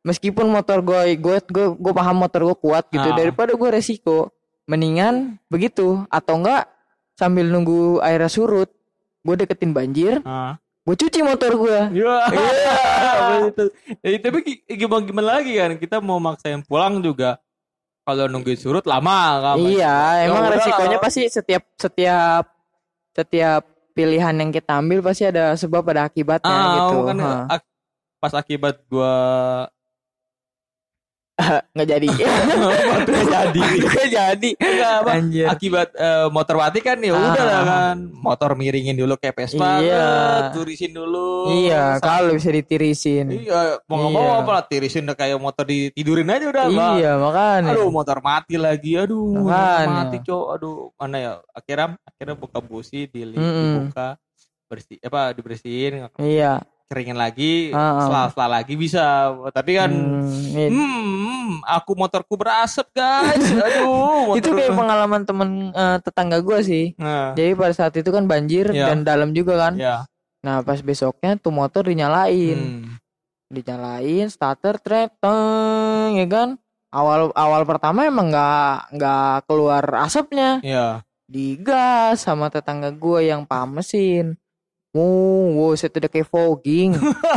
Meskipun 0.01 0.47
motor 0.47 0.79
gue 0.79 1.17
gue 1.17 1.37
gue 1.43 1.65
gue 1.73 1.93
paham 1.93 2.17
motor 2.17 2.45
gue 2.45 2.57
kuat 2.57 2.87
gitu, 2.87 3.03
Ah. 3.03 3.17
daripada 3.17 3.51
gue 3.51 3.69
resiko. 3.69 4.29
mendingan 4.63 5.35
begitu 5.51 6.07
atau 6.07 6.39
enggak 6.39 6.71
sambil 7.13 7.45
nunggu 7.45 7.99
airnya 7.99 8.27
surut 8.27 8.69
gue 9.19 9.35
deketin 9.35 9.69
banjir 9.69 10.19
Ah. 10.21 10.57
gue 10.81 10.95
cuci 10.95 11.19
motor 11.21 11.51
gue 11.55 11.79
Ya. 11.95 12.15
Iya. 12.27 12.65
Itu. 13.45 13.63
Ya, 13.99 14.17
tapi 14.19 14.37
gi- 14.41 14.61
gimana 14.69 15.01
gimana 15.01 15.27
lagi 15.33 15.53
kan 15.55 15.71
kita 15.75 15.97
mau 15.97 16.17
maksain 16.17 16.61
pulang 16.61 16.99
juga 16.99 17.39
kalau 18.01 18.27
nungguin 18.27 18.55
surut 18.55 18.83
lama 18.83 19.19
kan. 19.39 19.55
iya 19.57 19.95
Ya 20.19 20.27
emang 20.27 20.43
udah. 20.43 20.51
resikonya 20.53 20.97
pasti 20.97 21.23
setiap 21.25 21.63
setiap 21.73 22.45
setiap 23.11 23.63
pilihan 23.91 24.33
yang 24.33 24.49
kita 24.49 24.75
ambil 24.75 24.99
pasti 25.01 25.23
ada 25.23 25.53
sebab 25.53 25.85
ada 25.87 26.03
akibatnya 26.03 26.49
Ah, 26.51 26.73
gitu 26.81 26.97
kan 27.05 27.17
Ha. 27.17 27.31
ak- 27.53 27.69
pas 28.19 28.33
akibat 28.33 28.75
gua 28.87 29.13
nggak 31.73 31.87
jadi 31.89 32.07
Nggak 32.07 33.25
jadi. 33.25 33.61
nggak 33.81 34.07
jadi 34.07 34.49
Enggak, 34.55 34.93
apa, 34.95 35.09
anjir 35.13 35.45
akibat 35.47 35.87
eh, 35.91 36.27
motor 36.29 36.55
mati 36.55 36.79
kan 36.79 36.97
ya 36.97 37.11
Ah. 37.11 37.21
udah 37.25 37.43
lah 37.43 37.61
kan 37.63 37.97
motor 38.13 38.49
miringin 38.53 38.93
dulu 38.93 39.13
kayak 39.15 39.35
Vespa 39.35 39.81
Iya. 39.81 40.05
turisin 40.51 40.91
dulu 40.91 41.49
iya 41.51 41.97
Sampai- 41.97 42.05
kalau 42.21 42.31
bisa 42.33 42.49
ditirisin 42.49 43.25
iya 43.33 43.81
mau 43.83 43.97
nggak 43.99 44.11
mau 44.11 44.23
Iya. 44.23 44.39
apa 44.39 44.51
lah 44.51 44.63
tirisin 44.63 45.03
udah 45.03 45.17
kayak 45.17 45.37
motor 45.37 45.65
ditidurin 45.65 46.29
aja 46.29 46.45
udah 46.47 46.65
Bang. 46.69 46.93
iya 46.97 47.11
makanya 47.15 47.69
aduh 47.71 47.89
motor 47.89 48.17
mati 48.19 48.55
lagi 48.55 48.91
aduh 48.93 49.25
motor 49.25 49.49
Makanya. 49.49 49.89
mati 49.89 50.17
cok 50.21 50.45
aduh 50.51 50.75
mana 50.95 51.17
ya 51.17 51.31
akhirnya 51.51 51.87
akhirnya 52.03 52.35
buka 52.35 52.59
busi 52.59 52.99
di 53.05 53.21
Mm-mm. 53.25 53.89
dibuka 53.89 54.07
bersih 54.63 54.97
apa 54.99 55.33
dibersihin 55.33 56.09
iya 56.19 56.61
keringin 56.85 57.15
lagi 57.15 57.69
Ah, 57.69 57.77
ah. 57.77 57.93
setelah 58.01 58.25
setelah 58.27 58.51
lagi 58.55 58.73
bisa. 58.73 59.05
Tapi 59.49 59.71
kan 59.73 59.89
Hmm, 59.89 60.29
iya. 60.49 60.67
hmm, 60.67 61.65
aku 61.65 61.91
motorku 61.93 62.33
berasap 62.33 62.89
guys. 62.91 63.41
Aduh 63.65 64.33
itu 64.33 64.45
motor- 64.45 64.57
kayak 64.59 64.73
pengalaman 64.73 65.21
temen 65.23 65.49
eh, 65.69 65.97
tetangga 65.99 66.37
gue 66.39 66.59
sih. 66.61 66.85
Nah, 66.95 67.31
jadi 67.31 67.53
pada 67.53 67.73
saat 67.73 67.93
itu 67.93 68.07
kan 68.07 68.23
banjir 68.23 68.67
Iya. 68.67 68.89
dan 68.89 69.01
dalam 69.01 69.31
juga 69.31 69.59
kan. 69.59 69.75
Ya 69.75 70.05
nah 70.43 70.59
pas 70.59 70.75
besoknya 70.77 71.35
tuh 71.35 71.51
motor 71.51 71.83
dinyalain. 71.83 72.59
Hmm. 72.59 72.99
dinyalain 73.47 74.27
starter 74.27 74.75
treteng 74.77 76.13
ya 76.13 76.25
kan? 76.25 76.49
Awal 76.89 77.29
awal 77.31 77.63
pertama 77.63 78.03
emang 78.03 78.27
nggak 78.27 78.75
nggak 78.91 79.35
keluar 79.45 79.81
asapnya. 79.99 80.59
Ya 80.61 81.01
digas 81.25 82.21
sama 82.21 82.47
tetangga 82.47 82.91
gue 82.91 83.25
yang 83.25 83.41
paham 83.43 83.79
mesin 83.79 84.35
Wow, 84.93 85.57
wow, 85.57 85.71
saya 85.73 85.89
udah 85.89 86.05
kayak 86.05 86.29
fogging. 86.29 86.93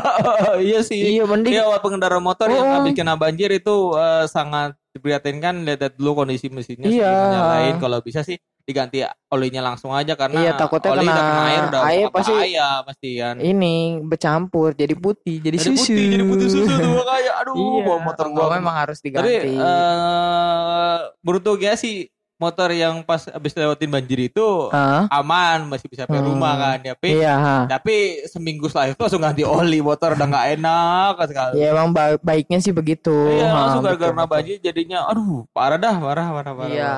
iya 0.61 0.85
sih 0.85 1.17
iya, 1.17 1.25
mending 1.25 1.57
Iya, 1.57 1.81
pengendara 1.81 2.21
motor 2.21 2.47
yang 2.47 2.63
Oh. 2.63 2.73
habis 2.77 2.93
kena 2.93 3.17
banjir 3.17 3.49
itu 3.51 3.75
eh, 3.93 4.25
sangat 4.27 4.77
diprihatinkan 4.93 5.65
lihat 5.65 5.97
dulu 5.97 6.21
kondisi 6.21 6.49
mesinnya 6.49 6.87
Iya. 6.87 7.09
nyalain 7.09 7.77
kalau 7.77 8.01
bisa 8.01 8.21
sih 8.21 8.37
diganti 8.61 9.01
olinya 9.31 9.63
langsung 9.63 9.89
aja 9.91 10.13
karena 10.13 10.37
Iya, 10.37 10.53
takutnya 10.53 10.91
oli 10.91 11.07
kena 11.07 11.23
air 11.47 11.63
udah 11.65 11.81
air 11.87 12.07
pasti- 12.11 12.35
bahaya 12.35 12.69
pasti 12.83 13.11
kan. 13.17 13.35
ini 13.39 13.75
bercampur 14.03 14.75
jadi 14.75 14.93
putih, 14.93 15.39
jadi, 15.39 15.55
Jadi 15.55 15.69
susu. 15.71 15.95
putih, 15.95 16.07
jadi 16.11 16.25
putih 16.27 16.49
susu 16.51 16.67
tuh 16.69 17.05
kayak 17.07 17.35
aduh 17.41 17.55
Iya, 17.55 17.81
bawa 17.87 17.99
motor 18.03 18.27
gua 18.29 18.47
memang 18.53 18.75
harus 18.77 18.99
Tapi 18.99 19.07
diganti. 19.07 19.49
eh 19.55 20.99
beruntungnya 21.21 21.73
sih 21.75 22.11
motor 22.37 22.69
yang 22.69 23.01
pas 23.01 23.25
habis 23.27 23.51
lewatin 23.51 23.89
banjir 23.89 24.21
itu 24.23 24.69
Hah? 24.69 25.09
aman 25.11 25.65
masih 25.67 25.89
bisa 25.89 26.05
sampai 26.05 26.21
Hmm. 26.21 26.29
rumah 26.29 26.53
kan 26.55 26.77
tapi 26.85 27.17
Iya, 27.17 27.33
ha. 27.35 27.57
tapi 27.67 27.95
seminggu 28.27 28.67
setelah 28.67 28.91
itu 28.91 29.01
langsung 29.01 29.19
ganti 29.19 29.41
oli 29.41 29.81
motor 29.81 30.13
udah 30.13 30.27
nggak 30.27 30.47
enak 30.55 31.13
sekali 31.25 31.53
Ya 31.57 31.73
emang 31.73 31.91
ba- 31.91 32.21
baiknya 32.21 32.61
sih 32.61 32.71
begitu. 32.71 33.09
Iya 33.33 33.47
Ha, 33.47 33.57
langsung 33.59 33.81
gara-gara 33.83 34.13
betul. 34.13 34.29
banjir 34.29 34.57
jadinya 34.61 34.99
aduh 35.07 35.49
parah 35.51 35.77
dah 35.77 35.97
parah 35.97 36.27
parah 36.31 36.53
parah. 36.55 36.69
Iya. 36.71 36.93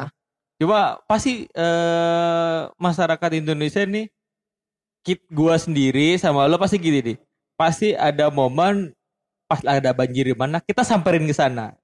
Coba 0.58 0.78
pasti 1.04 1.46
eh, 1.46 2.58
masyarakat 2.76 3.30
Indonesia 3.36 3.78
nih 3.80 4.10
kit 5.00 5.22
gua 5.28 5.54
sendiri 5.54 6.18
sama 6.18 6.44
lo 6.44 6.58
pasti 6.58 6.76
gini 6.76 6.98
nih. 7.00 7.16
Pasti 7.54 7.94
ada 7.94 8.26
momen 8.28 8.90
pas 9.46 9.62
ada 9.62 9.90
banjir 9.92 10.26
di 10.26 10.34
mana 10.34 10.58
kita 10.58 10.82
samperin 10.82 11.22
ke 11.22 11.32
sana. 11.32 11.77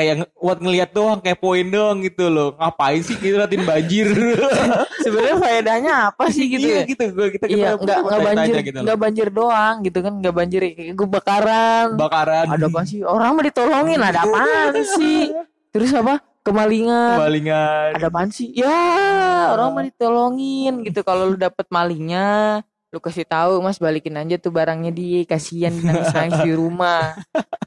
Kayak 0.00 0.32
buat 0.32 0.58
ngeliat 0.64 0.90
doang 0.96 1.20
kayak 1.20 1.36
poin 1.44 1.66
doang 1.68 2.00
gitu 2.00 2.32
loh. 2.32 2.56
Ngapain 2.56 3.04
sih 3.04 3.20
kita 3.20 3.44
liatin 3.44 3.68
banjir? 3.68 4.08
Sebenarnya 5.04 5.36
faedahnya 5.36 5.92
apa 6.08 6.24
sih 6.32 6.48
gitu 6.48 6.64
iya 6.64 6.80
ya? 6.80 6.84
gitu 6.88 7.04
gua 7.12 7.28
kita 7.28 7.44
kita 7.44 7.60
Iya, 7.60 7.70
nggak 7.76 7.98
nggak 8.00 8.20
banjir, 8.24 8.54
gitu 8.64 8.78
nggak 8.80 8.98
banjir 9.04 9.28
doang 9.28 9.74
gitu 9.84 9.98
kan, 10.00 10.12
nggak 10.24 10.34
banjir 10.40 10.60
kayak 10.72 10.96
kebakaran. 10.96 11.86
Bakaran. 12.00 12.46
Ada 12.48 12.66
apa 12.72 12.80
sih? 12.88 13.04
Orang 13.04 13.36
mau 13.36 13.44
ditolongin, 13.44 14.00
ada 14.00 14.24
apaan 14.24 14.72
sih? 14.96 15.36
Terus 15.68 15.92
apa? 15.92 16.24
Kemalingan. 16.40 17.20
Kemalingan. 17.20 17.88
Ada 18.00 18.08
apaan 18.08 18.30
sih? 18.32 18.48
Ya, 18.56 19.52
orang 19.52 19.68
mau 19.76 19.84
ditolongin 19.84 20.80
gitu. 20.88 21.04
Kalau 21.04 21.28
lu 21.28 21.36
dapet 21.36 21.68
malingnya, 21.68 22.64
lu 22.90 22.98
kasih 22.98 23.22
tahu 23.22 23.62
Mas 23.62 23.78
balikin 23.78 24.14
aja 24.14 24.34
tuh 24.34 24.50
barangnya 24.50 24.90
di 24.90 25.22
kasihan 25.22 25.70
nangis 25.72 26.10
nangis 26.10 26.42
di 26.42 26.52
rumah. 26.60 27.14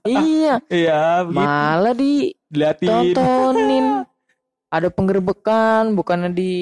iya, 0.04 0.60
Iya, 0.68 1.24
begitu. 1.24 1.40
malah 1.40 1.94
di 1.94 2.14
Diliatin. 2.46 2.88
tontonin 3.16 3.86
ada 4.76 4.90
penggerbekan 4.90 5.94
bukannya 5.94 6.30
di 6.30 6.54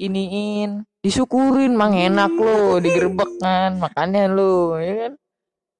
iniin 0.00 0.80
disyukurin 1.00 1.72
mang 1.72 1.92
enak 1.92 2.30
lo 2.30 2.78
digerebek 2.78 3.36
kan 3.36 3.76
makanya 3.76 4.28
lo 4.28 4.76
ya 4.76 4.94
kan 5.02 5.12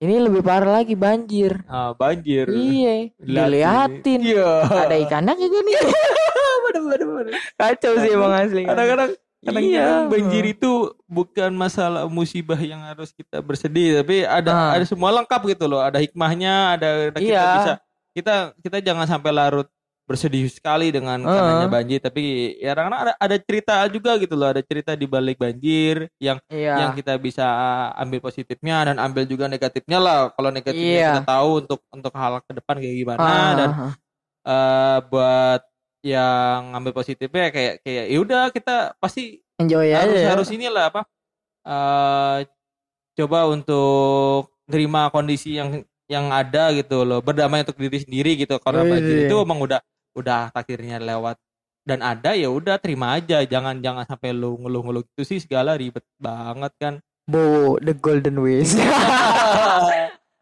ini 0.01 0.15
lebih 0.19 0.41
parah 0.41 0.81
lagi 0.81 0.93
banjir 0.93 1.61
Ah, 1.65 1.93
banjir. 1.93 2.49
iya 2.49 3.13
diliatin 3.17 4.21
Iya. 4.21 4.51
ada 4.67 4.97
ikannya 4.99 5.33
kagak 5.33 5.63
nih 5.63 5.75
bener, 6.67 7.01
bener. 7.01 7.35
kacau 7.55 7.93
sih 7.97 8.11
emang 8.11 8.33
asli 8.35 8.65
Kadang-kadang 8.65 9.11
kadang-kadang 9.41 9.73
Iya. 9.73 10.09
banjir 10.09 10.45
itu 10.47 10.73
bukan 11.05 11.51
masalah 11.53 12.05
musibah 12.07 12.59
yang 12.59 12.81
harus 12.85 13.11
kita 13.11 13.41
bersedih, 13.41 14.05
tapi 14.05 14.23
ada 14.23 14.51
Ah. 14.53 14.71
ada 14.77 14.85
semua 14.85 15.09
lengkap 15.11 15.41
gitu 15.49 15.65
loh. 15.65 15.81
Ada 15.81 15.97
hikmahnya, 15.99 16.77
ada, 16.77 16.89
ada 17.09 17.19
kita 17.19 17.25
Iya. 17.25 17.47
bisa 17.57 17.73
kita 18.11 18.35
kita 18.61 18.77
jangan 18.83 19.07
sampai 19.07 19.31
larut 19.31 19.69
bersedih 20.05 20.51
sekali 20.51 20.91
dengan 20.91 21.23
Ah. 21.23 21.31
karenanya 21.31 21.69
banjir, 21.71 22.03
tapi 22.03 22.23
ya 22.59 22.75
karena 22.75 22.97
ada 22.99 23.13
ada 23.15 23.37
cerita 23.39 23.79
juga 23.87 24.19
gitu 24.19 24.35
loh, 24.35 24.51
ada 24.51 24.59
cerita 24.61 24.93
di 24.93 25.07
balik 25.07 25.39
banjir 25.39 26.11
yang 26.19 26.43
iya 26.51 26.83
yang 26.83 26.91
kita 26.93 27.15
bisa 27.17 27.47
ambil 27.95 28.19
positifnya 28.21 28.91
dan 28.91 28.99
ambil 28.99 29.23
juga 29.25 29.47
negatifnya 29.47 30.03
lah. 30.03 30.35
Kalau 30.35 30.51
negatifnya 30.51 30.99
Iya. 30.99 31.11
kita 31.23 31.31
tahu 31.31 31.51
untuk 31.63 31.81
untuk 31.89 32.13
hal 32.13 32.43
ke 32.43 32.53
depan 32.53 32.75
kayak 32.77 32.97
gimana 32.99 33.23
Ah, 33.23 33.51
dan 33.55 33.69
ah, 33.71 33.93
eh 34.43 34.99
buat 35.07 35.61
yang 36.01 36.73
ngambil 36.73 36.93
positifnya 36.97 37.53
kayak 37.53 37.75
kayak 37.85 38.05
ya 38.09 38.19
udah 38.25 38.43
kita 38.49 38.97
pasti 38.97 39.45
enjoy 39.61 39.93
aja 39.93 40.01
harus 40.01 40.17
ya. 40.17 40.29
harus 40.33 40.49
inilah 40.49 40.85
apa 40.89 41.03
eh 41.61 42.39
coba 43.21 43.53
untuk 43.53 44.49
terima 44.65 45.13
kondisi 45.13 45.61
yang 45.61 45.85
yang 46.11 46.27
ada 46.35 46.75
gitu 46.75 47.07
loh 47.07 47.23
berdamai 47.23 47.63
untuk 47.63 47.79
diri 47.79 48.03
sendiri 48.03 48.35
gitu. 48.35 48.59
Karena 48.59 48.83
Wih. 48.83 48.91
banjir 48.91 49.17
itu 49.31 49.37
emang 49.39 49.63
udah 49.63 49.81
udah 50.19 50.51
takdirnya 50.51 50.99
lewat. 50.99 51.39
Dan 51.87 52.03
ada 52.03 52.35
ya 52.35 52.51
udah 52.51 52.83
terima 52.83 53.15
aja. 53.15 53.47
Jangan 53.47 53.79
jangan 53.79 54.05
sampai 54.11 54.35
lu 54.35 54.59
ngeluh-ngeluh 54.59 55.07
itu 55.07 55.23
sih. 55.23 55.39
Segala 55.39 55.79
ribet 55.79 56.03
banget 56.19 56.73
kan. 56.83 56.95
Bo 57.31 57.79
the 57.79 57.95
golden 57.95 58.43
ways. 58.43 58.75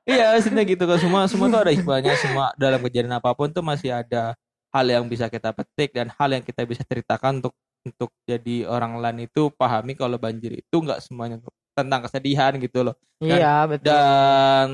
Iya 0.09 0.41
sebenarnya 0.41 0.73
gitu 0.73 0.89
kan. 0.89 0.97
Semua 0.97 1.21
semua 1.29 1.53
tuh 1.53 1.61
ada 1.61 1.69
hikmahnya. 1.69 2.17
Semua 2.17 2.49
dalam 2.57 2.81
kejadian 2.81 3.21
apa 3.21 3.29
pun 3.37 3.53
tuh 3.53 3.61
masih 3.61 3.93
ada 3.93 4.33
hal 4.79 4.87
yang 4.87 5.05
bisa 5.11 5.27
kita 5.27 5.51
petik 5.51 5.91
dan 5.91 6.15
hal 6.15 6.31
yang 6.31 6.47
kita 6.47 6.63
bisa 6.63 6.87
ceritakan 6.87 7.43
untuk 7.43 7.55
untuk 7.83 8.11
jadi 8.23 8.71
orang 8.71 9.03
lain 9.03 9.27
itu 9.27 9.51
pahami 9.51 9.99
kalau 9.99 10.15
banjir 10.23 10.55
itu 10.55 10.77
nggak 10.79 11.03
semuanya 11.03 11.43
tentang 11.75 12.07
kesedihan 12.07 12.55
gitu 12.63 12.87
loh. 12.87 12.95
Iya 13.19 13.67
betul. 13.67 13.91
dan 13.91 14.67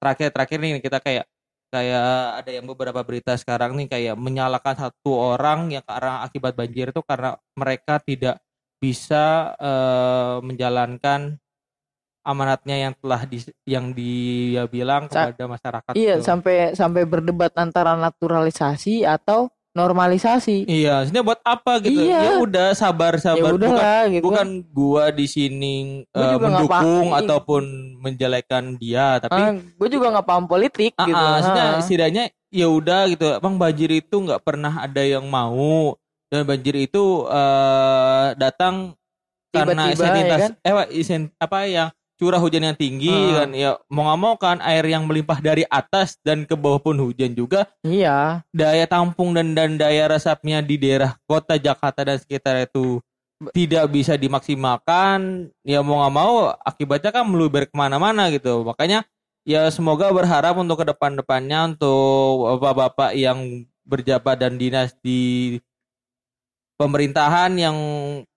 terakhir 0.00 0.28
terakhir 0.32 0.58
nih 0.64 0.80
kita 0.80 0.98
kayak 1.04 1.26
kayak 1.68 2.10
ada 2.40 2.50
yang 2.52 2.64
beberapa 2.64 3.00
berita 3.04 3.36
sekarang 3.36 3.76
nih 3.76 3.88
kayak 3.90 4.16
menyalahkan 4.16 4.88
satu 4.88 5.36
orang 5.36 5.68
yang 5.68 5.84
karena 5.84 6.24
akibat 6.24 6.56
banjir 6.56 6.88
itu 6.88 7.02
karena 7.04 7.36
mereka 7.52 8.00
tidak 8.00 8.40
bisa 8.80 9.56
eh, 9.60 10.36
menjalankan 10.40 11.36
amanatnya 12.26 12.76
yang 12.76 12.94
telah 12.98 13.22
di, 13.22 13.38
yang 13.62 13.94
dia 13.94 14.66
bilang 14.66 15.06
Sa- 15.06 15.30
kepada 15.30 15.46
masyarakat 15.46 15.92
iya 15.94 16.18
tuh. 16.18 16.26
sampai 16.26 16.74
sampai 16.74 17.06
berdebat 17.06 17.54
antara 17.54 17.94
naturalisasi 17.94 19.06
atau 19.06 19.46
normalisasi 19.72 20.64
iya 20.64 21.04
sebenarnya 21.04 21.22
buat 21.22 21.40
apa 21.42 21.72
gitu 21.84 22.00
Iya. 22.02 22.18
ya 22.18 22.32
udah 22.40 22.68
sabar 22.72 23.14
ya 23.14 23.36
bukan 23.38 24.04
gitu 24.10 24.24
bukan 24.24 24.48
gua 24.72 25.12
di 25.12 25.26
sini 25.28 25.76
Gua 26.08 26.24
nggak 26.26 26.40
mendukung 26.42 27.06
ataupun 27.14 27.62
menjelekan 28.00 28.64
dia 28.76 29.20
tapi 29.20 29.60
gue 29.60 29.88
juga 29.88 30.16
nggak 30.16 30.26
paham 30.26 30.44
politik 30.48 30.96
Ah, 30.96 31.04
gitu 31.04 31.20
ah, 31.20 31.30
maksudnya 31.36 31.64
Ah. 31.68 31.80
setidaknya 31.80 32.24
ya 32.48 32.66
udah 32.66 33.00
gitu. 33.12 33.26
Bang 33.36 33.60
banjir 33.60 33.90
itu 33.92 34.16
nggak 34.16 34.40
pernah 34.40 34.80
ada 34.80 35.02
yang 35.04 35.28
mau 35.28 35.92
dan 36.32 36.48
banjir 36.48 36.74
itu 36.80 37.28
eh, 37.28 38.26
datang 38.34 38.96
karena 39.52 39.92
Tiba-tiba, 39.92 40.04
isentitas 40.08 40.40
ya 40.40 40.48
kan? 40.48 40.52
eh 40.58 41.20
apa 41.36 41.58
yang 41.64 41.88
curah 42.16 42.40
hujan 42.40 42.64
yang 42.64 42.76
tinggi 42.76 43.12
Ah. 43.12 43.44
kan 43.44 43.48
ya 43.52 43.70
mau 43.86 44.08
nggak 44.08 44.20
mau 44.20 44.34
kan 44.34 44.56
air 44.64 44.84
yang 44.88 45.04
melimpah 45.04 45.36
dari 45.38 45.68
atas 45.68 46.16
dan 46.24 46.48
ke 46.48 46.56
bawah 46.56 46.80
pun 46.80 46.96
hujan 46.96 47.32
juga 47.32 47.68
Iya. 47.80 48.40
daya 48.50 48.88
tampung 48.88 49.36
dan 49.36 49.52
dan 49.52 49.76
daya 49.76 50.08
resapnya 50.08 50.60
di 50.60 50.80
daerah 50.80 51.14
kota 51.24 51.60
Jakarta 51.60 52.02
dan 52.02 52.16
sekitar 52.16 52.64
itu 52.64 52.98
tidak 53.52 53.92
bisa 53.92 54.16
dimaksimalkan 54.16 55.52
ya 55.60 55.84
mau 55.84 56.00
nggak 56.00 56.14
mau 56.14 56.34
akibatnya 56.64 57.12
kan 57.12 57.28
meluber 57.28 57.68
ke 57.68 57.74
mana-mana 57.76 58.32
gitu 58.32 58.64
makanya 58.64 59.04
ya 59.44 59.68
semoga 59.68 60.08
berharap 60.08 60.56
untuk 60.56 60.80
ke 60.80 60.88
depan-depannya 60.88 61.76
untuk 61.76 62.56
bapak-bapak 62.56 63.12
yang 63.12 63.62
berjabat 63.84 64.40
dan 64.40 64.56
dinas 64.56 64.96
di 64.98 65.60
pemerintahan 66.76 67.52
yang 67.56 67.76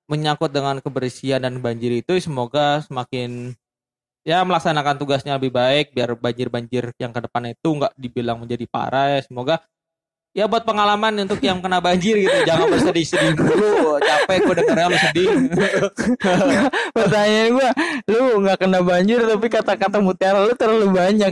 menyangkut 0.09 0.49
dengan 0.49 0.77
kebersihan 0.79 1.41
dan 1.41 1.61
banjir 1.61 1.95
itu 1.95 2.17
semoga 2.19 2.81
semakin 2.81 3.53
ya 4.29 4.45
melaksanakan 4.45 4.95
tugasnya 5.01 5.41
lebih 5.41 5.49
baik 5.49 5.89
biar 5.89 6.13
banjir-banjir 6.13 6.93
yang 7.01 7.09
ke 7.09 7.25
depan 7.25 7.49
itu 7.49 7.65
nggak 7.65 7.93
dibilang 7.97 8.37
menjadi 8.37 8.65
parah 8.69 9.17
ya 9.17 9.25
semoga 9.25 9.57
ya 10.29 10.45
buat 10.45 10.61
pengalaman 10.61 11.25
untuk 11.25 11.41
yang 11.41 11.57
kena 11.57 11.81
banjir 11.81 12.13
gitu 12.13 12.37
jangan 12.49 12.69
bersedih-sedih 12.69 13.33
dulu 13.33 13.97
capek 13.97 14.37
gue 14.45 14.55
dengernya 14.61 14.85
lu 14.85 14.97
sedih 15.01 15.27
Pertanyaan 16.89 17.49
gua, 17.53 17.69
lu 18.09 18.43
nggak 18.43 18.57
kena 18.59 18.79
banjir 18.81 19.19
tapi 19.23 19.47
kata-kata 19.47 19.97
mutiara 20.01 20.43
lu 20.43 20.53
terlalu 20.57 20.89
banyak. 20.91 21.31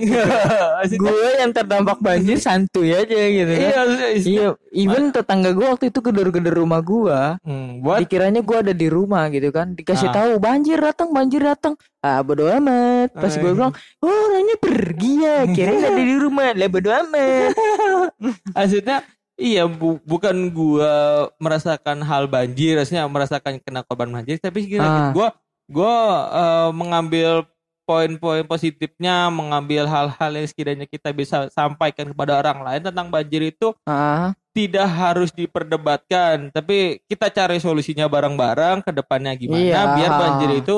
gue 1.03 1.29
yang 1.41 1.51
terdampak 1.51 1.97
banjir 1.99 2.37
santuy 2.39 2.93
aja 2.93 3.17
gitu 3.17 3.51
kan. 3.51 3.59
iya 3.59 3.81
Iya, 4.17 4.47
even 4.71 5.09
tetangga 5.11 5.51
gua 5.51 5.75
waktu 5.75 5.89
itu 5.89 5.99
gedor-gedor 5.99 6.55
rumah 6.55 6.79
gua. 6.79 7.21
Hmm, 7.43 7.81
buat 7.83 8.05
Dikiranya 8.05 8.41
gua 8.45 8.61
ada 8.63 8.73
di 8.73 8.87
rumah 8.87 9.27
gitu 9.33 9.49
kan. 9.49 9.73
Dikasih 9.73 10.09
Ah. 10.13 10.15
tahu 10.23 10.31
banjir 10.39 10.77
datang, 10.79 11.09
banjir 11.11 11.41
datang. 11.43 11.73
Ah, 11.99 12.21
bodo 12.21 12.45
amat. 12.47 13.09
Pas 13.11 13.31
gue 13.31 13.43
Ah. 13.43 13.53
bilang, 13.53 13.73
"Oh, 13.99 14.07
orangnya 14.27 14.55
pergi 14.55 15.11
ya." 15.19 15.37
Kirain 15.55 15.81
ada 15.81 15.97
di 15.97 16.15
rumah. 16.15 16.53
Lah 16.53 16.67
bodo 16.67 16.89
amat. 16.89 17.51
maksudnya 18.57 18.97
iya 19.35 19.65
bu- 19.65 20.01
bukan 20.01 20.33
gua 20.49 20.93
merasakan 21.37 22.01
hal 22.01 22.25
banjir 22.25 22.73
maksudnya 22.75 23.05
merasakan 23.05 23.61
kena 23.61 23.81
korban 23.81 24.09
banjir 24.09 24.37
tapi 24.37 24.59
Ah. 24.59 24.63
sekiranya 24.65 25.01
gua 25.11 25.27
gua 25.67 25.93
eh, 26.31 26.69
mengambil 26.71 27.45
poin-poin 27.83 28.43
positifnya 28.43 29.29
mengambil 29.29 29.85
hal-hal 29.85 30.31
yang 30.33 30.43
sekiranya 30.43 30.83
kita 30.83 31.09
bisa 31.11 31.47
sampaikan 31.49 32.09
kepada 32.09 32.35
orang 32.35 32.59
lain 32.61 32.81
tentang 32.83 33.07
banjir 33.07 33.41
itu 33.45 33.71
Ah, 33.83 34.33
tidak 34.51 34.87
harus 34.87 35.29
diperdebatkan 35.31 36.49
tapi 36.49 36.99
kita 37.05 37.29
cari 37.29 37.57
solusinya 37.57 38.05
bareng-bareng 38.05 38.81
ke 38.81 38.91
depannya 38.91 39.33
gimana 39.33 39.61
Iya. 39.61 39.81
biar 39.93 40.11
banjir 40.13 40.49
itu 40.57 40.77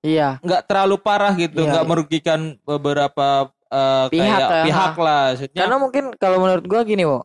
iya. 0.00 0.36
nggak 0.40 0.62
terlalu 0.64 0.96
parah 0.96 1.32
gitu 1.34 1.60
Iya. 1.60 1.70
nggak 1.72 1.86
merugikan 1.86 2.40
beberapa 2.62 3.48
eh, 3.66 4.06
Pihak 4.08 4.26
kayak 4.26 4.40
ya, 4.40 4.64
pihak 4.66 4.94
lah 4.96 5.22
maksudnya 5.30 5.60
Karena 5.62 5.76
mungkin 5.78 6.04
kalau 6.16 6.38
menurut 6.40 6.64
gua 6.64 6.82
gini, 6.82 7.04
Wo. 7.04 7.22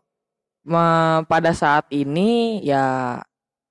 Ma- 0.65 1.21
pada 1.25 1.53
saat 1.53 1.85
ini 1.89 2.59
ya 2.61 3.17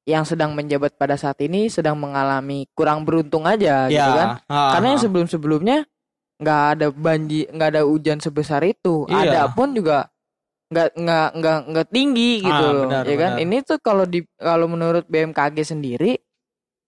yang 0.05 0.23
sedang 0.23 0.53
menjabat 0.53 0.95
pada 0.95 1.17
saat 1.17 1.41
ini 1.41 1.67
sedang 1.67 1.97
mengalami 1.97 2.69
kurang 2.77 3.03
beruntung 3.03 3.49
aja 3.49 3.89
gitu 3.89 3.97
ya 3.97 4.07
kan. 4.15 4.29
ah, 4.47 4.71
Karena 4.77 4.87
yang 4.95 5.01
sebelum-sebelumnya 5.01 5.79
nggak 6.35 6.63
ada 6.77 6.87
banjir, 6.91 7.49
nggak 7.49 7.69
ada 7.73 7.83
hujan 7.83 8.19
sebesar 8.19 8.61
itu. 8.63 9.07
Iya. 9.09 9.33
Ada 9.33 9.41
pun 9.51 9.73
juga 9.73 10.11
nggak 10.69 10.89
nggak 10.99 11.29
nggak 11.39 11.59
nggak 11.71 11.87
tinggi 11.89 12.33
gitu 12.43 12.53
Ah, 12.53 12.73
loh, 12.75 12.83
benar, 12.85 13.03
ya 13.07 13.17
kan? 13.17 13.33
Ini 13.39 13.57
tuh 13.63 13.79
kalau 13.79 14.05
di 14.05 14.21
kalau 14.35 14.67
menurut 14.67 15.05
BMKG 15.07 15.57
sendiri 15.65 16.19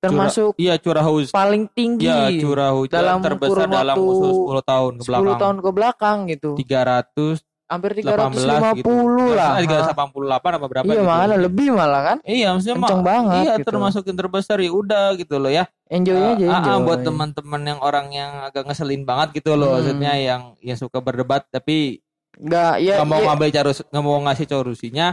termasuk 0.09 0.51
Iya 0.55 0.75
curah 0.77 1.03
hujan. 1.03 1.31
paling 1.31 1.65
tinggi 1.69 2.05
Ya 2.05 2.29
curah 2.37 2.71
hujan 2.71 2.95
dalam 2.95 3.19
terbesar 3.21 3.67
dalam 3.67 3.97
usul 3.97 4.33
10 4.53 4.63
tahun 4.63 4.93
ke 4.93 5.03
10 5.03 5.11
belakang. 5.17 5.39
tahun 5.39 5.57
ke 5.59 5.71
belakang 5.71 6.17
gitu. 6.29 6.51
318 6.57 7.43
Hampir 7.67 7.99
gitu. 7.99 8.07
350 8.07 9.35
lah. 9.35 9.59
Tiga 9.59 9.77
Ha. 9.77 9.91
388 9.91 10.55
apa 10.55 10.67
berapa 10.69 10.85
Iya 10.87 10.95
gitu. 10.95 11.03
malah 11.05 11.35
lebih 11.37 11.69
malah 11.73 12.03
kan. 12.05 12.19
Iya 12.23 12.47
maksudnya 12.51 12.77
Kenceng 12.79 12.97
mah- 12.97 13.09
banget 13.09 13.43
Iya 13.43 13.55
gitu. 13.57 13.67
termasuk 13.67 14.03
yang 14.03 14.17
terbesar 14.17 14.57
ya 14.57 14.71
udah 14.71 15.07
gitu 15.15 15.35
loh 15.37 15.51
ya. 15.51 15.65
Enjoy 15.85 16.15
Eh, 16.15 16.31
aja 16.33 16.47
ah, 16.47 16.53
ah, 16.53 16.63
enjoy. 16.73 16.85
buat 16.85 17.01
teman-teman 17.03 17.63
yang 17.65 17.81
orang 17.81 18.07
yang 18.11 18.33
agak 18.45 18.63
ngeselin 18.65 19.03
banget 19.03 19.29
gitu 19.35 19.55
loh 19.55 19.67
Hmm. 19.69 19.77
maksudnya 19.83 20.13
yang 20.15 20.43
yang 20.61 20.75
suka 20.75 20.99
berdebat 20.99 21.43
tapi 21.49 21.99
Enggak 22.37 22.79
ya 22.79 23.01
nggak 23.01 23.09
mau 23.09 23.19
ya, 23.19 23.27
ngambil 23.27 23.49
cara 23.51 23.71
nggak 23.73 24.05
mau 24.05 24.19
ngasih 24.23 24.47
solusinya 24.47 25.07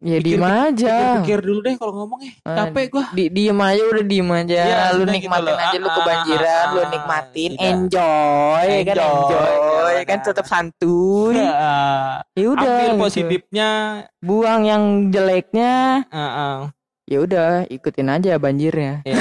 ya 0.00 0.16
pikir- 0.16 0.24
diem 0.26 0.44
aja. 0.44 0.96
pikir 1.20 1.38
dulu 1.40 1.60
deh 1.60 1.76
kalau 1.76 1.92
ngomong 1.94 2.20
eh 2.22 2.32
Ah, 2.42 2.56
capek 2.64 2.84
gua 2.88 3.04
Di, 3.10 3.28
diem 3.28 3.54
aja 3.54 3.82
udah 3.86 4.02
diem 4.02 4.30
aja. 4.30 4.58
Iya, 4.58 4.78
lu 4.90 5.02
sudah 5.02 5.12
nikmatin 5.12 5.44
gitu 5.46 5.60
aja 5.60 5.76
lu 5.76 5.86
Ah, 5.86 5.94
kebanjiran, 5.94 6.48
ah, 6.48 6.64
lu 6.66 6.78
ah, 6.78 6.88
nikmatin, 6.88 7.50
enjoy, 7.54 8.64
ya 8.66 8.82
kan 8.82 8.96
Enjoy, 8.96 9.44
enjoy, 9.46 9.90
ya 9.90 10.02
kan 10.02 10.08
kan. 10.10 10.18
tetap 10.24 10.46
santuy. 10.46 11.36
Ah, 11.38 12.24
Ya 12.32 12.46
udah. 12.48 12.64
ambil 12.66 12.88
gitu. 12.88 13.00
positifnya 13.00 13.70
Buang 14.18 14.62
yang 14.64 14.82
jeleknya. 15.08 16.04
ah, 16.08 16.18
ah. 16.18 16.56
Ya 17.04 17.18
udah, 17.18 17.66
ikutin 17.66 18.06
aja 18.08 18.38
banjirnya. 18.38 19.02
Ya. 19.02 19.18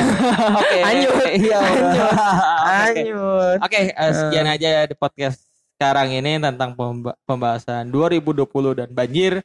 Oke. 0.53 0.77
Lanjut. 0.85 1.25
Iya. 1.41 1.59
Lanjut. 2.69 3.57
Oke. 3.61 3.79
Eh, 3.89 4.11
sekian 4.13 4.45
aja 4.45 4.85
di 4.85 4.93
podcast 4.93 5.41
sekarang 5.73 6.11
ini 6.11 6.37
tentang 6.37 6.73
pemba- 6.73 7.17
pembahasan 7.23 7.87
2020 7.87 8.45
dan 8.75 8.89
banjir. 8.89 9.41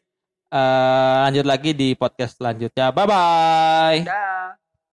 Eh, 0.54 1.16
lanjut 1.26 1.46
lagi 1.50 1.74
di 1.74 1.98
podcast 1.98 2.38
selanjutnya. 2.38 2.94
Bye 2.94 3.06
bye. 3.10 3.98
Dah. 4.06 4.63